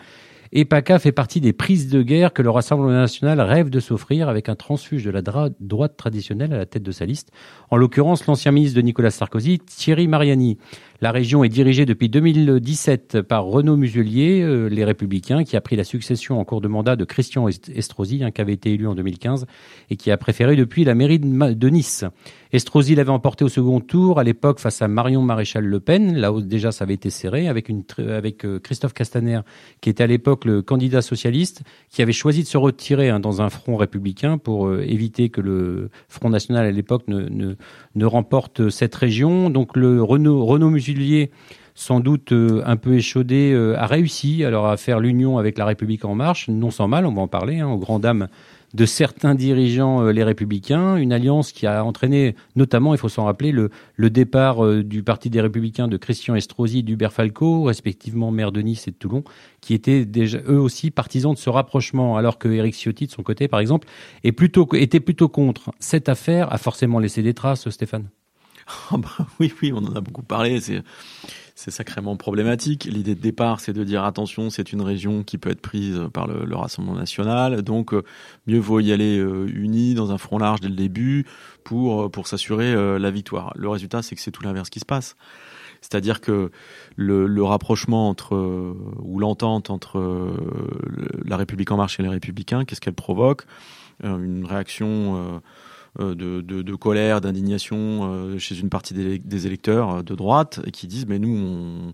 Et 0.56 0.66
PACA 0.66 1.00
fait 1.00 1.12
partie 1.12 1.42
des 1.42 1.52
prises 1.52 1.90
de 1.90 2.04
guerre 2.04 2.32
que 2.32 2.44
le 2.44 2.52
Rassemblement 2.52 2.92
national 2.92 3.42
rêve 3.42 3.72
de 3.72 3.80
s'offrir 3.80 4.30
avec 4.30 4.50
un 4.50 4.56
transfuge 4.56 5.04
de 5.04 5.10
la 5.10 5.24
droite 5.24 5.98
traditionnelle 5.98 6.54
à 6.54 6.58
la 6.58 6.68
tête 6.68 6.84
de 6.84 6.92
sa 6.92 7.06
liste. 7.06 7.32
En 7.72 7.78
l'occurrence, 7.78 8.28
l'ancien 8.28 8.52
ministre 8.52 8.76
de 8.76 8.84
Nicolas 8.84 9.10
Sarkozy, 9.10 9.58
Thierry 9.58 10.08
Mariani. 10.08 10.60
La 11.04 11.12
région 11.12 11.44
est 11.44 11.50
dirigée 11.50 11.86
depuis 11.86 12.08
2017 12.08 13.24
par 13.24 13.44
Renaud 13.44 13.76
Muselier, 13.76 14.40
euh, 14.42 14.68
les 14.68 14.86
Républicains, 14.86 15.44
qui 15.44 15.58
a 15.58 15.60
pris 15.60 15.76
la 15.76 15.84
succession 15.84 16.40
en 16.40 16.46
cours 16.46 16.62
de 16.62 16.70
mandat 16.70 16.96
de 16.96 17.04
Christian 17.04 17.46
Estrosi, 17.50 18.24
hein, 18.24 18.32
qui 18.32 18.40
avait 18.40 18.54
été 18.54 18.72
élu 18.72 18.88
en 18.88 18.96
2015 18.96 19.46
et 19.90 19.98
qui 19.98 20.12
a 20.12 20.18
préféré 20.18 20.56
depuis 20.56 20.86
la 20.86 20.96
mairie 20.96 21.20
de 21.20 21.70
Nice. 21.70 22.06
Estrosi 22.54 22.94
l'avait 22.94 23.10
emporté 23.10 23.44
au 23.44 23.50
second 23.50 23.82
tour 23.82 24.20
à 24.20 24.24
l'époque 24.24 24.60
face 24.60 24.84
à 24.84 24.88
Marion 24.88 25.24
Maréchal 25.24 25.66
Le 25.66 25.80
Pen. 25.80 26.16
Là 26.16 26.32
où 26.32 26.40
déjà 26.40 26.72
ça 26.72 26.84
avait 26.84 26.94
été 26.94 27.10
serré 27.10 27.48
avec, 27.48 27.70
euh, 28.00 28.60
Christophe 28.60 28.94
Castaner, 28.94 29.40
qui 29.82 29.90
était 29.90 30.04
à 30.04 30.08
l'époque 30.08 30.46
le 30.46 30.62
candidat 30.62 31.02
socialiste, 31.02 31.64
qui 31.90 32.04
avait 32.04 32.14
choisi 32.14 32.44
de 32.44 32.48
se 32.48 32.58
retirer 32.58 33.10
hein, 33.10 33.20
dans 33.20 33.42
un 33.42 33.50
front 33.50 33.76
républicain 33.76 34.38
pour 34.38 34.68
euh, 34.68 34.86
éviter 34.88 35.30
que 35.30 35.42
le 35.42 35.90
Front 36.08 36.30
national 36.30 36.66
à 36.66 36.72
l'époque 36.72 37.06
ne, 37.08 37.56
remporte 38.06 38.70
cette 38.70 38.94
région. 38.94 39.50
Donc 39.50 39.76
le 39.76 40.04
Renaud 40.04 40.70
Muselier, 40.70 40.93
sans 41.76 42.00
doute 42.00 42.32
euh, 42.32 42.62
un 42.66 42.78
peu 42.78 42.96
échaudé, 42.96 43.52
euh, 43.54 43.78
a 43.78 43.88
réussi 43.88 44.44
alors 44.44 44.68
à 44.68 44.78
faire 44.78 45.00
l'union 45.00 45.38
avec 45.38 45.58
la 45.58 45.66
République 45.66 46.06
en 46.06 46.16
marche, 46.16 46.48
non 46.48 46.72
sans 46.72 46.88
mal, 46.88 47.06
on 47.06 47.14
va 47.14 47.22
en 47.22 47.28
parler, 47.28 47.60
hein, 47.60 47.68
aux 47.68 47.78
grandes 47.78 48.04
dames 48.04 48.28
de 48.74 48.86
certains 48.86 49.36
dirigeants 49.36 50.04
euh, 50.04 50.12
les 50.12 50.24
républicains, 50.24 50.98
une 50.98 51.14
alliance 51.14 51.52
qui 51.52 51.66
a 51.66 51.84
entraîné 51.84 52.36
notamment, 52.56 52.94
il 52.94 52.98
faut 52.98 53.10
s'en 53.10 53.26
rappeler, 53.26 53.52
le, 53.52 53.70
départ 54.10 54.84
du 54.84 55.02
Parti 55.02 55.30
des 55.30 55.42
républicains 55.42 55.88
de 55.88 55.98
Christian 55.98 56.36
Estrosi 56.36 56.80
et 56.80 56.82
d'Hubert 56.84 57.14
Falco, 57.14 57.64
respectivement 57.64 58.30
maire 58.30 58.52
de 58.52 58.62
Nice 58.62 58.88
et 58.88 58.92
de 58.92 58.96
Toulon, 58.96 59.24
qui 59.62 59.74
étaient 59.74 60.06
déjà 60.06 60.40
eux 60.48 60.60
aussi 60.60 60.92
partisans 60.92 61.34
de 61.34 61.40
ce 61.40 61.50
rapprochement, 61.50 62.18
alors 62.18 62.38
que 62.38 62.48
Éric 62.48 62.76
Ciotti, 62.76 63.08
de 63.08 63.12
son 63.12 63.24
côté, 63.24 63.48
par 63.48 63.60
exemple, 63.60 63.88
était 64.24 65.00
plutôt 65.00 65.30
contre. 65.30 65.72
Cette 65.80 66.10
affaire 66.10 66.54
a 66.54 66.58
forcément 66.58 67.00
laissé 67.00 67.24
des 67.24 67.34
traces, 67.34 67.70
Stéphane. 67.70 68.10
Oh 68.92 68.98
oui, 69.40 69.54
oui, 69.62 69.72
on 69.74 69.80
en 69.80 69.96
a 69.96 70.02
beaucoup 70.02 70.24
parlé. 70.24 70.60
C'est 71.56 71.72
sacrément 71.72 72.18
problématique. 72.18 72.86
L'idée 72.86 73.16
de 73.16 73.22
départ, 73.22 73.60
c'est 73.60 73.74
de 73.74 73.84
dire 73.84 74.04
attention, 74.04 74.50
c'est 74.50 74.74
une 74.74 74.82
région 74.82 75.24
qui 75.24 75.38
peut 75.38 75.52
être 75.52 75.62
prise 75.62 76.02
par 76.14 76.28
le, 76.28 76.46
le 76.46 76.56
Rassemblement 76.56 76.98
national, 76.98 77.62
donc 77.62 77.94
euh, 77.94 78.04
mieux 78.48 78.60
vaut 78.60 78.80
y 78.80 78.92
aller 78.92 79.20
euh, 79.20 79.48
unis 79.54 79.94
dans 79.94 80.12
un 80.12 80.18
front 80.18 80.40
large 80.40 80.62
dès 80.62 80.70
le 80.70 80.76
début 80.76 81.26
pour 81.64 82.04
euh, 82.04 82.10
pour 82.10 82.28
s'assurer 82.28 82.74
la 83.00 83.12
victoire. 83.12 83.54
Le 83.56 83.70
résultat, 83.70 84.02
c'est 84.02 84.16
que 84.16 84.22
c'est 84.22 84.32
tout 84.32 84.44
l'inverse 84.44 84.70
qui 84.70 84.80
se 84.80 84.86
passe. 84.86 85.16
C'est-à-dire 85.82 86.22
que 86.22 86.50
le, 86.96 87.44
rapprochement 87.44 88.08
entre 88.08 88.36
ou 89.00 89.20
l'entente 89.20 89.70
entre 89.70 90.34
la 91.26 91.36
République 91.36 91.72
en 91.72 91.78
marche 91.78 92.00
et 92.00 92.04
les 92.04 92.10
Républicains, 92.10 92.64
qu'est-ce 92.64 92.80
qu'elle 92.80 92.94
provoque? 92.94 93.46
Une 94.02 94.46
réaction 94.46 95.42
de, 96.00 96.42
de, 96.42 96.62
de, 96.62 96.76
colère, 96.76 97.22
d'indignation 97.22 97.78
euh, 98.04 98.38
chez 98.40 98.60
une 98.60 98.70
partie 98.70 98.94
des, 98.94 99.20
des, 99.20 99.48
électeurs 99.48 100.04
de 100.04 100.16
droite 100.16 100.62
qui 100.72 100.88
disent 100.88 101.06
mais 101.06 101.20
nous 101.20 101.36
on, 101.36 101.94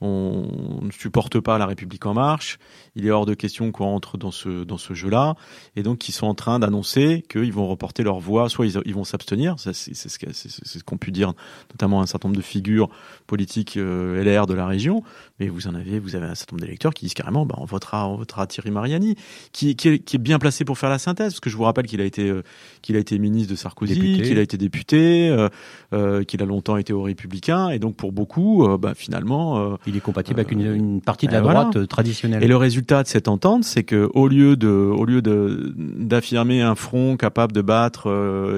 on 0.00 0.80
ne 0.82 0.92
supporte 0.92 1.40
pas 1.40 1.58
la 1.58 1.66
République 1.66 2.06
en 2.06 2.14
marche, 2.14 2.58
il 2.94 3.06
est 3.06 3.10
hors 3.10 3.26
de 3.26 3.34
question 3.34 3.72
qu'on 3.72 3.86
entre 3.86 4.16
dans 4.16 4.30
ce, 4.30 4.64
dans 4.64 4.78
ce 4.78 4.94
jeu-là, 4.94 5.34
et 5.74 5.82
donc 5.82 6.08
ils 6.08 6.12
sont 6.12 6.26
en 6.26 6.34
train 6.34 6.58
d'annoncer 6.58 7.24
qu'ils 7.28 7.52
vont 7.52 7.66
reporter 7.66 8.04
leur 8.04 8.20
voix, 8.20 8.48
soit 8.48 8.66
ils, 8.66 8.94
vont 8.94 9.04
s'abstenir, 9.04 9.56
c'est 9.58 9.72
ce 9.72 10.84
qu'ont 10.84 10.98
pu 10.98 11.10
dire 11.10 11.32
notamment 11.72 12.00
un 12.00 12.06
certain 12.06 12.28
nombre 12.28 12.38
de 12.38 12.44
figures 12.44 12.88
politiques 13.26 13.76
euh, 13.76 14.22
LR 14.22 14.46
de 14.46 14.54
la 14.54 14.66
région, 14.66 15.02
mais 15.40 15.48
vous 15.48 15.68
en 15.68 15.74
avez, 15.74 15.98
vous 15.98 16.16
avez 16.16 16.26
un 16.26 16.34
certain 16.34 16.54
nombre 16.54 16.64
d'électeurs 16.64 16.92
qui 16.92 17.04
disent 17.04 17.14
carrément, 17.14 17.46
bah, 17.46 17.54
on 17.58 17.64
votera, 17.64 18.08
on 18.08 18.16
votera 18.16 18.46
Thierry 18.46 18.70
Mariani, 18.70 19.14
qui, 19.52 19.76
qui, 19.76 19.88
est, 19.88 19.98
qui, 19.98 20.16
est, 20.16 20.18
bien 20.18 20.38
placé 20.38 20.64
pour 20.64 20.78
faire 20.78 20.90
la 20.90 20.98
synthèse, 20.98 21.32
parce 21.32 21.40
que 21.40 21.50
je 21.50 21.56
vous 21.56 21.62
rappelle 21.62 21.86
qu'il 21.86 22.00
a 22.00 22.04
été, 22.04 22.28
euh, 22.28 22.42
qu'il 22.82 22.96
a 22.96 22.98
été 22.98 23.18
ministre 23.18 23.50
de 23.50 23.56
Sarkozy, 23.56 24.20
qu'il 24.22 24.38
a 24.38 24.42
été 24.42 24.56
député, 24.56 25.28
euh, 25.28 25.48
euh, 25.92 26.24
qu'il 26.24 26.42
a 26.42 26.46
longtemps 26.46 26.76
été 26.76 26.92
au 26.92 27.02
Républicain, 27.02 27.70
et 27.70 27.78
donc 27.78 27.94
pour 27.94 28.12
beaucoup, 28.12 28.66
euh, 28.66 28.78
bah, 28.78 28.94
finalement, 28.94 29.78
il 29.86 29.96
est 29.96 30.00
compatible 30.00 30.40
avec 30.40 30.52
une, 30.52 30.74
une, 30.74 31.00
partie 31.00 31.26
de 31.26 31.32
la 31.32 31.40
droite 31.40 31.86
traditionnelle. 31.86 32.42
Et 32.42 32.48
le 32.48 32.56
résultat 32.56 33.02
de 33.02 33.08
cette 33.08 33.28
entente, 33.28 33.64
c'est 33.64 33.84
que 33.84 34.10
au 34.14 34.26
lieu 34.28 34.56
de, 34.56 34.68
au 34.68 35.04
lieu 35.04 35.22
de 35.22 35.72
d'affirmer 35.76 36.62
un 36.62 36.74
front 36.74 37.16
capable 37.16 37.52
de 37.52 37.62
battre 37.62 38.08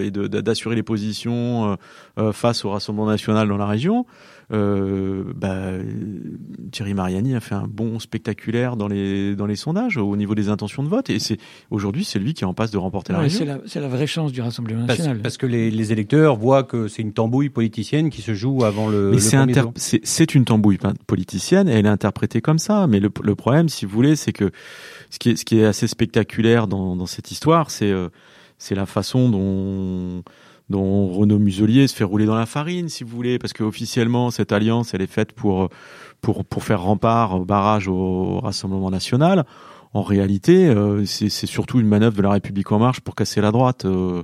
et 0.02 0.10
de, 0.10 0.26
d'assurer 0.26 0.76
les 0.76 0.82
positions 0.82 1.76
face 2.32 2.64
au 2.64 2.70
Rassemblement 2.70 3.06
national 3.06 3.48
dans 3.48 3.56
la 3.56 3.66
région, 3.66 4.06
euh, 4.52 5.24
bah, 5.36 5.72
Thierry 6.72 6.94
Mariani 6.94 7.34
a 7.36 7.40
fait 7.40 7.54
un 7.54 7.68
bon 7.68 7.98
spectaculaire 7.98 8.76
dans 8.76 8.88
les 8.88 9.36
dans 9.36 9.46
les 9.46 9.56
sondages 9.56 9.96
au 9.96 10.16
niveau 10.16 10.34
des 10.34 10.48
intentions 10.48 10.82
de 10.82 10.88
vote 10.88 11.08
et 11.08 11.18
c'est 11.20 11.38
aujourd'hui 11.70 12.04
c'est 12.04 12.18
lui 12.18 12.34
qui 12.34 12.42
est 12.42 12.46
en 12.46 12.54
passe 12.54 12.70
de 12.70 12.78
remporter 12.78 13.12
la 13.12 13.20
région. 13.20 13.60
C'est 13.66 13.80
la, 13.80 13.88
vraie 13.88 14.06
chance 14.06 14.32
du 14.32 14.40
Rassemblement 14.40 14.86
national. 14.86 15.20
Parce, 15.20 15.36
que 15.36 15.46
les, 15.46 15.70
les, 15.70 15.92
électeurs 15.92 16.36
voient 16.36 16.64
que 16.64 16.88
c'est 16.88 17.02
une 17.02 17.12
tambouille 17.12 17.48
politicienne 17.48 18.10
qui 18.10 18.22
se 18.22 18.34
joue 18.34 18.64
avant 18.64 18.88
le. 18.88 19.12
Mais 19.12 19.18
c'est 19.76 20.34
une 20.34 20.44
tambouille 20.44 20.78
politicienne 21.06 21.68
et 21.68 21.72
elle 21.72 21.86
est 21.86 21.90
interprétée 21.90 22.40
comme 22.40 22.58
ça. 22.58 22.86
Mais 22.86 23.00
le, 23.00 23.10
le 23.22 23.34
problème, 23.34 23.68
si 23.68 23.84
vous 23.84 23.92
voulez, 23.92 24.16
c'est 24.16 24.32
que 24.32 24.50
ce 25.10 25.18
qui 25.18 25.30
est 25.30 25.36
ce 25.36 25.44
qui 25.44 25.58
est 25.58 25.64
assez 25.64 25.86
spectaculaire 25.86 26.66
dans 26.66 26.96
dans 26.96 27.06
cette 27.06 27.30
histoire, 27.30 27.70
c'est 27.70 27.90
euh, 27.90 28.08
c'est 28.58 28.74
la 28.74 28.86
façon 28.86 29.30
dont 29.30 30.19
dont 30.70 31.08
Renaud 31.08 31.38
Muselier 31.38 31.86
se 31.86 31.94
fait 31.94 32.04
rouler 32.04 32.26
dans 32.26 32.36
la 32.36 32.46
farine, 32.46 32.88
si 32.88 33.04
vous 33.04 33.14
voulez, 33.14 33.38
parce 33.38 33.52
que 33.52 33.64
officiellement 33.64 34.30
cette 34.30 34.52
alliance, 34.52 34.94
elle 34.94 35.02
est 35.02 35.10
faite 35.10 35.32
pour 35.32 35.68
pour 36.20 36.44
pour 36.44 36.62
faire 36.62 36.82
rempart 36.82 37.34
au 37.34 37.44
barrage 37.44 37.88
au 37.88 38.40
Rassemblement 38.40 38.90
national. 38.90 39.44
En 39.92 40.02
réalité, 40.02 40.68
euh, 40.68 41.04
c'est 41.04 41.28
surtout 41.46 41.80
une 41.80 41.88
manœuvre 41.88 42.16
de 42.16 42.22
la 42.22 42.30
République 42.30 42.70
en 42.70 42.78
marche 42.78 43.00
pour 43.00 43.16
casser 43.16 43.40
la 43.40 43.50
droite. 43.50 43.84
Euh, 43.84 44.22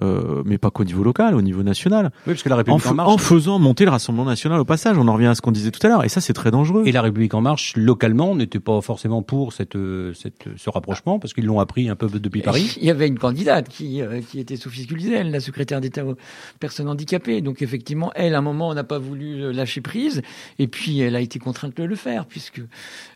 euh, 0.00 0.42
mais 0.46 0.58
pas 0.58 0.70
qu'au 0.70 0.84
niveau 0.84 1.04
local, 1.04 1.34
au 1.34 1.42
niveau 1.42 1.62
national. 1.62 2.10
Oui, 2.26 2.32
parce 2.32 2.42
que 2.42 2.48
la 2.48 2.56
République 2.56 2.86
en, 2.86 2.94
Marche, 2.94 3.10
en 3.10 3.18
faisant 3.18 3.58
monter 3.58 3.84
le 3.84 3.90
Rassemblement 3.90 4.24
national 4.24 4.58
au 4.60 4.64
passage, 4.64 4.96
on 4.96 5.06
en 5.08 5.12
revient 5.12 5.26
à 5.26 5.34
ce 5.34 5.42
qu'on 5.42 5.52
disait 5.52 5.70
tout 5.70 5.84
à 5.86 5.90
l'heure, 5.90 6.04
et 6.04 6.08
ça 6.08 6.20
c'est 6.20 6.32
très 6.32 6.50
dangereux. 6.50 6.84
Et 6.86 6.92
la 6.92 7.02
République 7.02 7.34
en 7.34 7.42
marche 7.42 7.74
localement 7.76 8.34
n'était 8.34 8.60
pas 8.60 8.80
forcément 8.80 9.22
pour 9.22 9.52
cette, 9.52 9.76
cette 10.14 10.48
ce 10.56 10.70
rapprochement, 10.70 11.18
parce 11.18 11.34
qu'ils 11.34 11.44
l'ont 11.44 11.60
appris 11.60 11.88
un 11.88 11.96
peu 11.96 12.08
depuis 12.08 12.40
Paris. 12.40 12.76
Il 12.80 12.86
y 12.86 12.90
avait 12.90 13.06
une 13.06 13.18
candidate 13.18 13.68
qui 13.68 14.00
euh, 14.00 14.20
qui 14.22 14.40
était 14.40 14.56
Sophie 14.56 14.86
Cluzel, 14.86 15.30
la 15.30 15.40
secrétaire 15.40 15.80
d'État 15.80 16.04
aux 16.06 16.16
personnes 16.58 16.88
handicapées. 16.88 17.40
Donc 17.40 17.60
effectivement, 17.60 18.12
elle 18.14 18.34
à 18.34 18.38
un 18.38 18.42
moment 18.42 18.72
n'a 18.74 18.84
pas 18.84 18.98
voulu 18.98 19.42
euh, 19.42 19.52
lâcher 19.52 19.80
prise, 19.80 20.22
et 20.58 20.68
puis 20.68 21.00
elle 21.00 21.16
a 21.16 21.20
été 21.20 21.38
contrainte 21.38 21.76
de 21.76 21.84
le 21.84 21.96
faire, 21.96 22.26
puisque 22.26 22.62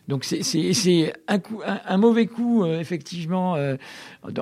donc 0.07 0.23
c'est 0.23 0.41
un, 1.27 1.39
coup, 1.39 1.61
un, 1.65 1.97
mauvais 1.97 2.27
coup 2.27 2.65
effectivement 2.65 3.57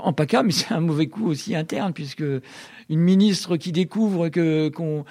en 0.01 0.13
PACA, 0.13 0.43
mais 0.43 0.51
c'est 0.51 0.73
un 0.73 0.79
mauvais 0.79 1.07
coup 1.07 1.27
aussi 1.27 1.55
interne, 1.55 1.91
puisque 1.93 2.24
une 2.89 2.99
ministre 2.99 3.57
qui 3.57 3.71
découvre 3.71 4.29
qu'on 4.29 5.05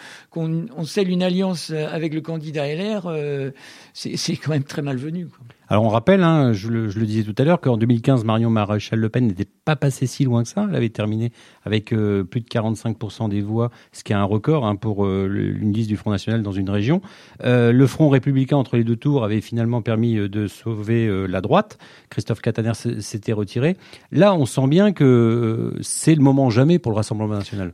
scelle 0.85 1.11
une 1.11 1.23
alliance 1.23 1.71
avec 1.71 2.15
le 2.15 2.21
candidat 2.21 2.67
LR, 2.67 3.07
euh, 3.07 3.51
c'est 3.93 4.37
quand 4.37 4.53
même 4.53 4.65
très 4.65 4.83
malvenu. 4.83 5.29
Alors 5.69 5.85
on 5.85 5.89
rappelle, 5.89 6.23
hein, 6.23 6.53
je, 6.53 6.69
le, 6.69 6.89
disais 6.89 7.23
tout 7.23 7.35
à 7.39 7.45
l'heure, 7.45 7.61
qu'en 7.61 7.77
2015, 7.77 8.25
Marion 8.25 8.51
Maréchal 8.51 8.99
Le 8.99 9.09
Pen 9.09 9.27
n'était 9.27 9.47
pas 9.65 9.77
passée 9.77 10.07
si 10.07 10.25
loin 10.25 10.43
que 10.43 10.49
ça. 10.49 10.67
Elle 10.69 10.77
avait 10.77 10.91
terminé 10.91 11.33
avec 11.65 11.93
euh, 11.93 12.23
plus 12.23 12.41
de 12.41 12.47
45% 12.47 13.31
des 13.31 13.41
voix, 13.41 13.71
ce 13.93 14.05
qui 14.05 14.13
est 14.13 14.17
un 14.17 14.25
record 14.25 14.67
hein, 14.67 14.77
pour 14.77 15.07
euh, 15.07 15.57
une 15.61 15.73
liste 15.73 15.89
du 15.89 15.97
Front 15.97 16.11
National 16.11 16.43
dans 16.43 16.53
une 16.53 16.69
région. 16.69 17.01
Euh, 17.45 17.73
le 17.73 17.87
Front 17.87 18.11
républicain 18.11 18.57
entre 18.57 18.77
les 18.77 18.85
deux 18.85 18.97
tours 18.97 19.25
avait 19.25 19.41
finalement 19.41 19.81
permis 19.81 20.17
euh, 20.17 20.29
de 20.29 20.47
sauver 20.47 21.11
la 21.29 21.41
droite. 21.41 21.79
Christophe 22.11 22.41
Cataner 22.41 22.73
s'était 22.75 23.33
retiré. 23.33 23.77
Là, 24.13 24.35
on 24.35 24.47
sent 24.47 24.67
bien 24.67 24.93
que 24.93 25.75
c'est 25.81 26.15
le 26.15 26.23
moment 26.23 26.51
jamais 26.51 26.79
pour 26.79 26.93
le 26.93 26.97
Rassemblement 26.97 27.35
national. 27.35 27.73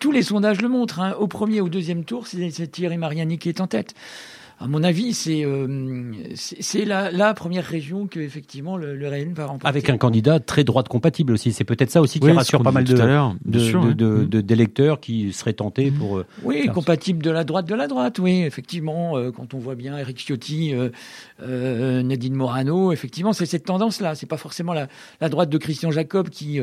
tous 0.00 0.12
les 0.12 0.22
sondages 0.22 0.60
le 0.60 0.68
montrent. 0.68 1.00
Hein. 1.00 1.14
Au 1.18 1.28
premier 1.28 1.60
ou 1.60 1.68
deuxième 1.68 2.04
tour, 2.04 2.26
c'est 2.26 2.70
Thierry 2.70 2.98
Mariani 2.98 3.38
qui 3.38 3.48
est 3.48 3.60
en 3.60 3.66
tête 3.66 3.94
à 4.62 4.66
mon 4.66 4.82
avis, 4.82 5.14
c'est 5.14 5.42
euh, 5.42 6.12
c'est 6.34 6.84
la, 6.84 7.10
la, 7.10 7.32
première 7.32 7.64
région 7.64 8.06
que 8.06 8.20
effectivement 8.20 8.76
le, 8.76 8.94
le 8.94 9.08
RN 9.08 9.32
va 9.32 9.46
remporter. 9.46 9.66
Avec 9.66 9.88
un 9.88 9.96
candidat 9.96 10.38
très 10.38 10.64
droite 10.64 10.86
compatible 10.86 11.32
aussi. 11.32 11.52
C'est 11.52 11.64
peut-être 11.64 11.90
ça 11.90 12.02
aussi 12.02 12.20
qui 12.20 12.30
rassure 12.30 12.62
pas 12.62 12.70
mal 12.70 12.84
de 12.84 12.92
d'électeurs 13.42 14.96
de, 14.96 15.00
de, 15.00 15.00
qui 15.00 15.32
seraient 15.32 15.54
tentés 15.54 15.90
pour. 15.90 16.18
Euh, 16.18 16.26
oui, 16.42 16.66
compatible 16.74 17.22
de 17.22 17.30
la 17.30 17.44
droite 17.44 17.64
de 17.66 17.74
la 17.74 17.86
droite. 17.86 18.18
Oui, 18.18 18.42
effectivement, 18.42 19.16
euh, 19.16 19.30
quand 19.30 19.54
on 19.54 19.58
voit 19.58 19.76
bien 19.76 19.96
Eric 19.96 20.18
Ciotti, 20.18 20.74
euh, 21.42 22.02
Nadine 22.02 22.34
Morano, 22.34 22.92
effectivement, 22.92 23.32
c'est 23.32 23.46
cette 23.46 23.64
tendance-là. 23.64 24.14
C'est 24.14 24.26
pas 24.26 24.36
forcément 24.36 24.74
la, 24.74 24.88
la, 25.22 25.30
droite 25.30 25.48
de 25.48 25.56
Christian 25.56 25.90
Jacob 25.90 26.28
qui 26.28 26.60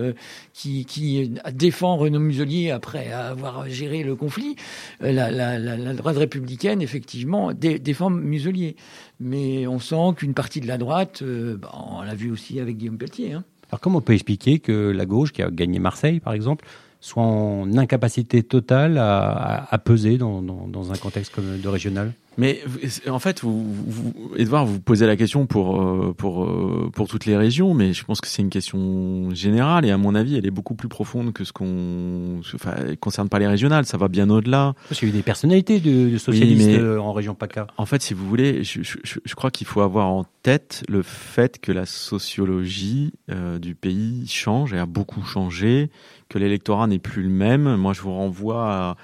qui, 0.54 0.86
qui 0.86 1.34
défend 1.52 1.98
Renaud 1.98 2.20
Muselier 2.20 2.70
après 2.70 3.12
avoir 3.12 3.68
géré 3.68 4.04
le 4.04 4.16
conflit. 4.16 4.56
La, 5.00 5.32
la, 5.32 5.58
la, 5.58 5.94
droite 5.96 6.18
républicaine, 6.18 6.84
effectivement, 6.84 7.54
défend 7.88 8.10
Muselier. 8.10 8.76
Mais 9.20 9.66
on 9.66 9.80
sent 9.80 10.14
qu'une 10.18 10.34
partie 10.34 10.62
de 10.62 10.68
la 10.68 10.78
droite, 10.78 11.22
euh, 11.24 11.58
bah, 11.58 11.72
on 11.74 12.02
l'a 12.04 12.16
vu 12.16 12.32
aussi 12.32 12.60
avec 12.60 12.78
Guillaume 12.78 12.98
Pelletier. 12.98 13.34
Hein. 13.34 13.44
Alors 13.72 13.80
comment 13.80 13.98
on 13.98 14.02
peut 14.02 14.14
expliquer 14.14 14.60
que 14.60 14.92
la 14.92 15.06
gauche, 15.06 15.34
qui 15.34 15.42
a 15.42 15.50
gagné 15.50 15.80
Marseille 15.80 16.20
par 16.20 16.34
exemple, 16.34 16.66
soit 17.00 17.24
en 17.24 17.78
incapacité 17.78 18.44
totale 18.44 18.98
à, 18.98 19.82
peser 19.84 20.18
dans, 20.18 20.92
un 20.92 20.98
contexte 20.98 21.34
comme 21.34 21.60
de 21.60 21.68
régional? 21.68 22.14
Mais 22.38 22.62
en 23.08 23.18
fait, 23.18 23.42
vous, 23.42 23.66
vous, 23.74 24.14
Edouard, 24.38 24.66
vous 24.66 24.80
posez 24.80 25.08
la 25.08 25.16
question 25.16 25.48
pour, 25.48 25.82
euh, 25.82 26.14
pour, 26.16 26.44
euh, 26.44 26.92
pour 26.94 27.08
toutes 27.08 27.26
les 27.26 27.36
régions, 27.36 27.74
mais 27.74 27.94
je 27.94 28.04
pense 28.06 28.22
que 28.22 28.28
c'est 28.28 28.44
une 28.44 28.52
question 28.52 29.34
générale 29.34 29.86
et 29.86 29.92
à 29.92 29.98
mon 29.98 30.14
avis, 30.14 30.38
elle 30.38 30.46
est 30.46 30.52
beaucoup 30.52 30.76
plus 30.76 30.88
profonde 30.88 31.34
que 31.34 31.44
ce 31.44 31.52
qu'on. 31.52 32.42
Enfin, 32.54 32.76
elle 32.78 32.98
concerne 32.98 33.28
pas 33.28 33.40
les 33.40 33.48
régionales, 33.48 33.86
ça 33.86 33.98
va 33.98 34.08
bien 34.08 34.30
au-delà. 34.30 34.76
Parce 34.88 35.00
qu'il 35.00 35.10
y 35.10 35.12
a 35.12 35.16
eu 35.16 35.18
des 35.18 35.24
personnalités 35.24 35.80
de, 35.80 36.10
de 36.10 36.18
socialistes 36.20 36.70
euh, 36.70 37.00
en 37.00 37.12
région 37.12 37.34
PACA. 37.34 37.68
En 37.78 37.88
fait, 37.88 38.04
si 38.04 38.14
vous 38.14 38.28
voulez, 38.28 38.64
je, 38.64 38.84
je, 38.84 38.98
je 39.24 39.36
crois 39.36 39.50
qu'il 39.50 39.66
faut 39.66 39.82
avoir 39.82 40.08
en 40.08 40.26
tête 40.44 40.84
le 40.88 41.02
fait 41.02 41.60
que 41.60 41.72
la 41.72 41.86
sociologie 41.86 43.14
euh, 43.32 43.58
du 43.58 43.74
pays 43.74 44.28
change 44.28 44.74
et 44.74 44.78
a 44.78 44.86
beaucoup 44.86 45.24
changé 45.24 45.90
que 46.30 46.38
l'électorat 46.38 46.88
n'est 46.88 47.00
plus 47.00 47.24
le 47.24 47.30
même. 47.30 47.78
Moi, 47.78 47.94
je 47.94 48.02
vous 48.02 48.14
renvoie 48.14 48.72
à, 48.72 48.98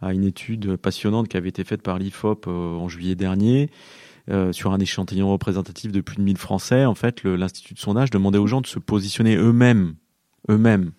à, 0.00 0.12
une 0.12 0.24
étude 0.24 0.76
passionnante 0.76 1.28
qui 1.28 1.36
avait 1.36 1.48
été 1.48 1.64
faite 1.64 1.82
par 1.82 1.98
l'IFOP 1.98 2.46
euh, 2.46 2.76
en 2.76 2.88
juillet 2.88 3.14
dernier. 3.14 3.70
Euh, 4.28 4.52
sur 4.52 4.72
un 4.72 4.78
échantillon 4.78 5.32
représentatif 5.32 5.90
de 5.90 6.00
plus 6.00 6.16
de 6.16 6.22
1000 6.22 6.36
Français, 6.36 6.84
en 6.84 6.94
fait, 6.94 7.24
l'Institut 7.24 7.74
de 7.74 7.80
sondage 7.80 8.10
demandait 8.10 8.38
aux 8.38 8.46
gens 8.46 8.60
de 8.60 8.66
se 8.66 8.78
positionner 8.78 9.34
eux-mêmes, 9.34 9.94
eux-mêmes, 10.48 10.92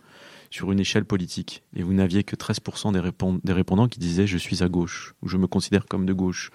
sur 0.50 0.72
une 0.72 0.80
échelle 0.80 1.06
politique. 1.06 1.64
Et 1.76 1.84
vous 1.84 1.94
n'aviez 1.94 2.24
que 2.24 2.36
13% 2.36 2.92
des, 2.92 3.00
des, 3.44 3.54
répondants 3.54 3.88
qui 3.88 4.00
disaient 4.00 4.28
je 4.28 4.38
suis 4.38 4.64
à 4.64 4.70
gauche, 4.70 5.14
ou 5.22 5.30
je 5.30 5.38
me 5.38 5.48
considère 5.48 5.86
comme 5.86 6.06
de 6.06 6.14
gauche. 6.14 6.50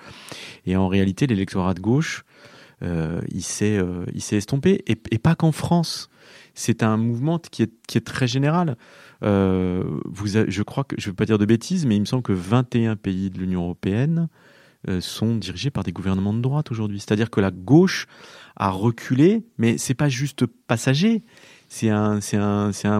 Et 0.66 0.76
en 0.76 0.88
réalité, 0.88 1.26
l'électorat 1.26 1.72
de 1.72 1.80
gauche, 1.80 2.24
euh, 2.82 3.22
il 3.30 3.42
s'est 3.42 3.80
estompé, 4.32 4.84
et 4.86 5.18
pas 5.18 5.34
qu'en 5.34 5.52
France. 5.52 6.10
C'est 6.56 6.82
un 6.82 6.96
mouvement 6.96 7.38
qui 7.38 7.62
est, 7.62 8.04
très 8.04 8.26
général. 8.26 8.76
Euh, 9.22 9.84
je 10.48 10.62
crois 10.62 10.84
que, 10.84 10.96
je 10.98 11.06
ne 11.06 11.10
veux 11.12 11.14
pas 11.14 11.26
dire 11.26 11.38
de 11.38 11.44
bêtises, 11.44 11.84
mais 11.84 11.96
il 11.96 12.00
me 12.00 12.06
semble 12.06 12.22
que 12.22 12.32
21 12.32 12.96
pays 12.96 13.28
de 13.28 13.38
l'Union 13.38 13.62
européenne 13.64 14.28
euh, 14.88 15.02
sont 15.02 15.36
dirigés 15.36 15.70
par 15.70 15.84
des 15.84 15.92
gouvernements 15.92 16.32
de 16.32 16.40
droite 16.40 16.70
aujourd'hui. 16.70 16.98
C'est-à-dire 16.98 17.28
que 17.28 17.42
la 17.42 17.50
gauche 17.50 18.06
a 18.56 18.70
reculé, 18.70 19.44
mais 19.58 19.76
c'est 19.76 19.94
pas 19.94 20.08
juste 20.08 20.46
passager. 20.46 21.22
C'est 21.68 21.90
un, 21.90 22.20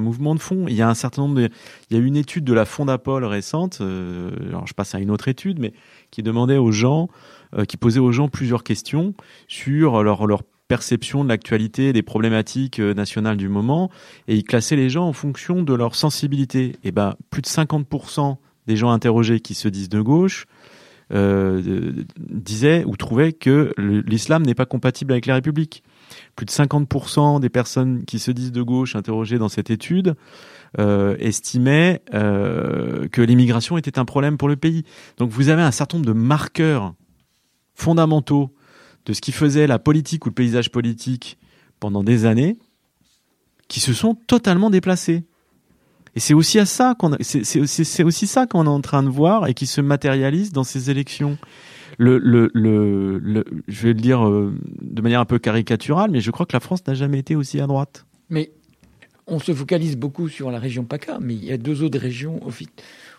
mouvement 0.00 0.34
de 0.34 0.40
fond. 0.40 0.66
Il 0.68 0.74
y 0.74 0.82
a 0.82 0.88
un 0.90 0.94
certain 0.94 1.22
nombre 1.22 1.40
il 1.40 1.96
y 1.96 1.98
a 1.98 2.02
une 2.02 2.16
étude 2.16 2.44
de 2.44 2.52
la 2.52 2.66
Fondapol 2.66 3.24
récente. 3.24 3.78
Euh, 3.80 4.32
alors 4.48 4.66
je 4.66 4.74
passe 4.74 4.94
à 4.94 4.98
une 4.98 5.10
autre 5.10 5.28
étude, 5.28 5.60
mais 5.60 5.72
qui 6.10 6.22
demandait 6.22 6.58
aux 6.58 6.72
gens, 6.72 7.08
qui 7.68 7.78
posait 7.78 8.00
aux 8.00 8.12
gens 8.12 8.28
plusieurs 8.28 8.64
questions 8.64 9.14
sur 9.48 10.02
leur 10.02 10.26
leur 10.26 10.42
perception 10.68 11.24
de 11.24 11.28
l'actualité, 11.28 11.92
des 11.92 12.02
problématiques 12.02 12.80
euh, 12.80 12.94
nationales 12.94 13.36
du 13.36 13.48
moment, 13.48 13.90
et 14.28 14.34
il 14.34 14.44
classait 14.44 14.76
les 14.76 14.90
gens 14.90 15.06
en 15.06 15.12
fonction 15.12 15.62
de 15.62 15.74
leur 15.74 15.94
sensibilité. 15.94 16.76
Et 16.84 16.92
ben, 16.92 17.14
plus 17.30 17.42
de 17.42 17.46
50% 17.46 18.36
des 18.66 18.76
gens 18.76 18.90
interrogés 18.90 19.40
qui 19.40 19.54
se 19.54 19.68
disent 19.68 19.88
de 19.88 20.00
gauche 20.00 20.46
disait 22.18 22.82
ou 22.84 22.96
trouvait 22.96 23.32
que 23.32 23.72
l'islam 23.78 24.42
n'est 24.42 24.56
pas 24.56 24.66
compatible 24.66 25.12
avec 25.12 25.26
la 25.26 25.34
République. 25.34 25.84
Plus 26.34 26.46
de 26.46 26.50
50% 26.50 27.38
des 27.38 27.48
personnes 27.48 28.04
qui 28.04 28.18
se 28.18 28.32
disent 28.32 28.50
de 28.50 28.62
gauche 28.62 28.96
interrogées 28.96 29.38
dans 29.38 29.48
cette 29.48 29.70
étude 29.70 30.16
estimaient 30.76 32.02
que 32.10 33.22
l'immigration 33.22 33.78
était 33.78 34.00
un 34.00 34.04
problème 34.04 34.36
pour 34.36 34.48
le 34.48 34.56
pays. 34.56 34.82
Donc 35.16 35.30
vous 35.30 35.48
avez 35.48 35.62
un 35.62 35.70
certain 35.70 35.98
nombre 35.98 36.08
de 36.08 36.12
marqueurs 36.12 36.92
fondamentaux 37.76 38.52
de 39.06 39.12
ce 39.12 39.20
qui 39.20 39.32
faisait 39.32 39.66
la 39.66 39.78
politique 39.78 40.26
ou 40.26 40.28
le 40.28 40.34
paysage 40.34 40.70
politique 40.70 41.38
pendant 41.80 42.04
des 42.04 42.26
années 42.26 42.58
qui 43.68 43.80
se 43.80 43.92
sont 43.92 44.14
totalement 44.14 44.70
déplacés. 44.70 45.24
Et 46.14 46.20
c'est 46.20 46.34
aussi 46.34 46.58
à 46.58 46.66
ça 46.66 46.94
qu'on 46.98 47.16
c'est 47.20 48.04
aussi 48.04 48.26
ça 48.26 48.46
qu'on 48.46 48.64
est 48.64 48.68
en 48.68 48.80
train 48.80 49.02
de 49.02 49.08
voir 49.08 49.46
et 49.48 49.54
qui 49.54 49.66
se 49.66 49.80
matérialise 49.80 50.52
dans 50.52 50.64
ces 50.64 50.90
élections. 50.90 51.36
Le, 51.98 52.18
le, 52.18 52.50
le, 52.54 53.44
je 53.68 53.82
vais 53.82 53.94
le 53.94 54.00
dire 54.00 54.26
euh, 54.26 54.54
de 54.82 55.02
manière 55.02 55.20
un 55.20 55.24
peu 55.24 55.38
caricaturale, 55.38 56.10
mais 56.10 56.20
je 56.20 56.30
crois 56.30 56.44
que 56.44 56.52
la 56.52 56.60
France 56.60 56.86
n'a 56.86 56.94
jamais 56.94 57.18
été 57.18 57.36
aussi 57.36 57.60
à 57.60 57.66
droite. 57.66 58.06
Mais 58.28 58.50
on 59.26 59.38
se 59.38 59.52
focalise 59.54 59.96
beaucoup 59.96 60.28
sur 60.28 60.50
la 60.50 60.58
région 60.58 60.84
PACA, 60.84 61.18
mais 61.20 61.34
il 61.34 61.44
y 61.44 61.52
a 61.52 61.56
deux 61.56 61.82
autres 61.82 61.98
régions 61.98 62.40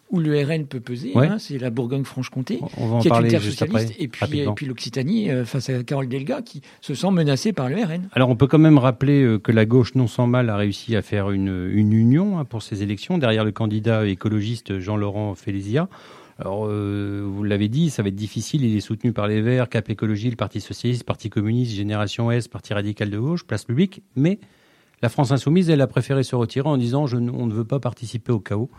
où 0.10 0.20
le 0.20 0.42
RN 0.42 0.66
peut 0.66 0.80
peser, 0.80 1.12
hein, 1.16 1.38
c'est 1.40 1.58
la 1.58 1.70
Bourgogne-Franche-Comté, 1.70 2.60
qui 3.02 3.08
est 3.08 3.12
une 3.12 3.28
terre 3.28 3.42
socialiste, 3.42 3.94
et 4.00 4.08
puis, 4.08 4.46
puis 4.56 4.66
l'Occitanie 4.66 5.30
euh, 5.30 5.46
face 5.46 5.70
à 5.70 5.84
Carole 5.84 6.08
Delga, 6.08 6.42
qui 6.42 6.62
se 6.82 6.96
sent 6.96 7.12
menacée 7.12 7.54
par 7.54 7.70
le 7.70 7.76
RN. 7.76 8.10
Alors 8.14 8.30
on 8.30 8.36
peut 8.36 8.48
quand 8.48 8.60
même 8.60 8.78
rappeler 8.78 9.22
euh, 9.24 9.40
que 9.40 9.52
la 9.52 9.66
gauche, 9.66 9.96
non 9.96 10.08
sans 10.08 10.28
mal, 10.28 10.50
a 10.50 10.56
réussi 10.56 10.96
à 10.96 11.02
faire 11.02 11.32
une, 11.32 11.70
une 11.72 11.94
union 11.94 12.40
hein, 12.40 12.46
pour 12.46 12.62
ces 12.64 12.84
élections, 12.84 13.18
derrière 13.18 13.44
le 13.44 13.52
candidat 13.52 14.06
écologiste 14.08 14.80
Jean-Laurent 14.80 15.36
Félésia. 15.36 15.90
Alors, 16.40 16.68
euh, 16.68 17.24
vous 17.26 17.44
l'avez 17.44 17.68
dit, 17.68 17.90
ça 17.90 18.04
va 18.04 18.10
être 18.10 18.16
difficile. 18.16 18.64
Il 18.64 18.76
est 18.78 18.82
soutenu 18.82 19.12
par 19.12 19.28
les 19.28 19.42
Verts, 19.42 19.70
Cap 19.70 19.90
Écologie, 19.90 20.30
le 20.30 20.36
Parti 20.36 20.62
Socialiste, 20.62 21.04
Parti 21.04 21.30
Communiste, 21.30 21.74
Génération 21.74 22.32
S, 22.32 22.48
Parti 22.48 22.74
Radical 22.74 23.10
de 23.10 23.18
Gauche, 23.18 23.44
Place 23.46 23.66
Publique. 23.66 24.04
Mais 24.16 24.40
la 25.02 25.10
France 25.10 25.32
Insoumise, 25.32 25.70
elle 25.70 25.82
a 25.82 25.88
préféré 25.88 26.24
se 26.24 26.36
retirer 26.36 26.68
en 26.68 26.78
disant 26.78 27.08
je, 27.08 27.18
on 27.18 27.48
ne 27.48 27.54
veut 27.54 27.66
pas 27.66 27.80
participer 27.80 28.32
au 28.32 28.40
chaos 28.40 28.70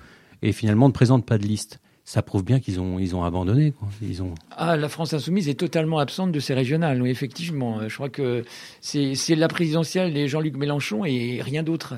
et 0.42 0.52
finalement 0.52 0.88
ne 0.88 0.92
présente 0.92 1.26
pas 1.26 1.38
de 1.38 1.46
liste. 1.46 1.80
Ça 2.04 2.22
prouve 2.22 2.42
bien 2.42 2.58
qu'ils 2.58 2.80
ont, 2.80 2.98
ils 2.98 3.14
ont 3.14 3.22
abandonné. 3.22 3.72
Quoi. 3.72 3.88
Ils 4.00 4.22
ont... 4.22 4.34
Ah, 4.50 4.78
la 4.78 4.88
France 4.88 5.12
insoumise 5.12 5.48
est 5.50 5.60
totalement 5.60 5.98
absente 5.98 6.32
de 6.32 6.40
ces 6.40 6.54
régionales, 6.54 7.02
oui, 7.02 7.10
effectivement. 7.10 7.86
Je 7.86 7.94
crois 7.94 8.08
que 8.08 8.44
c'est 8.80 9.36
la 9.36 9.48
présidentielle 9.48 10.16
et 10.16 10.26
Jean-Luc 10.26 10.56
Mélenchon 10.56 11.04
et 11.04 11.42
rien 11.42 11.62
d'autre. 11.62 11.94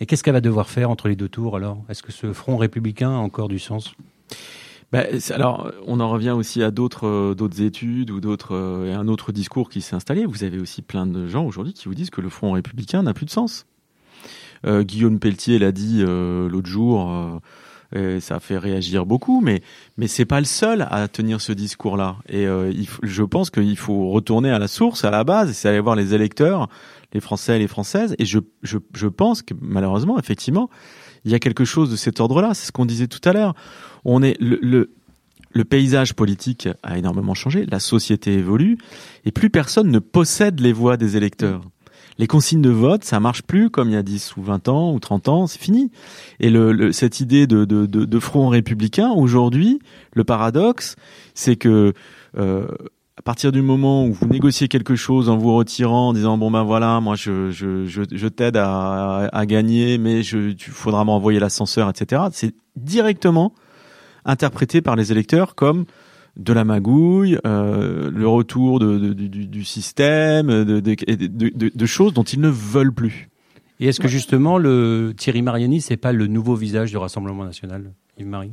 Et 0.00 0.06
qu'est-ce 0.06 0.24
qu'elle 0.24 0.34
va 0.34 0.40
devoir 0.40 0.68
faire 0.68 0.90
entre 0.90 1.06
les 1.06 1.14
deux 1.14 1.28
tours 1.28 1.56
alors? 1.56 1.84
Est-ce 1.88 2.02
que 2.02 2.10
ce 2.10 2.32
front 2.32 2.56
républicain 2.56 3.10
a 3.10 3.18
encore 3.18 3.46
du 3.46 3.60
sens? 3.60 3.94
Ben, 4.90 5.06
alors, 5.30 5.70
on 5.86 6.00
en 6.00 6.10
revient 6.10 6.32
aussi 6.32 6.62
à 6.62 6.70
d'autres 6.72 7.06
euh, 7.06 7.34
d'autres 7.34 7.62
études 7.62 8.10
ou 8.10 8.20
d'autres 8.20 8.54
euh, 8.54 8.94
un 8.94 9.08
autre 9.08 9.32
discours 9.32 9.70
qui 9.70 9.80
s'est 9.80 9.94
installé. 9.94 10.26
Vous 10.26 10.44
avez 10.44 10.58
aussi 10.58 10.82
plein 10.82 11.06
de 11.06 11.28
gens 11.28 11.46
aujourd'hui 11.46 11.72
qui 11.72 11.86
vous 11.86 11.94
disent 11.94 12.10
que 12.10 12.20
le 12.20 12.28
Front 12.28 12.52
républicain 12.52 13.02
n'a 13.04 13.14
plus 13.14 13.26
de 13.26 13.30
sens. 13.30 13.64
Euh, 14.66 14.82
Guillaume 14.82 15.18
Pelletier 15.18 15.58
l'a 15.58 15.72
dit 15.72 16.02
euh, 16.02 16.48
l'autre 16.48 16.68
jour. 16.68 17.40
Et 17.94 18.20
ça 18.20 18.40
fait 18.40 18.58
réagir 18.58 19.04
beaucoup, 19.06 19.40
mais 19.40 19.62
mais 19.96 20.06
c'est 20.06 20.24
pas 20.24 20.40
le 20.40 20.46
seul 20.46 20.86
à 20.90 21.08
tenir 21.08 21.40
ce 21.40 21.52
discours-là. 21.52 22.16
Et 22.28 22.44
il, 22.44 22.88
je 23.02 23.22
pense 23.22 23.50
qu'il 23.50 23.76
faut 23.76 24.10
retourner 24.10 24.50
à 24.50 24.58
la 24.58 24.68
source, 24.68 25.04
à 25.04 25.10
la 25.10 25.24
base, 25.24 25.52
c'est 25.52 25.68
aller 25.68 25.80
voir 25.80 25.96
les 25.96 26.14
électeurs, 26.14 26.68
les 27.12 27.20
Français 27.20 27.56
et 27.56 27.58
les 27.58 27.68
Françaises. 27.68 28.14
Et 28.18 28.24
je 28.24 28.38
je, 28.62 28.78
je 28.94 29.08
pense 29.08 29.42
que 29.42 29.54
malheureusement, 29.60 30.18
effectivement, 30.18 30.70
il 31.24 31.32
y 31.32 31.34
a 31.34 31.38
quelque 31.38 31.64
chose 31.64 31.90
de 31.90 31.96
cet 31.96 32.20
ordre-là. 32.20 32.54
C'est 32.54 32.66
ce 32.66 32.72
qu'on 32.72 32.86
disait 32.86 33.08
tout 33.08 33.20
à 33.28 33.32
l'heure. 33.32 33.54
On 34.04 34.22
est 34.22 34.36
le, 34.40 34.58
le, 34.62 34.90
le 35.52 35.64
paysage 35.64 36.14
politique 36.14 36.68
a 36.82 36.98
énormément 36.98 37.34
changé, 37.34 37.66
la 37.66 37.78
société 37.78 38.32
évolue, 38.32 38.78
et 39.24 39.32
plus 39.32 39.50
personne 39.50 39.90
ne 39.90 39.98
possède 39.98 40.60
les 40.60 40.72
voix 40.72 40.96
des 40.96 41.16
électeurs. 41.16 41.62
Les 42.18 42.26
consignes 42.26 42.62
de 42.62 42.70
vote, 42.70 43.04
ça 43.04 43.20
marche 43.20 43.42
plus 43.42 43.70
comme 43.70 43.88
il 43.88 43.94
y 43.94 43.96
a 43.96 44.02
10 44.02 44.36
ou 44.36 44.42
20 44.42 44.68
ans 44.68 44.92
ou 44.92 45.00
30 45.00 45.28
ans, 45.28 45.46
c'est 45.46 45.60
fini. 45.60 45.90
Et 46.40 46.50
le, 46.50 46.92
cette 46.92 47.20
idée 47.20 47.46
de, 47.46 48.18
front 48.18 48.48
républicain, 48.48 49.10
aujourd'hui, 49.10 49.80
le 50.14 50.24
paradoxe, 50.24 50.96
c'est 51.34 51.56
que 51.56 51.92
euh, 52.38 52.66
à 53.18 53.22
partir 53.22 53.52
du 53.52 53.62
moment 53.62 54.06
où 54.06 54.12
vous 54.12 54.26
négociez 54.26 54.68
quelque 54.68 54.96
chose 54.96 55.28
en 55.28 55.36
vous 55.36 55.54
retirant, 55.54 56.08
en 56.08 56.12
disant 56.12 56.38
bon 56.38 56.50
ben 56.50 56.62
voilà, 56.62 57.00
moi 57.00 57.14
je 57.14 58.28
t'aide 58.28 58.56
à, 58.56 59.28
à, 59.32 59.46
gagner, 59.46 59.98
mais 59.98 60.22
je 60.22 60.52
tu 60.52 60.70
faudra 60.70 61.04
m'envoyer 61.04 61.38
l'ascenseur, 61.38 61.88
etc. 61.88 62.22
C'est 62.32 62.54
directement 62.76 63.52
interprété 64.24 64.80
par 64.80 64.96
les 64.96 65.12
électeurs 65.12 65.54
comme 65.54 65.84
de 66.36 66.52
la 66.52 66.64
magouille, 66.64 67.38
euh, 67.46 68.10
le 68.10 68.26
retour 68.26 68.78
de, 68.78 68.98
de, 68.98 69.12
du, 69.12 69.46
du, 69.46 69.64
système, 69.64 70.64
de, 70.64 70.80
de, 70.80 71.86
choses 71.86 72.14
dont 72.14 72.22
ils 72.22 72.40
ne 72.40 72.48
veulent 72.48 72.94
plus. 72.94 73.28
Et 73.80 73.88
est-ce 73.88 74.00
que 74.00 74.08
justement 74.08 74.58
le 74.58 75.12
Thierry 75.16 75.42
Mariani, 75.42 75.80
c'est 75.80 75.96
pas 75.96 76.12
le 76.12 76.26
nouveau 76.26 76.54
visage 76.54 76.90
du 76.90 76.96
Rassemblement 76.96 77.44
national, 77.44 77.92
Yves-Marie 78.18 78.52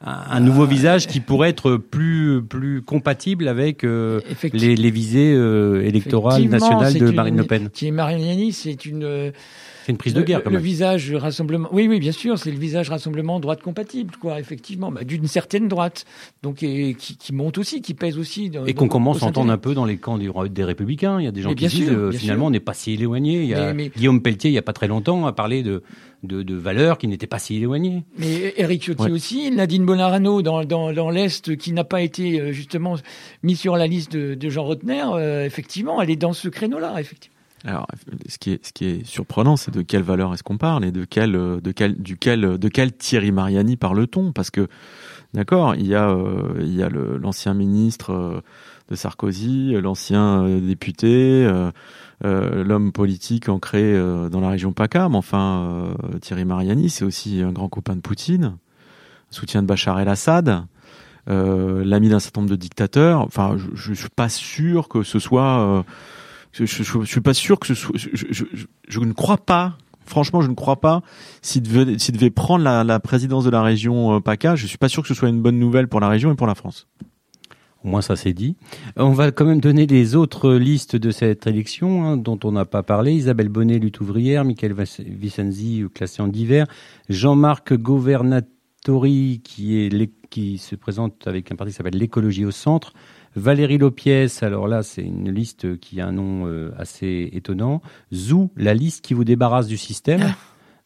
un 0.00 0.40
nouveau 0.40 0.64
visage 0.64 1.08
qui 1.08 1.18
pourrait 1.18 1.50
être 1.50 1.76
plus 1.76 2.40
plus 2.42 2.82
compatible 2.82 3.48
avec 3.48 3.82
euh, 3.82 4.20
les, 4.52 4.76
les, 4.76 4.90
visées 4.90 5.34
euh, 5.34 5.84
électorales 5.84 6.44
nationales 6.44 6.94
de 6.94 7.10
Marine 7.10 7.36
Le 7.36 7.44
Pen. 7.44 7.68
Thierry 7.68 7.92
Mariani, 7.92 8.52
c'est 8.52 8.86
une 8.86 9.32
c'est 9.88 9.92
une 9.92 9.98
prise 9.98 10.12
de 10.12 10.20
guerre. 10.20 10.42
Le, 10.44 10.50
le 10.50 10.58
visage 10.58 11.14
rassemblement. 11.14 11.70
Oui, 11.72 11.88
oui, 11.88 11.98
bien 11.98 12.12
sûr, 12.12 12.38
c'est 12.38 12.50
le 12.50 12.58
visage 12.58 12.90
rassemblement 12.90 13.40
droite 13.40 13.62
compatible, 13.62 14.16
quoi, 14.20 14.38
effectivement, 14.38 14.92
bah, 14.92 15.02
d'une 15.02 15.26
certaine 15.26 15.66
droite, 15.66 16.04
donc 16.42 16.62
et, 16.62 16.94
qui, 16.98 17.16
qui, 17.16 17.32
monte 17.32 17.56
aussi, 17.56 17.80
qui 17.80 17.94
pèse 17.94 18.18
aussi. 18.18 18.50
et 18.66 18.74
qu'on 18.74 18.88
commence 18.88 19.22
à 19.22 19.26
entendre 19.26 19.50
un 19.50 19.56
peu 19.56 19.72
dans 19.72 19.86
les 19.86 19.96
camps 19.96 20.18
des, 20.18 20.64
Républicains. 20.64 21.18
Il 21.20 21.24
y 21.24 21.26
a 21.26 21.30
des 21.30 21.40
gens 21.40 21.54
qui 21.54 21.66
disent 21.68 21.90
euh, 21.90 22.12
finalement 22.12 22.48
on 22.48 22.50
n'est 22.50 22.60
pas 22.60 22.74
si 22.74 22.92
éloigné. 22.92 23.44
Il 23.44 23.48
y 23.48 23.54
a 23.54 23.72
Guillaume 23.72 24.20
Pelletier, 24.20 24.50
il 24.50 24.54
y 24.54 24.58
a 24.58 24.62
pas 24.62 24.74
très 24.74 24.88
longtemps, 24.88 25.24
a 25.26 25.32
parlé 25.32 25.62
de 25.62 25.82
de, 26.22 26.42
de 26.42 26.54
valeurs 26.54 26.98
qui 26.98 27.08
n'étaient 27.08 27.26
pas 27.26 27.38
si 27.38 27.56
éloignées. 27.56 28.04
Mais 28.18 28.52
Eric 28.56 28.82
Ciotti 28.82 29.10
aussi, 29.10 29.50
Nadine 29.50 29.86
Bonarano 29.86 30.42
dans, 30.42 30.64
dans, 30.64 30.92
dans 30.92 31.10
l'Est, 31.10 31.56
qui 31.56 31.72
n'a 31.72 31.84
pas 31.84 32.02
été 32.02 32.40
euh, 32.40 32.52
justement 32.52 32.96
mis 33.42 33.56
sur 33.56 33.76
la 33.76 33.86
liste 33.86 34.12
de, 34.12 34.34
de 34.34 34.48
Jean 34.50 34.64
Rotner, 34.64 35.04
euh, 35.14 35.46
effectivement, 35.46 36.02
elle 36.02 36.10
est 36.10 36.16
dans 36.16 36.32
ce 36.32 36.48
créneau-là, 36.48 36.96
effectivement. 36.98 37.37
Alors, 37.64 37.86
ce 38.28 38.38
qui 38.38 38.52
est, 38.52 38.64
ce 38.64 38.72
qui 38.72 38.84
est 38.84 39.04
surprenant, 39.04 39.56
c'est 39.56 39.72
de 39.72 39.82
quelle 39.82 40.02
valeur 40.02 40.32
est-ce 40.32 40.42
qu'on 40.42 40.58
parle 40.58 40.84
et 40.84 40.92
de 40.92 41.04
quel, 41.04 41.32
de 41.32 41.72
quel, 41.72 42.00
duquel, 42.00 42.58
de 42.58 42.68
quel 42.68 42.92
Thierry 42.92 43.32
Mariani 43.32 43.76
parle-t-on? 43.76 44.32
Parce 44.32 44.50
que, 44.50 44.68
d'accord, 45.34 45.74
il 45.74 45.86
y 45.86 45.94
a, 45.94 46.08
euh, 46.08 46.54
il 46.60 46.74
y 46.74 46.82
a 46.82 46.88
l'ancien 46.88 47.54
ministre 47.54 48.12
euh, 48.12 48.40
de 48.90 48.94
Sarkozy, 48.94 49.72
l'ancien 49.82 50.44
euh, 50.44 50.60
député, 50.60 51.48
euh, 52.24 52.64
l'homme 52.64 52.92
politique 52.92 53.48
ancré 53.48 53.96
dans 54.30 54.40
la 54.40 54.50
région 54.50 54.72
PACA, 54.72 55.08
mais 55.08 55.16
enfin, 55.16 55.94
Thierry 56.20 56.44
Mariani, 56.44 56.90
c'est 56.90 57.04
aussi 57.04 57.42
un 57.42 57.52
grand 57.52 57.68
copain 57.68 57.96
de 57.96 58.00
Poutine, 58.00 58.56
soutien 59.30 59.62
de 59.62 59.68
Bachar 59.68 60.00
el-Assad. 60.00 60.64
l'ami 61.26 62.08
d'un 62.08 62.18
certain 62.18 62.40
nombre 62.40 62.50
de 62.50 62.56
dictateurs. 62.56 63.20
Enfin, 63.20 63.56
je, 63.56 63.66
je 63.74 63.94
suis 63.94 64.08
pas 64.08 64.28
sûr 64.28 64.88
que 64.88 65.02
ce 65.04 65.18
soit 65.20 65.84
je, 66.66 67.04
suis 67.04 67.20
pas 67.20 67.34
sûr 67.34 67.58
que. 67.58 67.74
Je, 67.74 69.00
ne 69.00 69.12
crois 69.12 69.38
pas. 69.38 69.78
Franchement, 70.06 70.40
je 70.40 70.48
ne 70.48 70.54
crois 70.54 70.80
pas. 70.80 71.02
S'il 71.42 71.62
devait, 71.62 71.84
devait 71.84 72.30
prendre 72.30 72.64
la, 72.64 73.00
présidence 73.00 73.44
de 73.44 73.50
la 73.50 73.62
région 73.62 74.16
euh, 74.16 74.20
PACA, 74.20 74.56
je 74.56 74.66
suis 74.66 74.78
pas 74.78 74.88
sûr 74.88 75.02
que 75.02 75.08
ce 75.08 75.14
soit 75.14 75.28
une 75.28 75.42
bonne 75.42 75.58
nouvelle 75.58 75.88
pour 75.88 76.00
la 76.00 76.08
région 76.08 76.32
et 76.32 76.34
pour 76.34 76.46
la 76.46 76.54
France. 76.54 76.86
Au 77.84 77.88
moins 77.88 78.02
ça 78.02 78.16
c'est 78.16 78.32
dit. 78.32 78.56
On 78.96 79.10
va 79.10 79.30
quand 79.30 79.44
même 79.44 79.60
donner 79.60 79.86
les 79.86 80.16
autres 80.16 80.54
listes 80.54 80.96
de 80.96 81.12
cette 81.12 81.46
élection 81.46 82.04
hein, 82.04 82.16
dont 82.16 82.38
on 82.42 82.52
n'a 82.52 82.64
pas 82.64 82.82
parlé. 82.82 83.12
Isabelle 83.12 83.48
Bonnet, 83.48 83.78
lutte 83.78 84.00
ouvrière, 84.00 84.44
Michael 84.44 84.74
Vicenzi, 84.98 85.84
classé 85.94 86.20
en 86.20 86.26
divers, 86.26 86.66
Jean-Marc 87.08 87.74
Governatori 87.74 89.40
qui 89.44 89.78
est 89.78 89.90
qui 90.30 90.58
se 90.58 90.76
présente 90.76 91.26
avec 91.26 91.50
un 91.52 91.56
parti 91.56 91.72
qui 91.72 91.76
s'appelle 91.76 91.96
l'écologie 91.96 92.44
au 92.44 92.50
centre, 92.50 92.92
Valérie 93.36 93.78
Lopiès, 93.78 94.42
alors 94.42 94.68
là, 94.68 94.82
c'est 94.82 95.02
une 95.02 95.30
liste 95.30 95.78
qui 95.78 96.00
a 96.00 96.06
un 96.06 96.12
nom 96.12 96.46
euh, 96.46 96.70
assez 96.78 97.30
étonnant. 97.32 97.82
Zou, 98.12 98.50
la 98.56 98.74
liste 98.74 99.04
qui 99.04 99.14
vous 99.14 99.24
débarrasse 99.24 99.66
du 99.66 99.76
système. 99.76 100.22
Ah. 100.24 100.34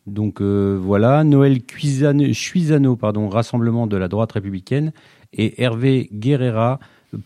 Donc 0.07 0.41
euh, 0.41 0.79
voilà, 0.81 1.23
Noël 1.25 1.61
Chuisano, 1.65 2.97
pardon, 2.97 3.29
Rassemblement 3.29 3.87
de 3.87 3.97
la 3.97 4.09
droite 4.09 4.33
républicaine, 4.33 4.93
et 5.33 5.63
Hervé 5.63 6.09
Guerrera 6.13 6.81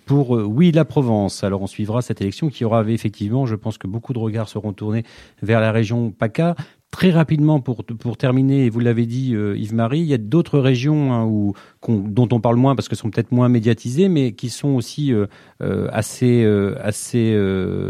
pour 0.04 0.36
euh, 0.36 0.44
Oui 0.44 0.72
la 0.72 0.84
Provence. 0.84 1.42
Alors 1.42 1.62
on 1.62 1.66
suivra 1.66 2.02
cette 2.02 2.20
élection 2.20 2.48
qui 2.48 2.64
aura 2.64 2.84
effectivement, 2.88 3.46
je 3.46 3.54
pense 3.54 3.78
que 3.78 3.86
beaucoup 3.86 4.12
de 4.12 4.18
regards 4.18 4.48
seront 4.48 4.72
tournés 4.72 5.04
vers 5.42 5.60
la 5.60 5.72
région 5.72 6.10
PACA. 6.10 6.54
Très 6.96 7.10
rapidement, 7.10 7.60
pour, 7.60 7.84
pour 7.84 8.16
terminer, 8.16 8.70
vous 8.70 8.80
l'avez 8.80 9.04
dit, 9.04 9.34
euh, 9.34 9.54
Yves-Marie, 9.58 10.00
il 10.00 10.06
y 10.06 10.14
a 10.14 10.18
d'autres 10.18 10.58
régions 10.58 11.12
hein, 11.12 11.26
où, 11.26 11.52
dont 11.86 12.26
on 12.32 12.40
parle 12.40 12.56
moins 12.56 12.74
parce 12.74 12.88
qu'elles 12.88 12.96
sont 12.96 13.10
peut-être 13.10 13.32
moins 13.32 13.50
médiatisées, 13.50 14.08
mais 14.08 14.32
qui 14.32 14.48
sont 14.48 14.70
aussi 14.70 15.12
euh, 15.12 15.26
euh, 15.62 15.88
assez, 15.92 16.42
assez 16.80 17.38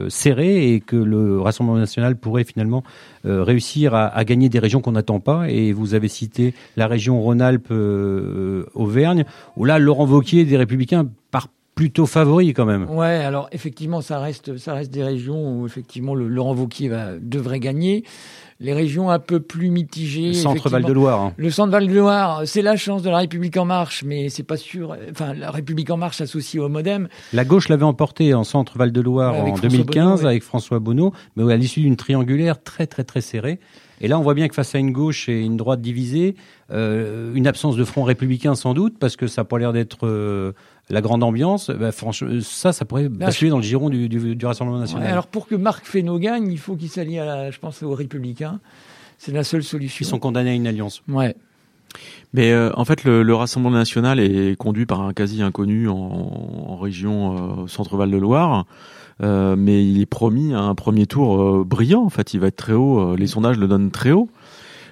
serrées 0.08 0.72
et 0.72 0.80
que 0.80 0.96
le 0.96 1.40
Rassemblement 1.40 1.78
national 1.78 2.16
pourrait 2.16 2.42
finalement 2.42 2.82
réussir 3.22 3.94
à, 3.94 4.06
à, 4.06 4.24
gagner 4.24 4.48
des 4.48 4.58
régions 4.58 4.80
qu'on 4.80 4.92
n'attend 4.92 5.20
pas. 5.20 5.48
Et 5.50 5.72
vous 5.72 5.94
avez 5.94 6.08
cité 6.08 6.52
la 6.76 6.88
région 6.88 7.20
Rhône-Alpes-Auvergne, 7.20 9.24
où 9.56 9.64
là, 9.64 9.78
Laurent 9.78 10.06
Vauquier 10.06 10.44
des 10.44 10.56
Républicains 10.56 11.06
part 11.30 11.46
plutôt 11.76 12.06
favori 12.06 12.54
quand 12.54 12.64
même. 12.64 12.90
Ouais, 12.90 13.16
alors 13.22 13.48
effectivement, 13.52 14.00
ça 14.00 14.18
reste, 14.18 14.56
ça 14.56 14.72
reste 14.72 14.90
des 14.90 15.04
régions 15.04 15.60
où 15.60 15.66
effectivement 15.66 16.14
le 16.14 16.26
Laurent 16.26 16.54
Vauquier 16.54 16.88
va, 16.88 17.10
devrait 17.20 17.60
gagner 17.60 18.02
les 18.60 18.72
régions 18.72 19.10
un 19.10 19.18
peu 19.18 19.40
plus 19.40 19.68
mitigées. 19.68 20.28
Le 20.28 20.32
centre 20.32 20.70
Val-de-Loire. 20.70 21.20
Hein. 21.20 21.32
Le 21.36 21.50
centre 21.50 21.70
Val-de-Loire, 21.70 22.42
c'est 22.46 22.62
la 22.62 22.76
chance 22.76 23.02
de 23.02 23.10
la 23.10 23.18
République 23.18 23.58
en 23.58 23.66
marche, 23.66 24.04
mais 24.04 24.30
c'est 24.30 24.42
pas 24.42 24.56
sûr. 24.56 24.96
Enfin, 25.10 25.34
la 25.34 25.50
République 25.50 25.90
en 25.90 25.98
marche 25.98 26.22
associée 26.22 26.58
au 26.58 26.70
MoDem. 26.70 27.08
La 27.34 27.44
gauche 27.44 27.68
l'avait 27.68 27.84
emporté 27.84 28.32
en 28.32 28.44
centre 28.44 28.78
Val-de-Loire 28.78 29.34
en 29.34 29.58
2015 29.58 30.24
avec 30.24 30.42
François 30.42 30.78
Bonneau, 30.78 31.12
mais 31.36 31.52
à 31.52 31.58
l'issue 31.58 31.82
d'une 31.82 31.96
triangulaire 31.96 32.62
très 32.62 32.86
très 32.86 33.04
très 33.04 33.20
serrée. 33.20 33.60
Et 34.00 34.08
là, 34.08 34.18
on 34.18 34.22
voit 34.22 34.34
bien 34.34 34.48
que 34.48 34.54
face 34.54 34.74
à 34.74 34.78
une 34.78 34.92
gauche 34.92 35.28
et 35.28 35.40
une 35.40 35.56
droite 35.56 35.80
divisée, 35.80 36.36
euh, 36.70 37.32
une 37.34 37.46
absence 37.46 37.76
de 37.76 37.84
front 37.84 38.02
républicain 38.02 38.54
sans 38.54 38.74
doute, 38.74 38.98
parce 38.98 39.16
que 39.16 39.26
ça 39.26 39.42
n'a 39.42 39.44
pas 39.46 39.58
l'air 39.58 39.72
d'être 39.72 40.06
euh, 40.06 40.52
la 40.88 41.00
grande 41.00 41.22
ambiance, 41.22 41.70
bah, 41.70 41.90
franchement, 41.92 42.28
ça, 42.42 42.72
ça 42.72 42.84
pourrait 42.84 43.08
basculer 43.08 43.50
dans 43.50 43.56
le 43.56 43.62
giron 43.62 43.90
du, 43.90 44.08
du, 44.08 44.46
Rassemblement 44.46 44.78
national. 44.78 45.08
alors 45.08 45.26
pour 45.26 45.46
que 45.48 45.54
Marc 45.54 45.84
Fesneau 45.84 46.18
gagne, 46.18 46.50
il 46.50 46.58
faut 46.58 46.76
qu'il 46.76 46.88
s'allie, 46.88 47.18
à 47.18 47.50
je 47.50 47.58
pense, 47.58 47.82
aux 47.82 47.94
Républicains. 47.94 48.60
C'est 49.18 49.32
la 49.32 49.44
seule 49.44 49.62
solution. 49.62 50.04
Ils 50.04 50.08
sont 50.08 50.18
condamnés 50.18 50.50
à 50.50 50.54
une 50.54 50.66
alliance. 50.66 51.02
Ouais. 51.08 51.34
Mais 52.32 52.52
euh, 52.52 52.70
en 52.74 52.84
fait, 52.84 53.04
le, 53.04 53.34
Rassemblement 53.34 53.76
national 53.76 54.20
est 54.20 54.56
conduit 54.56 54.86
par 54.86 55.00
un 55.00 55.12
quasi 55.12 55.42
inconnu 55.42 55.88
en, 55.88 56.76
région 56.76 57.62
euh, 57.62 57.66
Centre-Val 57.66 58.10
de 58.10 58.16
Loire. 58.16 58.66
Euh, 59.22 59.56
mais 59.56 59.86
il 59.86 60.00
est 60.00 60.06
promis 60.06 60.52
un 60.52 60.74
premier 60.74 61.06
tour 61.06 61.64
brillant. 61.64 62.02
En 62.02 62.10
fait, 62.10 62.34
il 62.34 62.40
va 62.40 62.48
être 62.48 62.56
très 62.56 62.74
haut. 62.74 63.16
les 63.16 63.26
sondages 63.26 63.58
le 63.58 63.66
donnent 63.66 63.90
très 63.90 64.12
haut. 64.12 64.28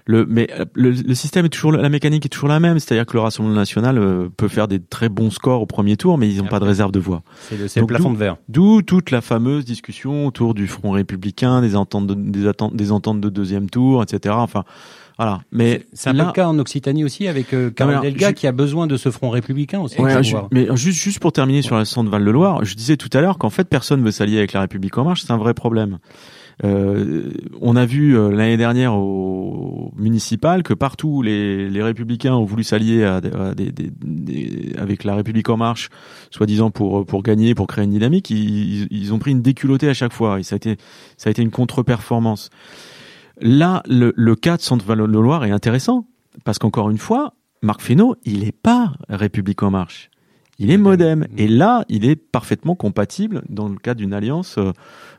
Le, 0.07 0.27
mais 0.27 0.51
euh, 0.59 0.67
le, 0.75 1.15
système 1.15 1.47
est 1.47 1.51
toujours 1.51 1.73
la 1.73 1.89
mécanique 1.89 2.27
est 2.27 2.29
toujours 2.29 2.51
la 2.51 2.61
même, 2.61 2.79
c'est-à-dire 2.79 3.07
que 3.07 3.15
le 3.15 3.21
Rassemblement 3.21 3.57
national 3.57 3.97
euh, 3.97 4.29
peut 4.37 4.49
faire 4.49 4.69
des 4.69 4.79
très 4.79 5.09
bons 5.09 5.31
scores 5.31 5.63
au 5.63 5.67
premier 5.67 5.97
tour, 5.97 6.19
mais 6.19 6.29
ils 6.29 6.43
n'ont 6.43 6.49
pas 6.49 6.61
de 6.61 6.67
réserve 6.67 6.93
de 6.93 7.01
voix. 7.01 7.23
C'est 7.49 7.57
le, 7.57 7.67
le, 7.75 7.87
plafond 7.87 8.13
de 8.13 8.19
verre. 8.19 8.37
D'où 8.49 8.83
toute 8.83 9.11
la 9.11 9.23
fameuse 9.23 9.65
discussion 9.65 10.27
autour 10.27 10.53
du 10.53 10.67
Front 10.67 10.91
républicain, 10.91 11.63
des 11.63 11.75
ententes 11.75 12.07
de, 12.07 12.15
des, 12.15 12.47
attentes, 12.47 12.77
des 12.77 12.93
ententes 12.93 13.21
de 13.21 13.31
deuxième 13.31 13.71
tour, 13.71 14.03
etc. 14.03 14.35
Enfin. 14.39 14.65
Voilà. 15.17 15.43
Mais 15.53 15.87
c'est 15.93 16.11
un 16.11 16.15
peu 16.15 16.25
le 16.25 16.33
cas 16.33 16.49
en 16.49 16.59
Occitanie 16.59 17.05
aussi 17.05 17.29
avec 17.29 17.55
euh, 17.55 17.71
Delga 17.71 18.33
qui 18.33 18.49
a 18.49 18.53
besoin 18.53 18.89
de 18.89 18.97
ce 18.97 19.11
front 19.11 19.31
républicain 19.31 19.81
aussi. 19.81 19.97
mais 20.51 20.67
juste, 20.77 20.99
juste 20.99 21.21
pour 21.21 21.33
terminer 21.33 21.63
sur 21.63 21.77
la 21.77 21.85
centre 21.85 22.11
Val-de-Loire, 22.11 22.65
je 22.65 22.75
disais 22.75 22.97
tout 22.97 23.11
à 23.13 23.21
l'heure 23.21 23.39
qu'en 23.39 23.51
fait 23.51 23.65
personne 23.65 24.03
veut 24.03 24.11
s'allier 24.11 24.39
avec 24.39 24.53
la 24.53 24.63
République 24.63 24.99
en 24.99 25.05
marche, 25.05 25.23
c'est 25.23 25.33
un 25.33 25.37
vrai 25.37 25.55
problème. 25.55 25.99
Euh, 26.63 27.31
on 27.61 27.75
a 27.75 27.85
vu 27.85 28.17
euh, 28.17 28.31
l'année 28.31 28.57
dernière 28.57 28.95
au 28.95 29.93
municipal 29.97 30.63
que 30.63 30.73
partout 30.73 31.23
les, 31.23 31.69
les 31.69 31.83
républicains 31.83 32.35
ont 32.35 32.45
voulu 32.45 32.63
s'allier 32.63 33.03
à, 33.03 33.21
avec 34.79 35.05
la 35.05 35.17
République 35.17 35.49
en 35.49 35.57
marche, 35.57 35.89
soi-disant 36.31 36.71
pour 36.71 37.05
pour 37.07 37.23
gagner, 37.23 37.55
pour 37.55 37.67
créer 37.67 37.85
une 37.85 37.91
dynamique. 37.91 38.31
Ils, 38.31 38.87
ils, 38.91 39.13
ont 39.13 39.19
pris 39.19 39.33
une 39.33 39.43
déculottée 39.43 39.89
à 39.89 39.95
chaque 39.95 40.13
fois 40.13 40.43
ça 40.43 40.55
a 40.55 40.57
été 40.57 40.77
ça 41.17 41.29
a 41.29 41.31
été 41.31 41.43
une 41.43 41.51
contre-performance. 41.51 42.51
Là, 43.41 43.83
le, 43.89 44.13
le 44.15 44.37
cas 44.37 44.57
de 44.57 44.63
Centre-Val-de-Loire 44.63 45.45
est 45.45 45.51
intéressant 45.51 46.07
parce 46.45 46.59
qu'encore 46.59 46.91
une 46.91 46.99
fois, 46.99 47.35
Marc 47.63 47.81
Fesneau, 47.81 48.15
il 48.25 48.45
n'est 48.45 48.53
pas 48.53 48.93
République 49.09 49.63
en 49.63 49.71
marche 49.71 50.11
il 50.59 50.71
est 50.71 50.79
modem. 50.79 51.27
Et 51.37 51.49
là, 51.49 51.85
il 51.89 52.05
est 52.05 52.17
parfaitement 52.17 52.75
compatible 52.75 53.43
dans 53.49 53.69
le 53.69 53.77
cas 53.77 53.95
d'une 53.95 54.13
alliance. 54.13 54.57
Euh, 54.59 54.73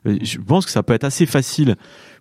je 0.05 0.37
pense 0.37 0.65
que 0.65 0.71
ça 0.71 0.83
peut 0.83 0.93
être 0.93 1.03
assez 1.03 1.25
facile 1.25 1.75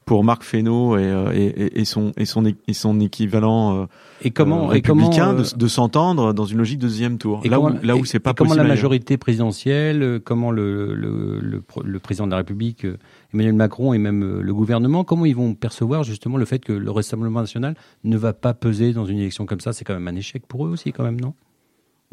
pour 0.04 0.22
Marc 0.22 0.42
Fesneau 0.42 0.98
et, 0.98 1.02
euh, 1.02 1.32
et, 1.32 1.80
et, 1.80 1.84
son 1.86 2.12
et 2.18 2.26
son 2.26 2.44
et 2.44 2.72
son 2.74 3.00
équivalent 3.00 3.82
euh, 3.82 3.86
et 4.22 4.32
comment, 4.32 4.66
républicain 4.66 5.32
de, 5.32 5.44
de 5.56 5.66
s'entendre 5.66 6.34
dans 6.34 6.44
une 6.44 6.58
logique 6.58 6.78
de 6.78 6.86
deuxième 6.86 7.16
tour. 7.16 7.40
Et 7.44 7.48
là 7.48 7.58
où 7.58 7.70
là 7.82 7.96
où 7.96 8.04
c'est 8.04 8.20
pas 8.20 8.34
comment 8.34 8.54
la 8.54 8.64
majorité 8.64 9.16
présidentielle, 9.16 10.20
comment 10.22 10.50
le, 10.50 10.94
le, 10.94 11.40
le, 11.40 11.62
le, 11.84 11.98
président 12.00 12.26
de 12.26 12.32
la 12.32 12.38
République 12.38 12.86
Emmanuel 13.32 13.54
Macron 13.54 13.94
et 13.94 13.98
même 13.98 14.40
le 14.40 14.54
gouvernement, 14.54 15.04
comment 15.04 15.24
ils 15.24 15.36
vont 15.36 15.54
percevoir 15.54 16.04
justement 16.04 16.36
le 16.36 16.44
fait 16.44 16.58
que 16.58 16.72
le 16.72 16.90
Rassemblement 16.90 17.40
national 17.40 17.74
ne 18.04 18.16
va 18.18 18.34
pas 18.34 18.52
peser 18.52 18.92
dans 18.92 19.06
une 19.06 19.18
élection 19.18 19.46
comme 19.46 19.60
ça? 19.60 19.72
C'est 19.72 19.84
quand 19.84 19.94
même 19.94 20.08
un 20.08 20.16
échec 20.16 20.46
pour 20.46 20.66
eux 20.66 20.70
aussi, 20.70 20.92
quand 20.92 21.04
même, 21.04 21.20
non? 21.20 21.32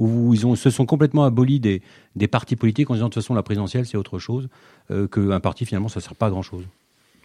Où 0.02 0.34
ils 0.34 0.58
se 0.58 0.70
sont 0.70 0.86
complètement 0.86 1.24
abolis 1.24 1.60
des, 1.60 1.82
partis 2.28 2.56
politiques 2.56 2.90
en 2.90 2.96
disant 2.96 3.06
de 3.06 3.14
toute 3.14 3.22
façon 3.22 3.36
la 3.36 3.44
présidentielle 3.44 3.86
c'est 3.86 3.98
autre 3.98 4.20
chose, 4.20 4.50
euh, 4.90 5.08
qu'un 5.08 5.40
parti 5.40 5.66
finalement 5.66 5.90
ça 5.90 6.00
ne 6.00 6.04
sert 6.04 6.16
pas 6.16 6.28
à 6.28 6.30
grand 6.30 6.42
chose. 6.42 6.64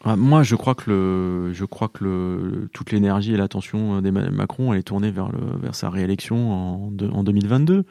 Ah, 0.05 0.15
moi, 0.15 0.43
je 0.43 0.55
crois 0.55 0.75
que 0.75 1.51
je 1.55 1.65
crois 1.65 1.89
que 1.89 2.69
toute 2.73 2.93
l'énergie 2.93 3.33
et 3.33 3.37
l'attention 3.37 4.03
d'Emmanuel 4.03 4.33
Macron 4.33 4.73
elle 4.73 4.81
est 4.81 4.83
tournée 4.83 5.11
vers 5.11 5.31
sa 5.75 5.89
réélection 5.89 6.53
en, 6.53 6.93
en 7.13 7.25
2022. 7.25 7.85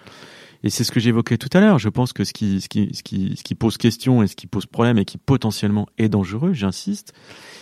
Et 0.63 0.69
c'est 0.69 0.83
ce 0.83 0.91
que 0.91 0.99
j'évoquais 0.99 1.37
tout 1.37 1.49
à 1.53 1.59
l'heure. 1.59 1.77
Je 1.77 1.89
pense 1.89 2.13
que 2.13 2.23
ce 2.23 2.33
qui 2.33 3.55
pose 3.57 3.77
question 3.77 4.23
et 4.23 4.27
ce 4.27 4.35
qui 4.35 4.47
pose 4.47 4.65
problème 4.65 4.97
et 4.97 5.05
qui 5.05 5.17
potentiellement 5.17 5.87
est 5.97 6.09
dangereux, 6.09 6.53
j'insiste, 6.53 7.13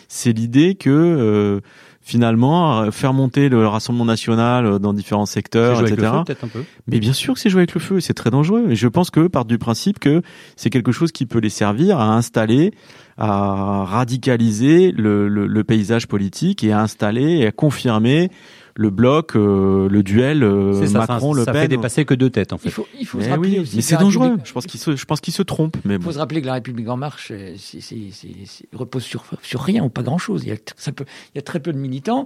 c'est 0.07 0.31
l'idée 0.31 0.75
que 0.75 0.89
euh, 0.89 1.61
finalement 2.03 2.91
faire 2.91 3.13
monter 3.13 3.49
le 3.49 3.65
Rassemblement 3.65 4.05
national 4.05 4.65
euh, 4.65 4.79
dans 4.79 4.93
différents 4.93 5.25
secteurs, 5.25 5.81
etc. 5.81 6.07
un 6.07 6.47
peu. 6.47 6.63
Mais 6.87 6.99
bien 6.99 7.13
sûr 7.13 7.33
que 7.33 7.39
c'est 7.39 7.49
jouer 7.49 7.61
avec 7.61 7.73
le 7.73 7.79
feu, 7.79 8.01
c'est 8.01 8.13
très 8.13 8.29
dangereux. 8.29 8.67
Et 8.69 8.75
je 8.75 8.87
pense 8.87 9.09
que 9.09 9.27
part 9.27 9.45
du 9.45 9.57
principe 9.57 9.99
que 9.99 10.21
c'est 10.57 10.69
quelque 10.69 10.91
chose 10.91 11.11
qui 11.11 11.25
peut 11.25 11.39
les 11.39 11.49
servir 11.49 11.99
à 11.99 12.13
installer, 12.13 12.73
à 13.17 13.85
radicaliser 13.85 14.91
le, 14.91 15.29
le, 15.29 15.47
le 15.47 15.63
paysage 15.63 16.07
politique 16.07 16.63
et 16.63 16.73
à 16.73 16.81
installer 16.81 17.37
et 17.39 17.47
à 17.47 17.51
confirmer 17.51 18.29
le 18.75 18.89
bloc, 18.89 19.35
euh, 19.35 19.87
le 19.89 20.03
duel 20.03 20.43
euh, 20.43 20.89
Macron 20.89 21.33
Le 21.33 21.45
Pen. 21.45 21.53
Ça 21.53 21.61
fait 21.61 21.67
dépasser 21.67 22.05
que 22.05 22.13
deux 22.13 22.29
têtes 22.29 22.53
en 22.53 22.57
fait. 22.57 22.69
Il 22.69 22.71
faut, 22.71 22.87
il 22.99 23.05
faut 23.05 23.21
se 23.21 23.29
rappeler 23.29 23.59
oui, 23.59 23.71
Mais 23.75 23.81
c'est 23.81 23.97
dangereux. 23.97 24.37
Je 24.43 24.51
pense 24.51 24.65
qu'il 24.65 24.79
se, 24.79 24.95
je 24.95 25.05
pense 25.05 25.21
qu'il 25.21 25.33
se 25.33 25.43
trompe. 25.43 25.77
Mais 25.85 25.95
il 25.95 26.01
faut 26.01 26.11
se 26.11 26.17
rappeler 26.17 26.41
que 26.41 26.47
la 26.47 26.53
République 26.53 26.89
en 26.89 26.97
marche, 26.97 27.31
euh, 27.31 27.53
c'est, 27.57 27.81
c'est, 27.81 28.09
c'est, 28.11 28.65
repose 28.73 29.03
sur 29.03 29.25
sur 29.41 29.61
rien 29.61 29.83
ou 29.83 29.89
pas 29.89 30.01
grand 30.01 30.17
chose. 30.17 30.43
Il 30.43 30.49
y 30.49 30.51
a, 30.51 30.57
ça 30.77 30.91
peut, 30.91 31.05
il 31.33 31.37
y 31.37 31.39
a 31.39 31.43
très 31.43 31.59
peu 31.59 31.71
de 31.71 31.77
militants. 31.77 32.25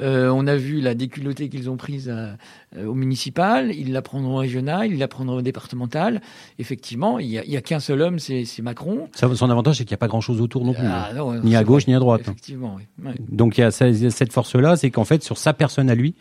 Euh, 0.00 0.28
on 0.28 0.46
a 0.46 0.56
vu 0.56 0.80
la 0.80 0.94
déculottée 0.94 1.48
qu'ils 1.48 1.70
ont 1.70 1.76
prise 1.76 2.08
à, 2.10 2.36
au 2.78 2.94
municipal. 2.94 3.72
Ils 3.74 3.92
la 3.92 4.02
prendront 4.02 4.34
au 4.34 4.38
régional, 4.38 4.90
ils 4.90 4.98
la 4.98 5.08
prendront 5.08 5.36
au 5.36 5.42
départemental. 5.42 6.20
Effectivement, 6.58 7.18
il 7.18 7.28
y 7.28 7.56
a, 7.56 7.60
qu'un 7.60 7.80
seul 7.80 8.02
homme, 8.02 8.18
c'est, 8.18 8.44
c'est 8.44 8.62
Macron. 8.62 9.08
Ça, 9.14 9.32
son 9.34 9.50
avantage, 9.50 9.76
c'est 9.78 9.84
qu'il 9.84 9.92
n'y 9.92 9.98
a 9.98 9.98
pas 9.98 10.08
grand 10.08 10.20
chose 10.20 10.40
autour 10.40 10.64
non 10.64 10.74
plus. 10.74 10.86
Ah, 10.86 11.12
non, 11.14 11.40
ni 11.42 11.56
à 11.56 11.64
gauche 11.64 11.86
ni 11.86 11.94
à 11.94 11.98
droite. 11.98 12.22
Effectivement. 12.22 12.76
Oui. 12.76 13.10
Donc 13.28 13.58
il 13.58 13.62
y 13.62 13.64
a 13.64 13.70
cette 13.70 14.32
force-là, 14.32 14.76
c'est 14.76 14.90
qu'en 14.90 15.04
fait 15.04 15.22
sur 15.22 15.38
sa 15.38 15.52
personne 15.52 15.90
à 15.90 15.94
lui, 15.94 16.14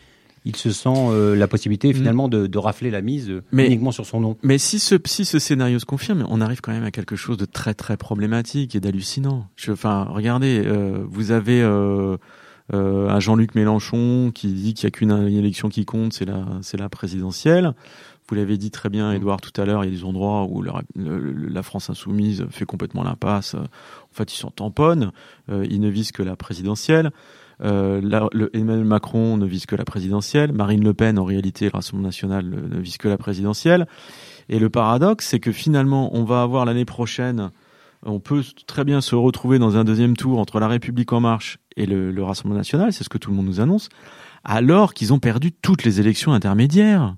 il 0.46 0.56
se 0.56 0.72
sent 0.72 0.90
euh, 0.90 1.36
la 1.36 1.48
possibilité 1.48 1.90
mm. 1.90 1.94
finalement 1.94 2.28
de, 2.28 2.48
de, 2.48 2.58
rafler 2.58 2.92
la 2.92 3.02
mise 3.02 3.30
euh, 3.30 3.42
uniquement 3.54 3.92
sur 3.92 4.06
son 4.06 4.20
nom. 4.20 4.38
Mais 4.44 4.58
si 4.58 4.80
ce, 4.80 4.96
si 5.06 5.26
ce 5.26 5.40
scénario 5.40 5.80
se 5.80 5.86
confirme, 5.86 6.26
on 6.30 6.42
arrive 6.42 6.62
quand 6.62 6.74
même 6.74 6.84
à 6.84 6.92
quelque 6.92 7.16
chose 7.16 7.38
de 7.38 7.46
très 7.46 7.74
très 7.74 7.98
problématique 7.98 8.76
et 8.76 8.80
d'hallucinant. 8.80 9.48
Enfin, 9.70 10.08
regardez, 10.10 10.62
euh, 10.66 11.04
vous 11.08 11.32
avez 11.32 11.62
euh, 12.72 13.10
un 13.10 13.20
Jean-Luc 13.20 13.56
Mélenchon 13.56 14.32
qui 14.34 14.48
dit 14.54 14.74
qu'il 14.74 14.86
n'y 14.86 14.88
a 14.88 14.92
qu'une 14.92 15.28
élection 15.28 15.70
qui 15.70 15.86
compte, 15.86 16.14
c'est 16.14 16.26
la, 16.26 16.46
c'est 16.62 16.78
la 16.78 16.90
présidentielle. 16.90 17.74
Vous 18.30 18.36
l'avez 18.36 18.58
dit 18.58 18.72
très 18.72 18.90
bien, 18.90 19.12
Edouard, 19.12 19.42
tout 19.42 19.60
à 19.60 19.66
l'heure, 19.66 19.84
il 19.84 19.92
y 19.92 19.94
a 19.94 19.98
des 19.98 20.06
endroits 20.06 20.46
où 20.46 20.64
la 20.64 21.64
France 21.64 21.90
insoumise 21.90 22.46
fait 22.52 22.66
complètement 22.66 23.04
l'impasse. 23.04 23.54
En 23.56 24.14
fait, 24.14 24.34
ils 24.34 24.38
sont 24.38 24.50
tamponnes, 24.50 25.12
ils 25.50 25.82
ne 25.82 25.90
visent 25.90 26.14
que 26.14 26.24
la 26.24 26.38
présidentielle. 26.38 27.12
Euh, 27.62 28.02
le, 28.34 28.50
Emmanuel 28.56 28.86
Macron 28.86 29.38
ne 29.38 29.46
vise 29.46 29.66
que 29.66 29.76
la 29.76 29.86
présidentielle. 29.86 30.52
Marine 30.52 30.84
Le 30.84 30.94
Pen, 30.94 31.18
en 31.20 31.24
réalité, 31.24 31.66
le 31.66 31.72
Rassemblement 31.72 32.08
national 32.08 32.46
ne, 32.46 32.80
vise 32.80 32.98
que 32.98 33.08
la 33.08 33.18
présidentielle. 33.18 33.88
Et 34.50 34.60
le 34.60 34.70
paradoxe, 34.70 35.28
c'est 35.28 35.40
que 35.40 35.52
finalement, 35.52 36.16
on 36.16 36.24
va 36.24 36.42
avoir 36.42 36.66
l'année 36.66 36.86
prochaine, 36.86 37.52
on 38.06 38.20
peut 38.20 38.44
très 38.68 38.84
bien 38.84 39.02
se 39.02 39.16
retrouver 39.16 39.60
dans 39.60 39.78
un 39.78 39.84
deuxième 39.84 40.16
tour 40.16 40.40
entre 40.40 40.60
la 40.60 40.68
République 40.68 41.14
en 41.14 41.20
marche 41.20 41.60
et 41.76 41.86
le, 41.86 42.12
le 42.12 42.24
Rassemblement 42.24 42.58
national, 42.58 42.94
c'est 42.94 43.04
ce 43.04 43.10
que 43.10 43.18
tout 43.18 43.30
le 43.30 43.36
monde 43.36 43.46
nous 43.46 43.60
annonce, 43.60 43.90
alors 44.44 44.94
qu'ils 44.94 45.14
ont 45.14 45.20
perdu 45.20 45.52
toutes 45.52 45.84
les 45.84 46.00
élections 46.00 46.34
intermédiaires. 46.34 47.16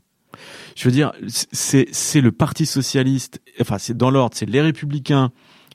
Je 0.76 0.86
veux 0.86 0.92
dire, 0.92 1.14
c'est 1.28 2.22
le 2.22 2.32
Parti 2.32 2.66
socialiste, 2.66 3.42
enfin 3.62 3.78
c'est 3.78 3.96
dans 3.96 4.12
l'ordre, 4.12 4.36
c'est 4.36 4.50
les 4.50 4.62
Républicains 4.62 5.32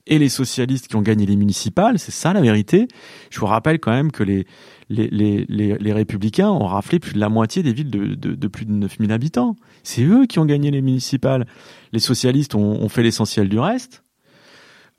et 0.06 0.18
les 0.18 0.28
socialistes 0.28 0.88
qui 0.88 0.96
ont 0.96 1.02
gagné 1.02 1.26
les 1.26 1.36
municipales, 1.36 1.98
c'est 1.98 2.10
ça 2.10 2.32
la 2.32 2.40
vérité. 2.40 2.88
Je 3.30 3.38
vous 3.38 3.46
rappelle 3.46 3.78
quand 3.78 3.92
même 3.92 4.10
que 4.10 4.22
les, 4.22 4.46
les, 4.88 5.92
républicains 5.92 6.50
ont 6.50 6.66
raflé 6.66 6.98
plus 6.98 7.12
de 7.12 7.20
la 7.20 7.28
moitié 7.28 7.62
des 7.62 7.72
villes 7.72 7.90
de, 7.90 8.14
de, 8.14 8.34
de 8.34 8.48
plus 8.48 8.66
de 8.66 8.72
9000 8.72 9.12
habitants. 9.12 9.56
C'est 9.82 10.02
eux 10.02 10.26
qui 10.26 10.38
ont 10.38 10.46
gagné 10.46 10.70
les 10.70 10.82
municipales. 10.82 11.46
Les 11.92 12.00
socialistes 12.00 12.54
ont, 12.54 12.82
ont 12.82 12.88
fait 12.88 13.02
l'essentiel 13.02 13.48
du 13.48 13.58
reste. 13.58 14.02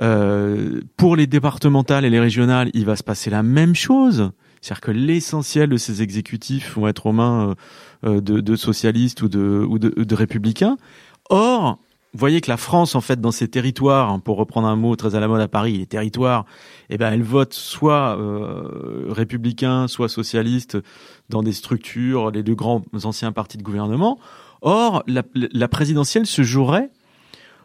Euh, 0.01 0.81
pour 0.97 1.15
les 1.15 1.27
départementales 1.27 2.05
et 2.05 2.09
les 2.09 2.19
régionales, 2.19 2.69
il 2.73 2.85
va 2.85 2.95
se 2.95 3.03
passer 3.03 3.29
la 3.29 3.43
même 3.43 3.75
chose. 3.75 4.31
C'est-à-dire 4.61 4.81
que 4.81 4.91
l'essentiel 4.91 5.69
de 5.69 5.77
ces 5.77 6.01
exécutifs 6.01 6.75
vont 6.75 6.87
être 6.87 7.07
aux 7.07 7.11
mains 7.11 7.55
euh, 8.05 8.17
euh, 8.17 8.21
de, 8.21 8.55
socialistes 8.55 9.21
ou 9.21 9.27
de, 9.27 10.15
républicains. 10.15 10.77
Or, 11.29 11.79
vous 12.13 12.19
voyez 12.19 12.41
que 12.41 12.49
la 12.49 12.57
France, 12.57 12.93
en 12.93 13.01
fait, 13.01 13.19
dans 13.19 13.31
ses 13.31 13.47
territoires, 13.47 14.11
hein, 14.11 14.19
pour 14.19 14.37
reprendre 14.37 14.67
un 14.67 14.75
mot 14.75 14.95
très 14.95 15.15
à 15.15 15.19
la 15.19 15.27
mode 15.27 15.41
à 15.41 15.47
Paris, 15.47 15.77
les 15.77 15.85
territoires, 15.87 16.45
eh 16.89 16.97
ben, 16.97 17.11
elle 17.11 17.23
vote 17.23 17.53
soit 17.53 18.17
euh, 18.19 19.05
républicain, 19.09 19.87
soit 19.87 20.09
socialiste 20.09 20.77
dans 21.29 21.41
des 21.41 21.53
structures, 21.53 22.31
les 22.31 22.43
deux 22.43 22.55
grands 22.55 22.83
anciens 23.03 23.31
partis 23.31 23.57
de 23.57 23.63
gouvernement. 23.63 24.19
Or, 24.61 25.03
la 25.07 25.67
présidentielle 25.67 26.27
se 26.27 26.43
jouerait 26.43 26.91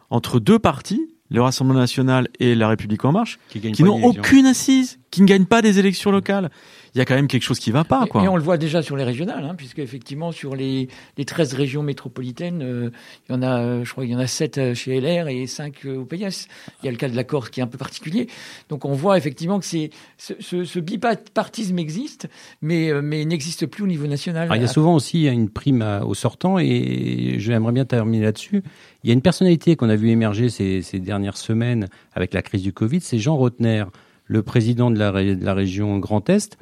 entre 0.08 0.40
deux 0.40 0.58
partis, 0.58 1.15
le 1.30 1.42
Rassemblement 1.42 1.80
national 1.80 2.28
et 2.38 2.54
la 2.54 2.68
République 2.68 3.04
en 3.04 3.12
marche, 3.12 3.38
qui, 3.48 3.60
qui 3.60 3.82
n'ont 3.82 4.02
aucune 4.04 4.46
assise, 4.46 4.98
qui 5.10 5.22
ne 5.22 5.26
gagnent 5.26 5.46
pas 5.46 5.62
des 5.62 5.78
élections 5.78 6.10
locales 6.10 6.50
il 6.96 6.98
y 6.98 7.02
a 7.02 7.04
quand 7.04 7.14
même 7.14 7.28
quelque 7.28 7.42
chose 7.42 7.58
qui 7.58 7.70
va 7.70 7.84
pas. 7.84 8.06
Quoi. 8.06 8.24
Et, 8.24 8.28
on 8.28 8.36
le 8.36 8.42
voit 8.42 8.56
déjà 8.56 8.80
sur 8.80 8.96
les 8.96 9.04
régionales, 9.04 9.44
hein, 9.44 9.54
puisque 9.54 9.80
effectivement 9.80 10.32
sur 10.32 10.56
les, 10.56 10.88
les 11.18 11.26
13 11.26 11.52
régions 11.52 11.82
métropolitaines, 11.82 12.62
euh, 12.62 12.90
il 13.28 13.32
y 13.32 13.34
en 13.36 13.42
a, 13.42 13.60
euh, 13.60 13.84
je 13.84 13.92
crois, 13.92 14.06
il 14.06 14.10
y 14.10 14.16
en 14.16 14.18
a 14.18 14.26
7 14.26 14.56
euh, 14.56 14.74
chez 14.74 14.98
LR 14.98 15.28
et 15.28 15.46
5 15.46 15.84
au 15.84 16.06
PS. 16.06 16.48
Il 16.82 16.86
y 16.86 16.88
a 16.88 16.90
le 16.90 16.96
cas 16.96 17.10
de 17.10 17.14
la 17.14 17.22
Corse 17.22 17.50
qui 17.50 17.60
est 17.60 17.62
un 17.62 17.66
peu 17.66 17.76
particulier. 17.76 18.28
Donc 18.70 18.86
on 18.86 18.94
voit 18.94 19.18
effectivement 19.18 19.58
que 19.58 19.66
c'est 19.66 19.90
ce, 20.16 20.32
ce, 20.40 20.64
ce, 20.64 20.80
bipartisme 20.80 21.78
existe, 21.78 22.30
mais 22.62 22.90
mais 23.02 23.26
n'existe 23.26 23.66
plus 23.66 23.84
au 23.84 23.86
niveau 23.86 24.06
national. 24.06 24.44
Alors, 24.44 24.56
il 24.56 24.62
y 24.62 24.64
a 24.64 24.68
souvent 24.68 24.94
aussi 24.94 25.26
une 25.26 25.50
prime 25.50 25.84
au 26.02 26.14
sortant, 26.14 26.58
et 26.58 27.34
j'aimerais 27.36 27.72
bien 27.72 27.84
terminer 27.84 28.24
là-dessus. 28.24 28.62
Il 29.04 29.08
y 29.08 29.10
a 29.10 29.12
une 29.12 29.20
personnalité 29.20 29.76
qu'on 29.76 29.90
a 29.90 29.96
vu 29.96 30.08
émerger 30.08 30.48
ces, 30.48 30.80
ces 30.80 30.98
dernières 30.98 31.36
semaines 31.36 31.88
avec 32.14 32.32
la 32.32 32.40
crise 32.40 32.62
du 32.62 32.72
Covid, 32.72 33.00
c'est 33.02 33.18
Jean 33.18 33.36
Rotner, 33.36 33.84
le 34.26 34.42
président 34.42 34.90
de 34.90 34.98
la, 34.98 35.12
de 35.12 35.44
la 35.44 35.54
région 35.54 35.98
Grand 35.98 36.28
Est 36.28 36.58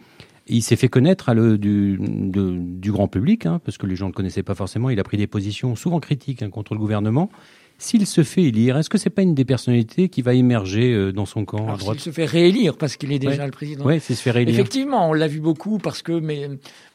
il 0.47 0.63
s'est 0.63 0.77
fait 0.77 0.89
connaître 0.89 1.29
à 1.29 1.35
le, 1.35 1.57
du, 1.59 1.99
du 1.99 2.93
grand 2.93 3.09
public, 3.09 3.47
hein, 3.47 3.61
parce 3.65 3.79
que 3.79 3.87
les 3.87 3.97
gens 3.97 4.07
ne 4.07 4.11
le 4.11 4.15
connaissaient 4.15 4.43
pas 4.43 4.55
forcément. 4.55 4.91
Il 4.91 5.01
a 5.01 5.05
pris 5.05 5.17
des 5.17 5.27
positions 5.27 5.75
souvent 5.75 6.01
critiques 6.01 6.43
hein, 6.43 6.51
contre 6.51 6.75
le 6.75 6.81
gouvernement. 6.81 7.31
S'il 7.79 8.07
se 8.07 8.23
fait 8.23 8.45
élire, 8.45 8.77
est-ce 8.77 8.89
que 8.89 8.99
c'est 8.99 9.11
pas 9.11 9.23
une 9.23 9.35
des 9.35 9.45
personnalités 9.45 10.09
qui 10.09 10.23
va 10.23 10.35
émerger 10.35 10.93
euh, 10.93 11.13
dans 11.13 11.27
son 11.27 11.45
camp 11.45 11.73
à 11.73 11.77
droite 11.77 11.99
S'il 11.99 12.13
se 12.13 12.15
fait 12.15 12.25
réélire, 12.25 12.77
parce 12.77 12.97
qu'il 12.97 13.11
est 13.11 13.19
déjà 13.19 13.45
le 13.45 13.51
président. 13.51 13.85
Oui, 13.85 13.99
c'est 14.01 14.15
se 14.15 14.23
fait 14.23 14.31
réélire. 14.31 14.55
Effectivement, 14.55 15.09
on 15.09 15.13
l'a 15.13 15.27
vu 15.27 15.41
beaucoup 15.41 15.79
parce 15.79 16.01
que, 16.01 16.13
mais 16.13 16.49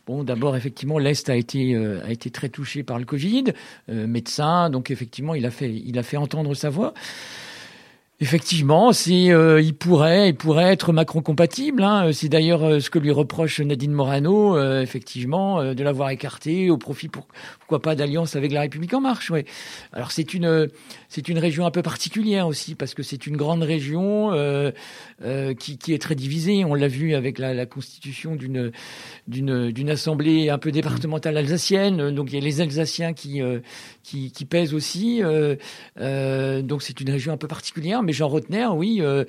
bon, 0.08 0.24
d'abord 0.24 0.56
effectivement, 0.56 0.98
l'est 0.98 1.30
a 1.30 1.36
été 1.36 1.76
euh, 1.76 2.02
a 2.06 2.12
été 2.12 2.30
très 2.30 2.48
touché 2.48 2.84
par 2.84 2.98
le 2.98 3.06
Covid, 3.06 3.46
euh, 3.90 4.08
médecin, 4.08 4.70
donc 4.70 4.90
effectivement, 4.90 5.36
il 5.36 5.46
a 5.46 5.52
fait 5.52 5.74
il 5.74 6.00
a 6.00 6.04
fait 6.04 6.18
entendre 6.18 6.54
sa 6.54 6.70
voix. 6.70 6.94
Effectivement, 8.22 8.92
c'est 8.92 9.32
euh, 9.32 9.62
il 9.62 9.74
pourrait, 9.74 10.28
il 10.28 10.36
pourrait 10.36 10.74
être 10.74 10.92
Macron 10.92 11.22
compatible. 11.22 11.84
Hein. 11.84 12.12
C'est 12.12 12.28
d'ailleurs 12.28 12.66
euh, 12.66 12.80
ce 12.82 12.90
que 12.90 13.00
lui 13.00 13.12
reproche 13.12 13.62
Nadine 13.62 13.94
Morano, 13.94 14.58
euh, 14.58 14.82
effectivement, 14.82 15.74
de 15.74 15.84
l'avoir 15.86 16.10
écarté 16.10 16.70
au 16.70 16.78
profit, 16.78 17.08
pour, 17.08 17.28
pourquoi 17.60 17.82
pas, 17.82 17.96
d'alliance 17.96 18.36
avec 18.36 18.52
la 18.52 18.60
République 18.60 18.94
en 18.94 19.00
marche. 19.00 19.32
Ouais. 19.32 19.46
Alors 19.94 20.12
c'est 20.12 20.34
une 20.34 20.68
c'est 21.08 21.30
une 21.30 21.38
région 21.38 21.66
un 21.66 21.72
peu 21.72 21.82
particulière 21.82 22.46
aussi 22.46 22.76
parce 22.76 22.94
que 22.94 23.04
c'est 23.04 23.26
une 23.26 23.38
grande 23.38 23.64
région 23.64 24.32
qui, 25.58 25.78
qui, 25.78 25.94
est 25.94 26.02
très 26.02 26.16
divisée. 26.16 26.66
On 26.66 26.74
l'a 26.74 26.90
vu 26.90 27.16
avec 27.16 27.40
la, 27.40 27.54
la 27.54 27.66
constitution 27.66 28.36
d'une 28.36 28.74
d'une 29.30 29.72
d'une 29.72 29.90
assemblée 29.90 30.50
un 30.50 30.58
peu 30.58 30.72
départementale 30.72 31.38
alsacienne. 31.38 32.12
Donc 32.12 32.32
il 32.32 32.36
y 32.36 32.38
a 32.38 32.44
les 32.44 32.60
Alsaciens 32.60 33.14
qui 33.14 33.42
qui, 34.04 34.32
qui 34.32 34.46
pèsent 34.46 34.74
aussi. 34.74 35.22
donc 35.22 36.84
c'est 36.84 37.00
une 37.00 37.10
région 37.10 37.32
un 37.32 37.38
peu 37.38 37.48
particulière 37.48 38.04
mais 38.10 38.14
Jean 38.14 38.28
Rotner, 38.28 38.66
oui, 38.74 39.02
euh, 39.02 39.24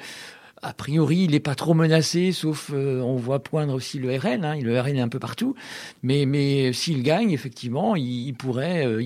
a 0.62 0.72
priori, 0.72 1.24
il 1.24 1.32
n'est 1.32 1.38
pas 1.38 1.54
trop 1.54 1.74
menacé, 1.74 2.32
sauf 2.32 2.70
euh, 2.72 3.02
on 3.02 3.16
voit 3.16 3.42
poindre 3.42 3.74
aussi 3.74 3.98
le 3.98 4.16
RN. 4.16 4.42
Hein, 4.42 4.58
le 4.58 4.80
RN 4.80 4.96
est 4.96 5.00
un 5.02 5.08
peu 5.08 5.18
partout, 5.18 5.54
mais 6.02 6.72
s'il 6.72 7.02
gagne, 7.02 7.30
effectivement, 7.30 7.92
euh, 7.92 7.98
il 7.98 8.32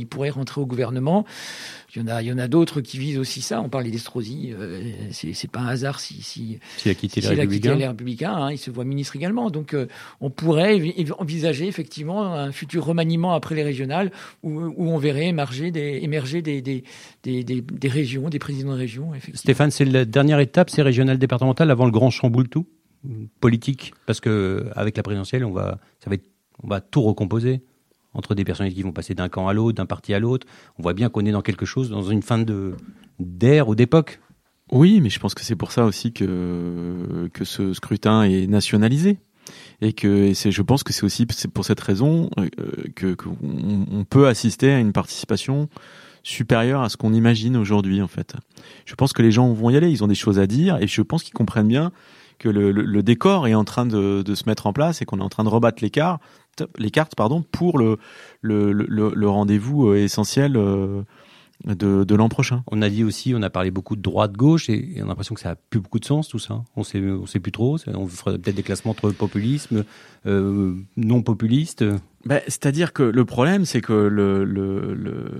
pourrait 0.07 0.31
rentrer 0.31 0.61
au 0.61 0.67
gouvernement. 0.67 1.25
Il 1.95 2.01
y 2.01 2.03
en 2.03 2.09
a, 2.09 2.23
il 2.23 2.27
y 2.27 2.33
en 2.33 2.39
a 2.39 2.49
d'autres 2.49 2.81
qui 2.81 2.99
visent 2.99 3.19
aussi 3.19 3.41
ça. 3.41 3.61
On 3.61 3.69
parlait 3.69 3.91
d'Estrosi. 3.91 4.53
Euh, 4.53 4.91
c'est 5.13 5.51
pas 5.51 5.61
un 5.61 5.69
hasard 5.69 6.01
si 6.01 6.23
si, 6.23 6.59
si 6.77 6.89
il 6.89 6.91
a 6.91 6.95
quitté, 6.95 7.21
les, 7.21 7.29
Républicains. 7.87 8.35
Hein, 8.35 8.53
il 8.53 8.59
se 8.59 8.71
voit 8.71 8.85
ministre 8.85 9.15
également. 9.15 9.49
Donc, 9.51 9.75
euh, 9.75 9.87
on 10.21 10.29
pourrait 10.29 10.81
envisager 11.19 11.69
effectivement 11.69 12.35
un 12.35 12.51
futur 12.51 12.85
remaniement 12.85 13.35
après 13.35 13.55
les 13.55 13.63
régionales 13.63 14.11
où, 14.43 14.61
où 14.61 14.89
on 14.89 14.99
verrait 14.99 15.27
émerger 15.27 15.71
des 15.71 16.01
émerger 16.03 16.43
des 16.43 16.63
des, 16.63 16.83
des, 17.23 17.45
des, 17.45 17.61
des 17.61 17.89
régions, 17.89 18.29
des 18.29 18.41
présidents 18.41 18.73
de 18.73 18.79
régions. 18.79 19.13
Stéphane, 19.35 19.71
c'est 19.71 19.85
la 19.85 20.05
dernière 20.05 20.41
étape, 20.41 20.71
c'est 20.71 20.83
régional 20.83 21.19
départemental 21.19 21.71
avant 21.71 21.85
le 21.85 21.93
grand 21.93 22.11
chamboule 22.11 22.49
tout? 22.49 22.67
Politique, 23.41 23.93
parce 24.07 24.21
que 24.21 24.67
avec 24.75 24.97
la 24.97 25.03
présidentielle, 25.03 25.45
on 25.45 25.53
va 25.53 25.79
ça 26.03 26.09
va 26.09 26.15
être, 26.15 26.25
on 26.63 26.69
va 26.69 26.81
tout 26.81 27.03
recomposer 27.03 27.61
entre 28.15 28.35
des 28.35 28.45
personnalités 28.45 28.77
qui 28.77 28.83
vont 28.83 28.93
passer 28.93 29.15
d'un 29.15 29.29
camp 29.29 29.49
à 29.49 29.53
l'autre, 29.53 29.77
d'un 29.77 29.87
parti 29.87 30.15
à 30.15 30.19
l'autre. 30.19 30.47
On 30.79 30.83
voit 30.83 30.95
bien 30.95 31.09
qu'on 31.09 31.25
est 31.25 31.33
dans 31.33 31.43
quelque 31.43 31.67
chose, 31.67 31.91
dans 31.91 32.03
une 32.03 32.23
fin 32.23 32.45
d'ère 33.19 33.69
ou 33.69 33.75
d'époque. 33.75 34.21
Oui, 34.73 35.01
mais 35.01 35.11
je 35.11 35.19
pense 35.19 35.35
que 35.35 35.43
c'est 35.43 35.57
pour 35.57 35.73
ça 35.73 35.85
aussi 35.85 36.13
que 36.13 37.29
que 37.33 37.45
ce 37.45 37.75
scrutin 37.75 38.23
est 38.23 38.47
nationalisé 38.47 39.19
et 39.83 39.93
que 39.93 40.33
c'est 40.33 40.51
je 40.51 40.63
pense 40.63 40.83
que 40.83 40.93
c'est 40.93 41.05
aussi 41.05 41.27
pour 41.27 41.65
cette 41.65 41.81
raison 41.81 42.31
euh, 42.39 42.49
que 42.95 43.15
qu'on 43.15 43.37
on 43.43 44.05
peut 44.05 44.27
assister 44.27 44.73
à 44.73 44.79
une 44.79 44.93
participation 44.93 45.69
supérieure 46.23 46.81
à 46.81 46.89
ce 46.89 46.97
qu'on 46.97 47.13
imagine 47.13 47.57
aujourd'hui 47.57 48.01
en 48.01 48.09
fait. 48.09 48.35
Je 48.87 48.95
pense 48.95 49.13
que 49.13 49.23
les 49.23 49.31
gens 49.31 49.53
vont 49.53 49.69
y 49.69 49.77
aller, 49.77 49.91
ils 49.91 50.03
ont 50.03 50.09
des 50.09 50.15
choses 50.15 50.39
à 50.39 50.47
dire 50.47 50.79
et 50.81 50.87
je 50.87 51.03
pense 51.03 51.23
qu'ils 51.23 51.35
comprennent 51.35 51.69
bien 51.69 51.93
que 52.39 52.49
le, 52.49 52.73
le, 52.73 53.03
décor 53.03 53.47
est 53.47 53.55
en 53.55 53.65
train 53.65 53.87
de, 53.87 54.23
de, 54.23 54.35
se 54.35 54.45
mettre 54.47 54.67
en 54.67 54.73
place 54.73 55.01
et 55.01 55.05
qu'on 55.05 55.21
est 55.21 55.23
en 55.23 55.29
train 55.29 55.45
de 55.45 55.49
rebattre 55.49 55.83
les 55.83 55.91
cartes, 55.91 56.21
les 56.79 56.91
cartes 56.91 57.15
pardon, 57.15 57.43
pour 57.43 57.79
le, 57.79 57.99
le, 58.43 58.73
le 58.73 59.29
rendez-vous 59.29 59.89
euh, 59.89 59.97
essentiel 59.97 60.57
euh, 60.57 61.03
de, 61.65 62.05
de 62.05 62.15
l'an 62.15 62.29
prochain. 62.29 62.63
On 62.71 62.83
a 62.83 62.89
dit 62.89 63.05
aussi, 63.05 63.35
on 63.35 63.43
a 63.43 63.51
parlé 63.51 63.71
beaucoup 63.71 63.97
de 63.97 64.03
droite-gauche 64.03 64.69
et, 64.69 64.97
on 64.99 65.05
a 65.05 65.09
l'impression 65.09 65.35
que 65.35 65.41
ça 65.41 65.51
a 65.51 65.55
plus 65.55 65.81
beaucoup 65.81 65.99
de 65.99 66.05
sens 66.05 66.29
tout 66.29 66.39
ça. 66.39 66.63
On 66.77 66.83
sait, 66.83 67.01
on 67.01 67.27
sait 67.27 67.41
plus 67.41 67.53
trop. 67.53 67.79
On 67.87 68.07
ferait 68.07 68.39
peut-être 68.39 68.57
des 68.57 68.63
classements 68.63 68.93
entre 68.93 69.11
populisme, 69.11 69.85
euh, 70.27 70.75
non 70.97 71.23
populiste. 71.23 71.85
Ben, 72.25 72.41
C'est-à-dire 72.47 72.93
que 72.93 73.03
le 73.03 73.25
problème, 73.25 73.65
c'est 73.65 73.81
que 73.81 73.93
le, 73.93 74.45
le, 74.45 74.95
le 74.95 75.31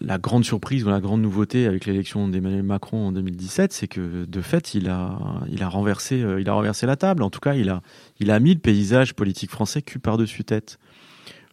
la, 0.00 0.18
grande 0.18 0.44
surprise 0.44 0.84
ou 0.84 0.90
la 0.90 1.00
grande 1.00 1.22
nouveauté 1.22 1.66
avec 1.66 1.86
l'élection 1.86 2.28
d'Emmanuel 2.28 2.62
Macron 2.62 3.08
en 3.08 3.12
2017, 3.12 3.72
c'est 3.72 3.88
que 3.88 4.24
de 4.24 4.40
fait, 4.40 4.74
il 4.74 4.88
a, 4.88 5.18
il 5.50 5.62
a 5.62 5.68
renversé, 5.68 6.22
euh, 6.22 6.40
il 6.40 6.48
a 6.48 6.52
renversé 6.52 6.86
la 6.86 6.96
table. 6.96 7.22
En 7.22 7.30
tout 7.30 7.40
cas, 7.40 7.54
il 7.54 7.70
a, 7.70 7.82
il 8.20 8.30
a 8.30 8.38
mis 8.40 8.54
le 8.54 8.60
paysage 8.60 9.14
politique 9.14 9.50
français 9.50 9.82
cul 9.82 9.98
par-dessus 9.98 10.44
tête. 10.44 10.78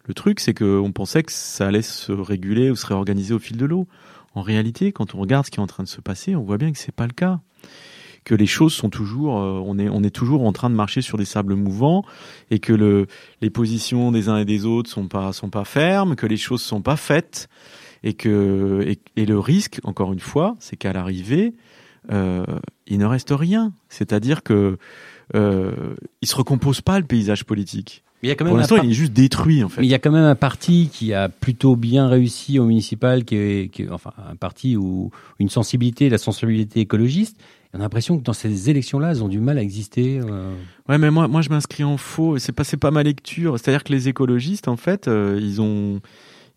Le 0.04 0.14
truc, 0.14 0.40
c'est 0.40 0.54
qu'on 0.54 0.92
pensait 0.92 1.22
que 1.22 1.32
ça 1.32 1.68
allait 1.68 1.82
se 1.82 2.12
réguler 2.12 2.70
ou 2.70 2.76
se 2.76 2.86
réorganiser 2.86 3.34
au 3.34 3.38
fil 3.38 3.56
de 3.56 3.64
l'eau. 3.64 3.86
En 4.34 4.42
réalité, 4.42 4.92
quand 4.92 5.14
on 5.14 5.18
regarde 5.18 5.46
ce 5.46 5.50
qui 5.50 5.58
est 5.58 5.62
en 5.62 5.66
train 5.66 5.84
de 5.84 5.88
se 5.88 6.00
passer, 6.00 6.34
on 6.34 6.42
voit 6.42 6.58
bien 6.58 6.72
que 6.72 6.78
c'est 6.78 6.94
pas 6.94 7.06
le 7.06 7.12
cas. 7.12 7.40
Que 8.24 8.34
les 8.34 8.46
choses 8.46 8.72
sont 8.72 8.90
toujours, 8.90 9.40
euh, 9.40 9.60
on 9.64 9.78
est, 9.78 9.88
on 9.88 10.02
est 10.02 10.14
toujours 10.14 10.44
en 10.44 10.52
train 10.52 10.70
de 10.70 10.74
marcher 10.74 11.02
sur 11.02 11.18
des 11.18 11.24
sables 11.24 11.54
mouvants 11.54 12.04
et 12.50 12.60
que 12.60 12.72
le, 12.72 13.06
les 13.40 13.50
positions 13.50 14.12
des 14.12 14.28
uns 14.28 14.38
et 14.38 14.44
des 14.44 14.64
autres 14.64 14.90
sont 14.90 15.08
pas, 15.08 15.32
sont 15.32 15.50
pas 15.50 15.64
fermes, 15.64 16.14
que 16.14 16.26
les 16.26 16.36
choses 16.36 16.62
sont 16.62 16.82
pas 16.82 16.96
faites 16.96 17.48
et 18.04 18.14
que 18.14 18.96
et, 19.16 19.26
le 19.26 19.38
risque, 19.38 19.80
encore 19.84 20.12
une 20.12 20.20
fois, 20.20 20.56
c'est 20.58 20.76
qu'à 20.76 20.92
l'arrivée, 20.92 21.54
euh, 22.10 22.44
il 22.86 22.98
ne 22.98 23.06
reste 23.06 23.30
rien. 23.30 23.72
C'est-à-dire 23.88 24.42
que 24.42 24.78
euh, 25.34 25.94
il 26.20 26.28
se 26.28 26.36
recompose 26.36 26.80
pas 26.80 26.98
le 26.98 27.06
paysage 27.06 27.44
politique. 27.44 28.02
Mais 28.22 28.28
il 28.28 28.30
y 28.30 28.32
a 28.32 28.36
quand 28.36 28.44
même 28.44 28.52
Pour 28.52 28.58
l'instant, 28.58 28.76
il 28.82 28.90
est 28.90 28.94
juste 28.94 29.12
détruit 29.12 29.64
en 29.64 29.68
fait. 29.68 29.80
Mais 29.80 29.86
il 29.86 29.90
y 29.90 29.94
a 29.94 29.98
quand 29.98 30.12
même 30.12 30.24
un 30.24 30.36
parti 30.36 30.90
qui 30.92 31.12
a 31.12 31.28
plutôt 31.28 31.74
bien 31.74 32.06
réussi 32.06 32.58
au 32.60 32.64
municipal, 32.64 33.24
qui 33.24 33.36
est, 33.36 33.72
qui 33.72 33.88
enfin 33.90 34.12
un 34.30 34.36
parti 34.36 34.76
où 34.76 35.10
une 35.40 35.48
sensibilité, 35.48 36.08
la 36.08 36.18
sensibilité 36.18 36.80
écologiste. 36.80 37.36
On 37.74 37.78
a 37.78 37.82
l'impression 37.82 38.18
que 38.18 38.22
dans 38.22 38.34
ces 38.34 38.68
élections-là, 38.68 39.12
elles 39.12 39.24
ont 39.24 39.28
du 39.28 39.40
mal 39.40 39.56
à 39.56 39.62
exister. 39.62 40.20
Euh... 40.22 40.54
Ouais, 40.88 40.98
mais 40.98 41.10
moi, 41.10 41.26
moi, 41.26 41.40
je 41.40 41.48
m'inscris 41.48 41.84
en 41.84 41.96
faux. 41.96 42.38
C'est 42.38 42.52
pas, 42.52 42.64
c'est 42.64 42.76
pas 42.76 42.90
ma 42.90 43.02
lecture. 43.02 43.58
C'est-à-dire 43.58 43.82
que 43.82 43.92
les 43.92 44.08
écologistes, 44.08 44.68
en 44.68 44.76
fait, 44.76 45.08
euh, 45.08 45.38
ils 45.40 45.62
ont, 45.62 46.00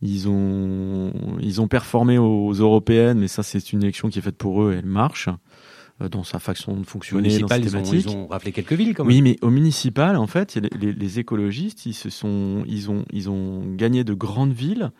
ils 0.05 0.27
ont, 0.27 1.11
ils 1.41 1.61
ont 1.61 1.67
performé 1.67 2.17
aux 2.17 2.53
européennes, 2.53 3.19
mais 3.19 3.27
ça, 3.27 3.43
c'est 3.43 3.73
une 3.73 3.83
élection 3.83 4.09
qui 4.09 4.19
est 4.19 4.21
faite 4.21 4.37
pour 4.37 4.63
eux 4.63 4.73
et 4.73 4.77
elle 4.77 4.85
marche 4.85 5.29
euh, 6.01 6.09
dans 6.09 6.23
sa 6.23 6.39
façon 6.39 6.75
de 6.75 6.85
fonctionner, 6.85 7.39
dans 7.39 7.47
ils, 7.55 7.77
ont, 7.77 7.83
ils 7.83 8.09
ont 8.09 8.27
rappelé 8.27 8.51
quelques 8.51 8.73
villes 8.73 8.93
quand 8.93 9.05
même. 9.05 9.13
Oui, 9.13 9.21
mais 9.21 9.37
au 9.41 9.49
municipal, 9.49 10.17
en 10.17 10.27
fait, 10.27 10.55
les, 10.55 10.91
les, 10.91 11.19
écologistes, 11.19 11.85
ils 11.85 11.93
se 11.93 12.09
sont, 12.09 12.63
ils 12.67 12.91
ont, 12.91 13.05
ils 13.13 13.29
ont 13.29 13.63
gagné 13.75 14.03
de 14.03 14.13
grandes 14.13 14.51
villes, 14.51 14.91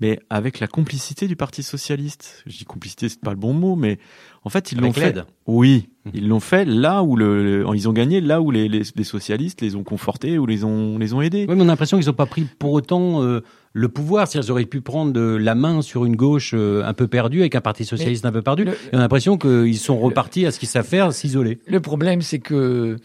mais 0.00 0.18
avec 0.30 0.58
la 0.58 0.66
complicité 0.66 1.28
du 1.28 1.36
Parti 1.36 1.62
socialiste. 1.62 2.42
Je 2.46 2.56
dis 2.56 2.64
complicité, 2.64 3.10
c'est 3.10 3.20
pas 3.20 3.32
le 3.32 3.36
bon 3.36 3.52
mot, 3.52 3.76
mais 3.76 3.98
en 4.42 4.48
fait, 4.48 4.72
ils 4.72 4.80
l'ont 4.80 4.94
fait. 4.94 5.14
Oui, 5.46 5.90
mmh. 6.06 6.10
ils 6.14 6.26
l'ont 6.26 6.40
fait 6.40 6.64
là 6.64 7.02
où 7.02 7.16
le, 7.16 7.66
ils 7.74 7.86
ont 7.86 7.92
gagné 7.92 8.22
là 8.22 8.40
où 8.40 8.50
les, 8.50 8.66
les, 8.66 8.82
les, 8.96 9.04
socialistes 9.04 9.60
les 9.60 9.76
ont 9.76 9.84
confortés 9.84 10.38
ou 10.38 10.46
les 10.46 10.64
ont, 10.64 10.96
les 10.96 11.12
ont 11.12 11.20
aidés. 11.20 11.44
Oui, 11.46 11.54
mais 11.54 11.62
on 11.62 11.66
a 11.66 11.72
l'impression 11.72 11.98
qu'ils 11.98 12.06
n'ont 12.06 12.14
pas 12.14 12.26
pris 12.26 12.46
pour 12.58 12.72
autant. 12.72 13.22
Euh, 13.22 13.42
le 13.72 13.88
pouvoir. 13.88 14.26
C'est-à-dire 14.26 14.46
qu'ils 14.46 14.52
auraient 14.52 14.64
pu 14.64 14.80
prendre 14.80 15.20
la 15.20 15.54
main 15.54 15.82
sur 15.82 16.04
une 16.04 16.16
gauche 16.16 16.52
euh, 16.54 16.84
un 16.84 16.92
peu 16.92 17.06
perdue 17.06 17.40
avec 17.40 17.54
un 17.54 17.60
parti 17.60 17.84
socialiste 17.84 18.24
un 18.24 18.32
peu 18.32 18.42
perdu. 18.42 18.66
on 18.92 18.98
a 18.98 19.00
l'impression 19.00 19.38
qu'ils 19.38 19.78
sont 19.78 19.98
repartis 19.98 20.46
à 20.46 20.50
ce 20.50 20.58
qu'ils 20.58 20.68
savent 20.68 20.86
faire, 20.86 21.12
s'isoler. 21.12 21.58
Le 21.66 21.80
problème, 21.80 22.22
c'est 22.22 22.38
que 22.38 22.96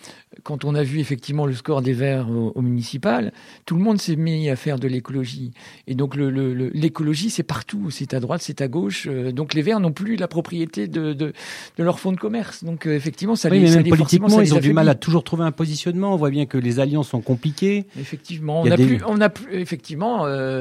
quand 0.44 0.66
on 0.66 0.76
a 0.76 0.84
vu 0.84 1.00
effectivement 1.00 1.46
le 1.46 1.54
score 1.54 1.82
des 1.82 1.94
Verts 1.94 2.28
au, 2.30 2.62
municipal, 2.62 3.32
tout 3.66 3.76
le 3.76 3.82
monde 3.82 4.02
s'est 4.02 4.16
mis 4.16 4.50
à 4.50 4.56
faire 4.56 4.80
de 4.80 4.88
l'écologie. 4.88 5.52
Et 5.88 5.96
donc 5.96 6.16
l'écologie, 6.16 7.26
le, 7.26 7.32
c'est 7.32 7.44
partout, 7.44 7.90
c'est 7.90 8.14
à 8.14 8.20
droite, 8.20 8.42
c'est 8.44 8.62
à 8.62 8.68
gauche. 8.68 9.08
Euh, 9.10 9.32
donc 9.32 9.54
les 9.54 9.62
Verts 9.62 9.80
n'ont 9.80 9.92
plus 9.92 10.16
la 10.16 10.28
propriété 10.28 10.88
de, 10.88 11.14
de, 11.14 11.34
de 11.78 11.84
leur 11.84 12.00
fonds 12.00 12.12
de 12.12 12.18
commerce. 12.18 12.64
Donc 12.64 12.86
euh, 12.86 12.96
effectivement, 12.96 13.36
ça 13.36 13.50
oui, 13.50 13.60
les, 13.60 13.70
mais 13.70 13.76
même 13.76 13.90
politiquement, 13.90 14.42
ils 14.42 14.54
ont 14.54 14.60
du 14.60 14.74
mal 14.74 14.90
à 14.90 14.96
toujours 14.96 15.24
trouver 15.24 15.44
un 15.44 15.52
positionnement. 15.52 16.14
On 16.14 16.18
voit 16.18 16.32
bien 16.32 16.46
que 16.46 16.58
les 16.58 16.80
alliances 16.80 17.10
sont 17.10 17.22
compliquées. 17.22 17.86
Effectivement, 18.00 18.62
on 18.62 18.72
a, 18.72 18.76
plus, 18.76 19.00
on 19.08 19.22
a 19.22 19.30
plus, 19.30 19.54
effectivement 19.54 20.26
euh, 20.26 20.55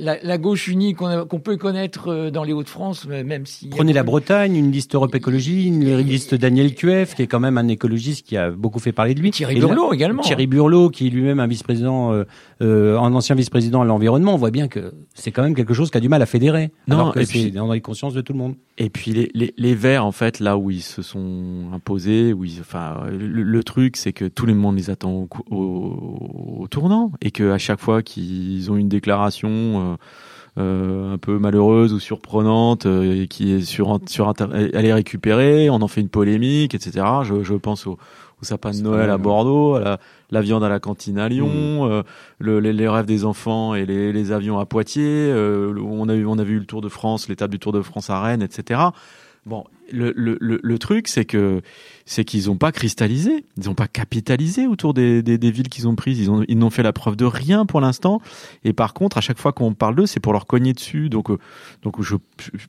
la, 0.00 0.22
la, 0.22 0.38
gauche 0.38 0.68
unie 0.68 0.94
qu'on 0.94 1.40
peut 1.40 1.56
connaître 1.56 2.30
dans 2.30 2.44
les 2.44 2.52
Hauts-de-France, 2.52 3.06
même 3.06 3.46
si 3.46 3.68
prenez 3.68 3.92
la 3.92 4.02
Bretagne, 4.02 4.56
une 4.56 4.70
liste 4.70 4.94
Europe 4.94 5.14
Écologie, 5.14 5.66
une 5.66 5.98
liste 5.98 6.34
Daniel 6.34 6.74
Cueff, 6.74 7.14
qui 7.14 7.22
est 7.22 7.26
quand 7.26 7.40
même 7.40 7.58
un 7.58 7.68
écologiste 7.68 8.26
qui 8.26 8.36
a 8.36 8.50
beaucoup 8.50 8.78
fait 8.78 8.92
parler 8.92 9.14
de 9.14 9.20
lui. 9.20 9.30
Thierry 9.30 9.58
Burlot 9.60 9.92
également. 9.92 10.22
Thierry 10.22 10.46
Burlot, 10.46 10.90
qui 10.90 11.06
est 11.06 11.10
lui-même 11.10 11.40
un 11.40 11.46
vice-président, 11.46 12.12
euh, 12.12 12.24
euh, 12.62 12.98
un 12.98 13.14
ancien 13.14 13.34
vice-président 13.34 13.82
à 13.82 13.84
l'environnement. 13.84 14.34
On 14.34 14.38
voit 14.38 14.50
bien 14.50 14.68
que 14.68 14.92
c'est 15.14 15.30
quand 15.30 15.42
même 15.42 15.54
quelque 15.54 15.74
chose 15.74 15.90
qui 15.90 15.98
a 15.98 16.00
du 16.00 16.08
mal 16.08 16.22
à 16.22 16.26
fédérer. 16.26 16.70
Non, 16.88 16.96
alors 16.96 17.14
que 17.14 17.24
c'est 17.24 17.50
dans 17.50 17.72
les 17.72 17.80
consciences 17.80 18.14
de 18.14 18.20
tout 18.20 18.32
le 18.32 18.38
monde. 18.38 18.54
Et 18.78 18.90
puis 18.90 19.12
les, 19.12 19.30
les, 19.34 19.54
les 19.56 19.74
Verts, 19.74 20.04
en 20.04 20.12
fait, 20.12 20.40
là 20.40 20.56
où 20.56 20.70
ils 20.70 20.82
se 20.82 21.02
sont 21.02 21.70
imposés, 21.72 22.32
où 22.32 22.44
ils, 22.44 22.60
enfin, 22.60 23.04
le, 23.10 23.64
truc, 23.64 23.96
c'est 23.96 24.12
que 24.12 24.24
tout 24.24 24.46
le 24.46 24.54
monde 24.54 24.76
les 24.76 24.90
attend 24.90 25.12
au, 25.12 25.28
au, 25.50 26.58
au 26.60 26.68
tournant 26.68 27.12
et 27.20 27.30
que 27.30 27.50
à 27.50 27.58
chaque 27.58 27.80
fois 27.80 28.02
qu'ils 28.02 28.70
ont 28.70 28.76
une 28.76 28.88
déclaration. 28.88 29.33
Euh, 29.44 29.96
euh, 30.56 31.14
un 31.14 31.18
peu 31.18 31.40
malheureuse 31.40 31.92
ou 31.92 31.98
surprenante 31.98 32.86
euh, 32.86 33.22
et 33.22 33.26
qui 33.26 33.54
est 33.54 33.62
sur, 33.62 33.98
sur 34.06 34.32
elle 34.52 34.86
est 34.86 34.92
récupérée, 34.92 35.68
on 35.68 35.82
en 35.82 35.88
fait 35.88 36.00
une 36.00 36.08
polémique, 36.08 36.76
etc. 36.76 37.04
Je, 37.24 37.42
je 37.42 37.54
pense 37.54 37.88
au, 37.88 37.98
au 38.40 38.44
sapin 38.44 38.70
de 38.70 38.76
Noël 38.76 39.10
à 39.10 39.18
Bordeaux, 39.18 39.74
à 39.74 39.80
la, 39.80 40.00
la, 40.30 40.40
viande 40.42 40.62
à 40.62 40.68
la 40.68 40.78
cantine 40.78 41.18
à 41.18 41.28
Lyon, 41.28 41.48
mmh. 41.48 41.90
euh, 41.90 42.02
le, 42.38 42.60
les, 42.60 42.72
les, 42.72 42.86
rêves 42.86 43.04
des 43.04 43.24
enfants 43.24 43.74
et 43.74 43.84
les, 43.84 44.12
les 44.12 44.30
avions 44.30 44.60
à 44.60 44.64
Poitiers. 44.64 45.32
on 45.34 46.08
a 46.08 46.14
eu 46.14 46.24
on 46.24 46.38
a 46.38 46.44
vu 46.44 46.60
le 46.60 46.66
Tour 46.66 46.82
de 46.82 46.88
France, 46.88 47.28
l'étape 47.28 47.50
du 47.50 47.58
Tour 47.58 47.72
de 47.72 47.82
France 47.82 48.08
à 48.08 48.20
Rennes, 48.20 48.42
etc. 48.42 48.80
Bon, 49.46 49.64
le, 49.92 50.12
le, 50.16 50.38
le, 50.40 50.78
truc, 50.78 51.06
c'est 51.06 51.26
que 51.26 51.60
c'est 52.06 52.24
qu'ils 52.24 52.46
n'ont 52.46 52.56
pas 52.56 52.72
cristallisé, 52.72 53.44
ils 53.58 53.66
n'ont 53.66 53.74
pas 53.74 53.88
capitalisé 53.88 54.66
autour 54.66 54.94
des, 54.94 55.22
des, 55.22 55.36
des 55.36 55.50
villes 55.50 55.68
qu'ils 55.68 55.86
ont 55.86 55.94
prises. 55.94 56.18
Ils 56.18 56.30
ont 56.30 56.44
ils 56.48 56.58
n'ont 56.58 56.70
fait 56.70 56.82
la 56.82 56.94
preuve 56.94 57.16
de 57.16 57.26
rien 57.26 57.66
pour 57.66 57.82
l'instant. 57.82 58.22
Et 58.64 58.72
par 58.72 58.94
contre, 58.94 59.18
à 59.18 59.20
chaque 59.20 59.38
fois 59.38 59.52
qu'on 59.52 59.74
parle 59.74 59.96
d'eux, 59.96 60.06
c'est 60.06 60.20
pour 60.20 60.32
leur 60.32 60.46
cogner 60.46 60.72
dessus. 60.72 61.10
Donc 61.10 61.30
euh, 61.30 61.38
donc 61.82 62.00
je, 62.00 62.16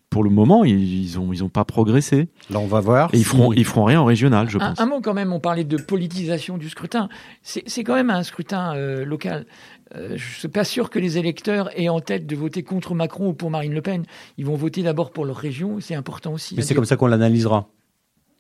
pour 0.09 0.23
le 0.23 0.29
moment, 0.29 0.65
ils, 0.65 1.17
ont 1.17 1.31
ils 1.31 1.43
ont 1.45 1.49
pas 1.49 1.63
progressé. 1.63 2.27
Là, 2.49 2.59
on 2.59 2.67
va 2.67 2.81
voir. 2.81 3.09
Et 3.13 3.17
ils 3.17 3.25
feront 3.25 3.53
ils 3.53 3.65
feront 3.65 3.85
rien 3.85 4.01
en 4.01 4.05
régional, 4.05 4.49
je 4.49 4.57
pense. 4.57 4.79
Un 4.79 4.85
mot 4.85 4.99
quand 4.99 5.13
même. 5.13 5.31
On 5.31 5.39
parlait 5.39 5.63
de 5.63 5.77
politisation 5.77 6.57
du 6.57 6.69
scrutin. 6.69 7.07
C'est 7.41 7.63
c'est 7.67 7.85
quand 7.85 7.95
même 7.95 8.09
un 8.09 8.23
scrutin 8.23 8.75
euh, 8.75 9.05
local. 9.05 9.45
Euh, 9.95 10.09
je 10.09 10.13
ne 10.13 10.39
suis 10.39 10.47
pas 10.47 10.63
sûr 10.63 10.89
que 10.89 10.99
les 10.99 11.17
électeurs 11.17 11.69
aient 11.79 11.89
en 11.89 11.99
tête 11.99 12.25
de 12.25 12.35
voter 12.35 12.63
contre 12.63 12.93
Macron 12.93 13.29
ou 13.29 13.33
pour 13.33 13.49
Marine 13.49 13.73
Le 13.73 13.81
Pen. 13.81 14.03
Ils 14.37 14.45
vont 14.45 14.55
voter 14.55 14.83
d'abord 14.83 15.11
pour 15.11 15.25
leur 15.25 15.37
région, 15.37 15.79
c'est 15.79 15.95
important 15.95 16.33
aussi. 16.33 16.55
Mais 16.55 16.61
c'est 16.61 16.75
comme 16.75 16.85
ça 16.85 16.95
qu'on 16.95 17.07
l'analysera. 17.07 17.69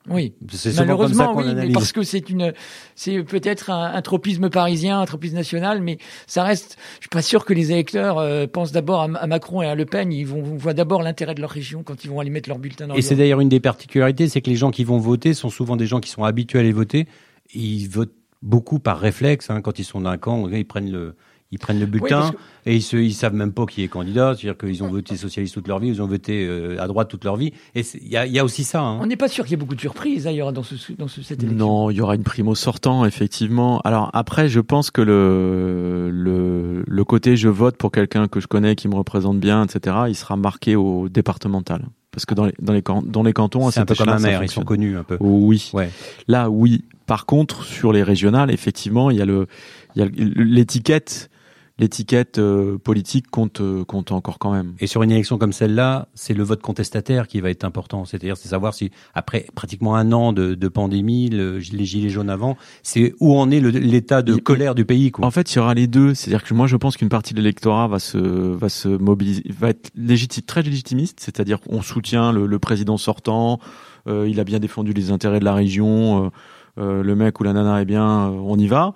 Oui, 0.07 0.33
malheureusement, 0.77 1.35
oui, 1.35 1.45
mais 1.55 1.71
parce 1.71 1.91
que 1.91 2.03
c'est 2.03 2.29
une, 2.29 2.53
c'est 2.93 3.23
peut-être 3.23 3.71
un, 3.71 3.99
tropisme 4.03 4.51
parisien, 4.51 4.99
un 4.99 5.05
tropisme 5.05 5.35
national, 5.35 5.81
mais 5.81 5.97
ça 6.27 6.43
reste. 6.43 6.77
Je 6.97 7.01
suis 7.01 7.09
pas 7.09 7.23
sûr 7.23 7.43
que 7.43 7.53
les 7.53 7.71
électeurs 7.71 8.19
euh, 8.19 8.45
pensent 8.45 8.71
d'abord 8.71 9.01
à, 9.01 9.07
Macron 9.25 9.63
et 9.63 9.65
à 9.65 9.73
Le 9.73 9.85
Pen. 9.85 10.13
Ils 10.13 10.27
vont 10.27 10.43
voient 10.43 10.75
d'abord 10.75 11.01
l'intérêt 11.01 11.33
de 11.33 11.41
leur 11.41 11.49
région 11.49 11.81
quand 11.81 12.03
ils 12.03 12.09
vont 12.11 12.19
aller 12.19 12.29
mettre 12.29 12.49
leur 12.49 12.59
bulletin. 12.59 12.87
Dans 12.87 12.93
et 12.93 13.01
c'est 13.01 13.15
d'ailleurs 13.15 13.39
une 13.39 13.49
des 13.49 13.59
particularités, 13.59 14.29
c'est 14.29 14.41
que 14.41 14.49
les 14.51 14.55
gens 14.55 14.69
qui 14.69 14.83
vont 14.83 14.99
voter 14.99 15.33
sont 15.33 15.49
souvent 15.49 15.75
des 15.75 15.87
gens 15.87 15.99
qui 15.99 16.11
sont 16.11 16.23
habitués 16.23 16.59
à 16.59 16.61
aller 16.61 16.71
voter. 16.71 17.07
Ils 17.55 17.87
votent 17.87 18.13
beaucoup 18.43 18.77
par 18.77 18.99
réflexe. 18.99 19.49
Hein, 19.49 19.61
quand 19.61 19.79
ils 19.79 19.85
sont 19.85 20.01
d'un 20.01 20.17
camp, 20.17 20.47
ils 20.49 20.67
prennent 20.67 20.91
le, 20.91 21.15
ils 21.51 21.59
prennent 21.59 21.79
le 21.79 21.85
bulletin 21.85 22.31
et 22.65 22.75
ils, 22.75 22.99
ils 22.99 23.13
savent 23.13 23.33
même 23.33 23.53
pas 23.53 23.65
qui 23.65 23.83
est 23.83 23.87
candidat. 23.87 24.33
C'est-à-dire 24.35 24.57
qu'ils 24.57 24.83
ont 24.83 24.89
voté 24.89 25.15
socialiste 25.15 25.53
toute 25.53 25.67
leur 25.67 25.79
vie, 25.79 25.89
ils 25.89 26.01
ont 26.01 26.07
voté 26.07 26.45
euh, 26.45 26.81
à 26.81 26.87
droite 26.87 27.09
toute 27.09 27.23
leur 27.23 27.35
vie. 27.35 27.53
Et 27.75 27.81
il 28.01 28.07
y 28.07 28.17
a, 28.17 28.25
y 28.25 28.39
a, 28.39 28.43
aussi 28.43 28.63
ça. 28.63 28.81
Hein. 28.81 28.97
On 29.01 29.05
n'est 29.05 29.15
pas 29.15 29.27
sûr 29.27 29.45
qu'il 29.45 29.51
y 29.51 29.53
ait 29.53 29.57
beaucoup 29.57 29.75
de 29.75 29.81
surprises 29.81 30.23
d'ailleurs 30.23 30.51
dans, 30.51 30.63
ce, 30.63 30.75
dans 30.93 31.07
ce, 31.07 31.21
cette 31.21 31.43
élection. 31.43 31.65
Non, 31.65 31.89
il 31.91 31.97
y 31.97 32.01
aura 32.01 32.15
une 32.15 32.23
primo 32.23 32.55
sortant 32.55 33.05
effectivement. 33.05 33.79
Alors 33.81 34.09
après, 34.13 34.49
je 34.49 34.59
pense 34.59 34.91
que 34.91 35.01
le, 35.01 36.09
le, 36.11 36.83
le 36.85 37.03
côté 37.03 37.37
je 37.37 37.49
vote 37.49 37.77
pour 37.77 37.91
quelqu'un 37.91 38.27
que 38.27 38.39
je 38.39 38.47
connais, 38.47 38.75
qui 38.75 38.87
me 38.87 38.95
représente 38.95 39.39
bien, 39.39 39.63
etc. 39.63 39.95
Il 40.07 40.15
sera 40.15 40.35
marqué 40.35 40.75
au 40.75 41.09
départemental 41.09 41.85
parce 42.15 42.25
que 42.25 42.33
dans 42.33 42.45
les 42.45 42.53
dans 42.59 42.73
les, 42.73 42.81
dans 43.05 43.23
les 43.23 43.33
cantons, 43.33 43.69
c'est 43.71 43.81
un 43.81 43.85
peu 43.85 43.93
comme 43.93 44.07
ma 44.07 44.19
mère, 44.19 44.41
ils 44.41 44.49
sont 44.49 44.63
connus 44.63 44.97
un 44.97 45.03
peu. 45.03 45.17
Oui. 45.19 45.69
Ouais. 45.73 45.89
Là, 46.27 46.49
oui. 46.49 46.85
Par 47.05 47.25
contre, 47.25 47.63
sur 47.63 47.91
les 47.91 48.01
régionales, 48.01 48.49
effectivement, 48.49 49.11
il 49.11 49.17
y 49.17 49.21
a 49.21 49.25
le 49.25 49.47
il 49.95 50.01
y 50.01 50.05
a 50.05 50.09
l'étiquette 50.35 51.29
l'étiquette 51.77 52.39
euh, 52.39 52.77
politique 52.77 53.29
compte 53.29 53.59
euh, 53.59 53.83
compte 53.83 54.11
encore 54.11 54.39
quand 54.39 54.51
même. 54.51 54.73
Et 54.79 54.87
sur 54.87 55.03
une 55.03 55.11
élection 55.11 55.37
comme 55.37 55.51
celle-là, 55.51 56.07
c'est 56.13 56.33
le 56.33 56.43
vote 56.43 56.61
contestataire 56.61 57.27
qui 57.27 57.41
va 57.41 57.49
être 57.49 57.65
important. 57.65 58.05
C'est-à-dire, 58.05 58.37
c'est 58.37 58.49
savoir 58.49 58.73
si 58.73 58.91
après 59.13 59.45
pratiquement 59.55 59.95
un 59.95 60.11
an 60.13 60.31
de, 60.31 60.55
de 60.55 60.67
pandémie, 60.69 61.29
le, 61.29 61.57
les 61.57 61.85
gilets 61.85 62.09
jaunes 62.09 62.29
avant, 62.29 62.57
c'est 62.81 63.13
où 63.19 63.37
en 63.37 63.51
est 63.51 63.59
l'état 63.59 64.21
de 64.21 64.35
colère 64.35 64.73
du 64.73 64.85
pays. 64.85 65.11
Quoi. 65.11 65.25
En 65.25 65.31
fait, 65.31 65.53
il 65.53 65.57
y 65.57 65.59
aura 65.59 65.73
les 65.73 65.87
deux. 65.87 66.13
C'est-à-dire 66.13 66.43
que 66.43 66.53
moi, 66.53 66.67
je 66.67 66.77
pense 66.77 66.95
qu'une 66.95 67.09
partie 67.09 67.33
de 67.33 67.39
l'électorat 67.39 67.87
va 67.87 67.99
se 67.99 68.17
va 68.17 68.69
se 68.69 68.87
mobiliser, 68.87 69.43
va 69.57 69.69
être 69.69 69.91
légitime, 69.95 70.43
très 70.43 70.61
légitimiste. 70.61 71.19
C'est-à-dire 71.19 71.59
qu'on 71.59 71.81
soutient 71.81 72.31
le, 72.31 72.45
le, 72.45 72.59
président 72.59 72.97
sortant. 72.97 73.59
Euh, 74.07 74.29
il 74.29 74.39
a 74.39 74.43
bien 74.43 74.59
défendu 74.59 74.93
les 74.93 75.11
intérêts 75.11 75.39
de 75.39 75.45
la 75.45 75.53
région. 75.53 76.31
le 76.77 77.15
mec 77.15 77.39
ou 77.39 77.43
la 77.43 77.53
nana 77.53 77.81
est 77.81 77.85
bien, 77.85 78.27
on 78.29 78.57
y 78.57 78.67
va. 78.67 78.93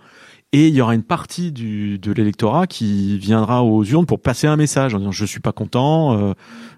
Et 0.52 0.68
il 0.68 0.74
y 0.74 0.82
aura 0.82 0.96
une 0.96 1.04
partie 1.04 1.52
du, 1.52 2.00
de 2.00 2.12
l'électorat 2.12 2.66
qui 2.66 3.20
viendra 3.20 3.64
aux 3.64 3.84
urnes 3.84 4.08
pour 4.08 4.20
passer 4.20 4.48
un 4.48 4.56
message 4.56 4.96
en 4.96 4.98
disant 4.98 5.12
je 5.12 5.26
suis 5.26 5.42
pas 5.42 5.52
content, 5.52 6.18
euh, 6.18 6.34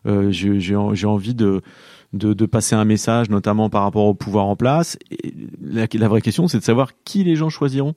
euh, 0.07 0.31
j'ai 0.31 1.05
envie 1.05 1.33
de, 1.33 1.61
de, 2.11 2.33
de, 2.33 2.45
passer 2.45 2.75
un 2.75 2.83
message, 2.83 3.29
notamment 3.29 3.69
par 3.69 3.83
rapport 3.83 4.05
au 4.05 4.13
pouvoir 4.13 4.45
en 4.47 4.57
place. 4.57 4.97
Et 5.09 5.33
la, 5.61 5.87
la 5.93 6.07
vraie 6.09 6.21
question, 6.21 6.49
c'est 6.49 6.59
de 6.59 6.63
savoir 6.63 6.91
qui 7.05 7.23
les 7.23 7.37
gens 7.37 7.49
choisiront 7.49 7.95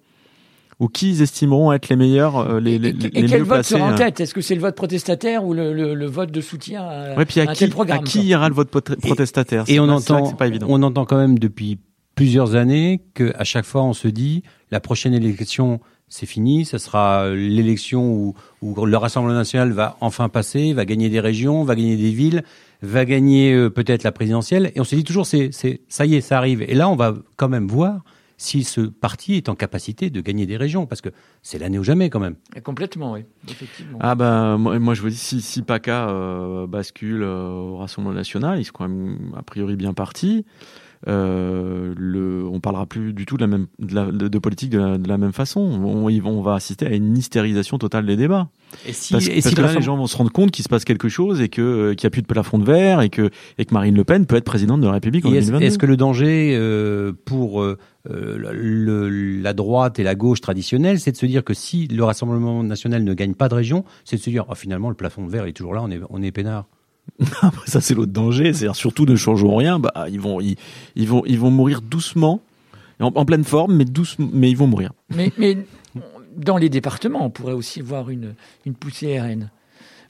ou 0.81 0.89
qui 0.89 1.11
ils 1.11 1.23
estimeront 1.23 1.73
être 1.73 1.89
les 1.89 1.97
meilleurs, 1.97 2.37
euh, 2.37 2.61
les, 2.61 2.79
les, 2.79 2.91
et, 2.91 3.21
et 3.21 3.27
quel 3.27 3.43
vote 3.43 3.63
sera 3.63 3.85
en 3.85 3.89
hein. 3.91 3.95
tête? 3.95 4.21
Est-ce 4.21 4.35
que 4.35 4.41
c'est 4.41 4.55
le 4.55 4.61
vote 4.61 4.75
protestataire 4.75 5.45
ou 5.45 5.55
le, 5.55 5.73
le, 5.73 5.95
le 5.95 6.07
vote 6.07 6.31
de 6.31 6.41
soutien 6.41 6.83
à, 6.83 7.17
ouais, 7.17 7.25
puis 7.25 7.41
à, 7.41 7.47
qui, 7.47 7.67
programme, 7.69 8.01
À 8.01 8.03
qui 8.03 8.25
ira 8.25 8.49
le 8.49 8.55
vote 8.55 8.71
protestataire? 8.71 9.65
Et, 9.69 9.81
on 9.81 9.89
entend, 9.89 10.37
on 10.69 10.83
entend 10.83 11.05
quand 11.05 11.17
même 11.17 11.39
depuis 11.39 11.79
plusieurs 12.15 12.55
années 12.55 13.03
que 13.15 13.33
à 13.37 13.45
chaque 13.45 13.65
fois 13.65 13.83
on 13.83 13.93
se 13.93 14.09
dit 14.09 14.43
la 14.71 14.81
prochaine 14.81 15.15
élection 15.15 15.81
c'est 16.09 16.27
fini, 16.27 16.65
ce 16.65 16.79
sera 16.79 17.31
l'élection 17.31 18.13
où, 18.13 18.35
où, 18.63 18.87
le 18.87 18.97
Rassemblement 18.97 19.35
national 19.35 19.73
va 19.73 19.97
enfin 20.01 20.29
passer, 20.29 20.73
va 20.73 20.85
gagner 20.85 21.09
des 21.09 21.19
régions, 21.19 21.65
va 21.65 21.75
gagner 21.75 21.97
des 21.97 22.13
villes, 22.13 22.45
va 22.83 23.05
gagner 23.05 23.53
euh, 23.53 23.71
peut-être 23.71 24.05
la 24.05 24.13
présidentielle. 24.13 24.71
Et 24.75 24.81
on 24.81 24.85
se 24.85 24.95
dit 24.95 25.03
toujours, 25.03 25.27
c'est, 25.27 25.49
c'est, 25.51 25.81
ça 25.89 26.07
y 26.07 26.15
est, 26.15 26.21
ça 26.21 26.39
arrive. 26.39 26.63
Et 26.63 26.75
là, 26.75 26.89
on 26.89 26.95
va 26.95 27.15
quand 27.37 27.49
même 27.49 27.67
voir 27.67 28.05
si 28.37 28.65
ce 28.65 28.81
parti 28.83 29.35
est 29.35 29.49
en 29.49 29.55
capacité 29.55 30.11
de 30.11 30.21
gagner 30.21 30.47
des 30.47 30.57
régions, 30.57 30.87
parce 30.87 31.01
que 31.01 31.09
c'est 31.43 31.59
l'année 31.59 31.79
ou 31.79 31.85
jamais 31.85 32.11
quand 32.11 32.21
même. 32.21 32.37
Et 32.55 32.61
complètement, 32.61 33.13
oui, 33.13 33.25
effectivement. 33.49 33.99
Ah 34.01 34.15
ben, 34.15 34.59
moi, 34.59 34.79
moi 34.79 34.95
je 34.95 35.03
vous 35.03 35.09
dis, 35.09 35.17
si, 35.17 35.41
si 35.41 35.63
PACA 35.63 36.09
euh, 36.09 36.67
bascule 36.67 37.23
euh, 37.23 37.49
au 37.49 37.79
Rassemblement 37.79 38.15
national, 38.15 38.61
ils 38.61 38.65
sont 38.65 38.73
quand 38.73 38.89
même 38.89 39.33
a 39.37 39.43
priori 39.43 39.77
bien 39.77 39.95
partis 39.95 40.45
euh, 40.45 40.84
le, 41.07 42.45
on 42.51 42.61
parlera 42.61 42.87
plus 42.87 43.13
du 43.13 43.27
tout 43.27 43.37
de 43.37 43.43
la 43.43 43.47
même 43.47 43.67
de, 43.79 43.95
la, 43.95 44.07
de, 44.07 44.39
politique 44.39 44.71
de 44.71 44.79
la, 44.79 44.99
de 44.99 45.09
la, 45.09 45.19
même 45.19 45.33
façon. 45.33 45.61
On, 45.61 46.07
on, 46.07 46.43
va 46.43 46.55
assister 46.55 46.87
à 46.87 46.95
une 46.95 47.17
hystérisation 47.17 47.79
totale 47.79 48.07
des 48.07 48.17
débats. 48.17 48.49
Et 48.87 48.93
si, 48.93 49.13
parce, 49.13 49.27
et 49.27 49.41
parce 49.41 49.55
que 49.55 49.63
là, 49.63 49.75
les 49.75 49.83
gens 49.83 49.97
vont 49.97 50.07
se 50.07 50.17
rendre 50.17 50.33
compte 50.33 50.51
qu'il 50.51 50.65
se 50.65 50.69
passe 50.69 50.85
quelque 50.85 51.09
chose 51.09 51.41
et 51.41 51.49
que 51.49 51.63
euh, 51.63 51.95
qu'il 51.95 52.07
n'y 52.07 52.09
a 52.09 52.11
plus 52.11 52.23
de 52.23 52.27
plafond 52.27 52.59
de 52.59 52.65
verre 52.65 53.01
et 53.03 53.09
que 53.09 53.31
et 53.59 53.65
que 53.65 53.75
Marine 53.75 53.95
Le 53.95 54.05
Pen 54.05 54.27
peut 54.27 54.37
être 54.37 54.45
présidente 54.45 54.81
de 54.81 54.87
la 54.87 54.93
République 54.93 55.25
en 55.27 55.33
est-ce, 55.33 55.53
Est-ce 55.53 55.79
que 55.79 55.87
le 55.87 55.97
danger 55.97 56.57
euh, 56.59 57.13
pour 57.25 57.63
euh, 57.63 57.79
le, 58.05 59.09
la 59.41 59.53
droite 59.53 59.99
et 59.99 60.03
la 60.03 60.15
gauche 60.15 60.41
traditionnelle, 60.41 60.99
c'est 60.99 61.13
de 61.13 61.17
se 61.17 61.27
dire 61.27 61.45
que 61.45 61.55
si 61.55 61.87
le 61.87 62.05
Rassemblement 62.05 62.63
national 62.63 63.05
ne 63.05 63.15
gagne 63.15 63.35
pas 63.35 63.49
de 63.49 63.55
région, 63.55 63.85
c'est 64.05 64.17
de 64.17 64.23
se 64.23 64.31
dire 64.31 64.47
oh, 64.49 64.55
finalement 64.55 64.89
le 64.89 64.97
plafond 64.97 65.25
de 65.25 65.31
verre 65.31 65.47
est 65.47 65.53
toujours 65.53 65.75
là, 65.75 65.83
on 65.83 65.91
est 65.91 66.01
on 66.11 66.23
est 66.23 66.33
peinard. 66.33 66.67
Après 67.43 67.71
ça 67.71 67.81
c'est 67.81 67.95
l'autre 67.95 68.13
danger, 68.13 68.53
c'est 68.53 68.73
surtout 68.75 69.07
ne 69.07 69.17
changeons 69.17 69.57
rien, 69.57 69.79
bah 69.79 69.93
ils 70.11 70.21
vont 70.21 70.41
ils, 70.41 70.57
ils 70.97 71.09
vont 71.09 71.23
ils 71.27 71.39
vont 71.39 71.51
mourir 71.51 71.81
doucement, 71.81 72.41
en, 73.01 73.13
en, 73.15 73.25
pleine 73.25 73.45
forme, 73.45 73.75
mais 73.77 73.85
doucement, 73.85 74.29
mais 74.33 74.51
ils 74.51 74.57
vont 74.57 74.67
mourir. 74.67 74.93
Mais, 75.11 75.33
mais 75.39 75.59
dans 76.37 76.57
les 76.57 76.69
départements, 76.69 77.25
on 77.25 77.31
pourrait 77.31 77.53
aussi 77.53 77.81
voir 77.81 78.11
une 78.11 78.35
une 78.65 78.75
poussée 78.75 79.21
RN. 79.21 79.51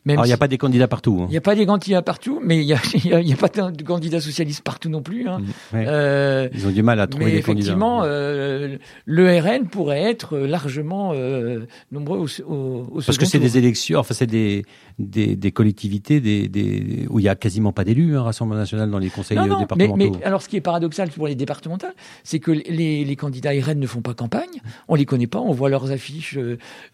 Même 0.07 0.19
Alors, 0.19 0.27
il 0.27 0.29
n'y 0.29 0.35
a 0.35 0.39
pas 0.39 0.49
des 0.49 0.59
candidats 0.59 0.87
partout. 0.87 1.21
Hein. 1.23 1.27
Il 1.29 1.31
n'y 1.31 1.39
a 1.39 1.41
pas 1.41 1.55
des 1.55 1.65
candidats 1.65 2.03
partout, 2.03 2.39
mais 2.45 2.59
il 2.59 2.67
n'y 2.67 2.75
a, 2.75 2.81
y 3.23 3.33
a, 3.33 3.37
pas 3.37 3.49
de 3.49 3.83
candidats 3.83 4.21
socialistes 4.21 4.63
partout 4.63 4.91
non 4.91 5.01
plus. 5.01 5.27
Hein. 5.27 5.41
Euh, 5.73 6.49
Ils 6.53 6.67
ont 6.67 6.71
du 6.71 6.83
mal 6.83 7.01
à 7.01 7.07
trouver 7.07 7.33
des 7.33 7.41
candidats. 7.41 7.69
Effectivement, 7.69 8.03
euh, 8.05 8.77
le 9.07 9.41
RN 9.41 9.67
pourrait 9.67 10.03
être 10.03 10.37
largement 10.37 11.13
euh, 11.15 11.61
nombreux 11.91 12.19
au, 12.19 12.53
au, 12.53 13.01
Parce 13.01 13.17
que 13.17 13.25
c'est 13.25 13.39
des 13.39 13.57
élections, 13.57 13.99
enfin 13.99 14.13
c'est 14.13 14.27
des, 14.27 14.67
des, 14.99 15.37
des, 15.37 15.53
collectivités 15.53 16.21
des, 16.21 16.49
des, 16.49 17.07
où 17.11 17.19
il 17.19 17.23
n'y 17.23 17.29
a 17.29 17.35
quasiment 17.35 17.73
pas 17.73 17.85
d'élus, 17.85 18.17
un 18.17 18.21
hein, 18.21 18.23
Rassemblement 18.25 18.61
national 18.61 18.91
dans 18.91 18.99
les 18.99 19.11
conseils 19.11 19.37
non, 19.37 19.47
non, 19.47 19.59
départementaux. 19.59 19.97
Mais, 19.97 20.11
mais, 20.11 20.25
alors, 20.25 20.43
ce 20.43 20.49
qui 20.49 20.57
est 20.57 20.61
paradoxal 20.61 21.11
pour 21.11 21.27
les 21.27 21.35
départementales, 21.35 21.95
c'est 22.23 22.39
que 22.39 22.51
les, 22.51 23.05
les, 23.05 23.17
candidats 23.17 23.51
RN 23.51 23.79
ne 23.79 23.87
font 23.87 24.03
pas 24.03 24.15
campagne, 24.15 24.61
on 24.89 24.95
les 24.95 25.05
connaît 25.05 25.27
pas, 25.27 25.41
on 25.41 25.53
voit 25.53 25.69
leurs 25.69 25.91
affiches. 25.91 26.39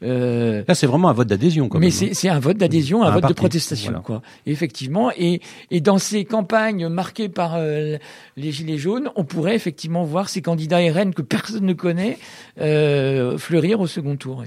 Euh, 0.03 0.63
Là, 0.67 0.75
c'est 0.75 0.87
vraiment 0.87 1.09
un 1.09 1.13
vote 1.13 1.29
d'adhésion. 1.29 1.69
Mais 1.79 1.89
hein. 1.89 2.09
c'est 2.13 2.29
un 2.29 2.41
vote 2.41 2.57
d'adhésion, 2.57 3.03
un, 3.03 3.11
vote 3.11 3.29
de 3.29 3.35
protestation, 3.35 4.01
quoi. 4.03 4.23
Effectivement, 4.47 5.11
et, 5.17 5.41
et 5.71 5.81
dans 5.81 5.99
ces 5.99 6.25
campagnes 6.25 6.89
marquées 6.89 7.29
par 7.29 7.55
euh, 7.57 7.97
les 8.37 8.53
gilets 8.53 8.79
jaunes, 8.79 9.11
on 9.17 9.25
pourrait 9.25 9.55
effectivement 9.55 10.05
voir 10.05 10.29
ces 10.29 10.43
candidats 10.43 10.79
RN 10.79 11.13
que 11.15 11.23
personne 11.23 11.67
ne 11.67 11.73
connaît 11.73 12.19
euh, 12.61 13.39
fleurir 13.39 13.81
au 13.81 13.87
second 13.87 14.17
tour. 14.17 14.45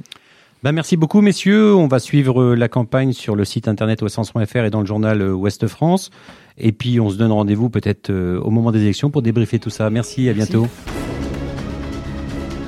Ben 0.63 0.71
merci 0.71 0.95
beaucoup, 0.95 1.19
messieurs. 1.19 1.75
On 1.75 1.87
va 1.87 1.99
suivre 1.99 2.41
euh, 2.41 2.55
la 2.55 2.69
campagne 2.69 3.11
sur 3.11 3.35
le 3.35 3.43
site 3.43 3.67
internet 3.67 4.01
ouestfrance.fr 4.01 4.59
et 4.59 4.69
dans 4.69 4.79
le 4.79 4.85
journal 4.85 5.21
euh, 5.21 5.33
Ouest 5.33 5.67
France. 5.67 6.09
Et 6.57 6.71
puis, 6.71 7.01
on 7.01 7.09
se 7.09 7.17
donne 7.17 7.33
rendez-vous 7.33 7.69
peut-être 7.69 8.09
euh, 8.09 8.39
au 8.39 8.49
moment 8.49 8.71
des 8.71 8.79
élections 8.79 9.09
pour 9.09 9.21
débriefer 9.21 9.59
tout 9.59 9.69
ça. 9.69 9.89
Merci, 9.89 10.29
à 10.29 10.33
bientôt. 10.33 10.67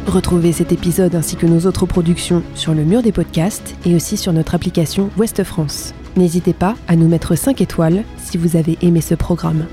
Retrouvez 0.08 0.52
cet 0.52 0.74
épisode 0.74 1.16
ainsi 1.16 1.38
que 1.38 1.46
nos 1.46 1.62
autres 1.68 1.86
productions 1.86 2.44
sur 2.54 2.74
le 2.74 2.84
mur 2.84 3.02
des 3.02 3.14
podcasts 3.14 3.78
et 3.86 3.96
aussi 3.96 4.18
sur 4.18 4.34
notre 4.34 4.56
application 4.56 5.10
Ouest 5.18 5.46
France. 5.46 5.94
N'hésitez 6.18 6.54
pas 6.54 6.76
à 6.90 6.98
nous 6.98 7.08
mettre 7.08 7.36
5 7.36 7.62
étoiles 7.62 8.04
si 8.18 8.38
vous 8.38 8.58
avez 8.58 8.78
aimé 8.82 9.00
ce 9.00 9.16
programme. 9.16 9.68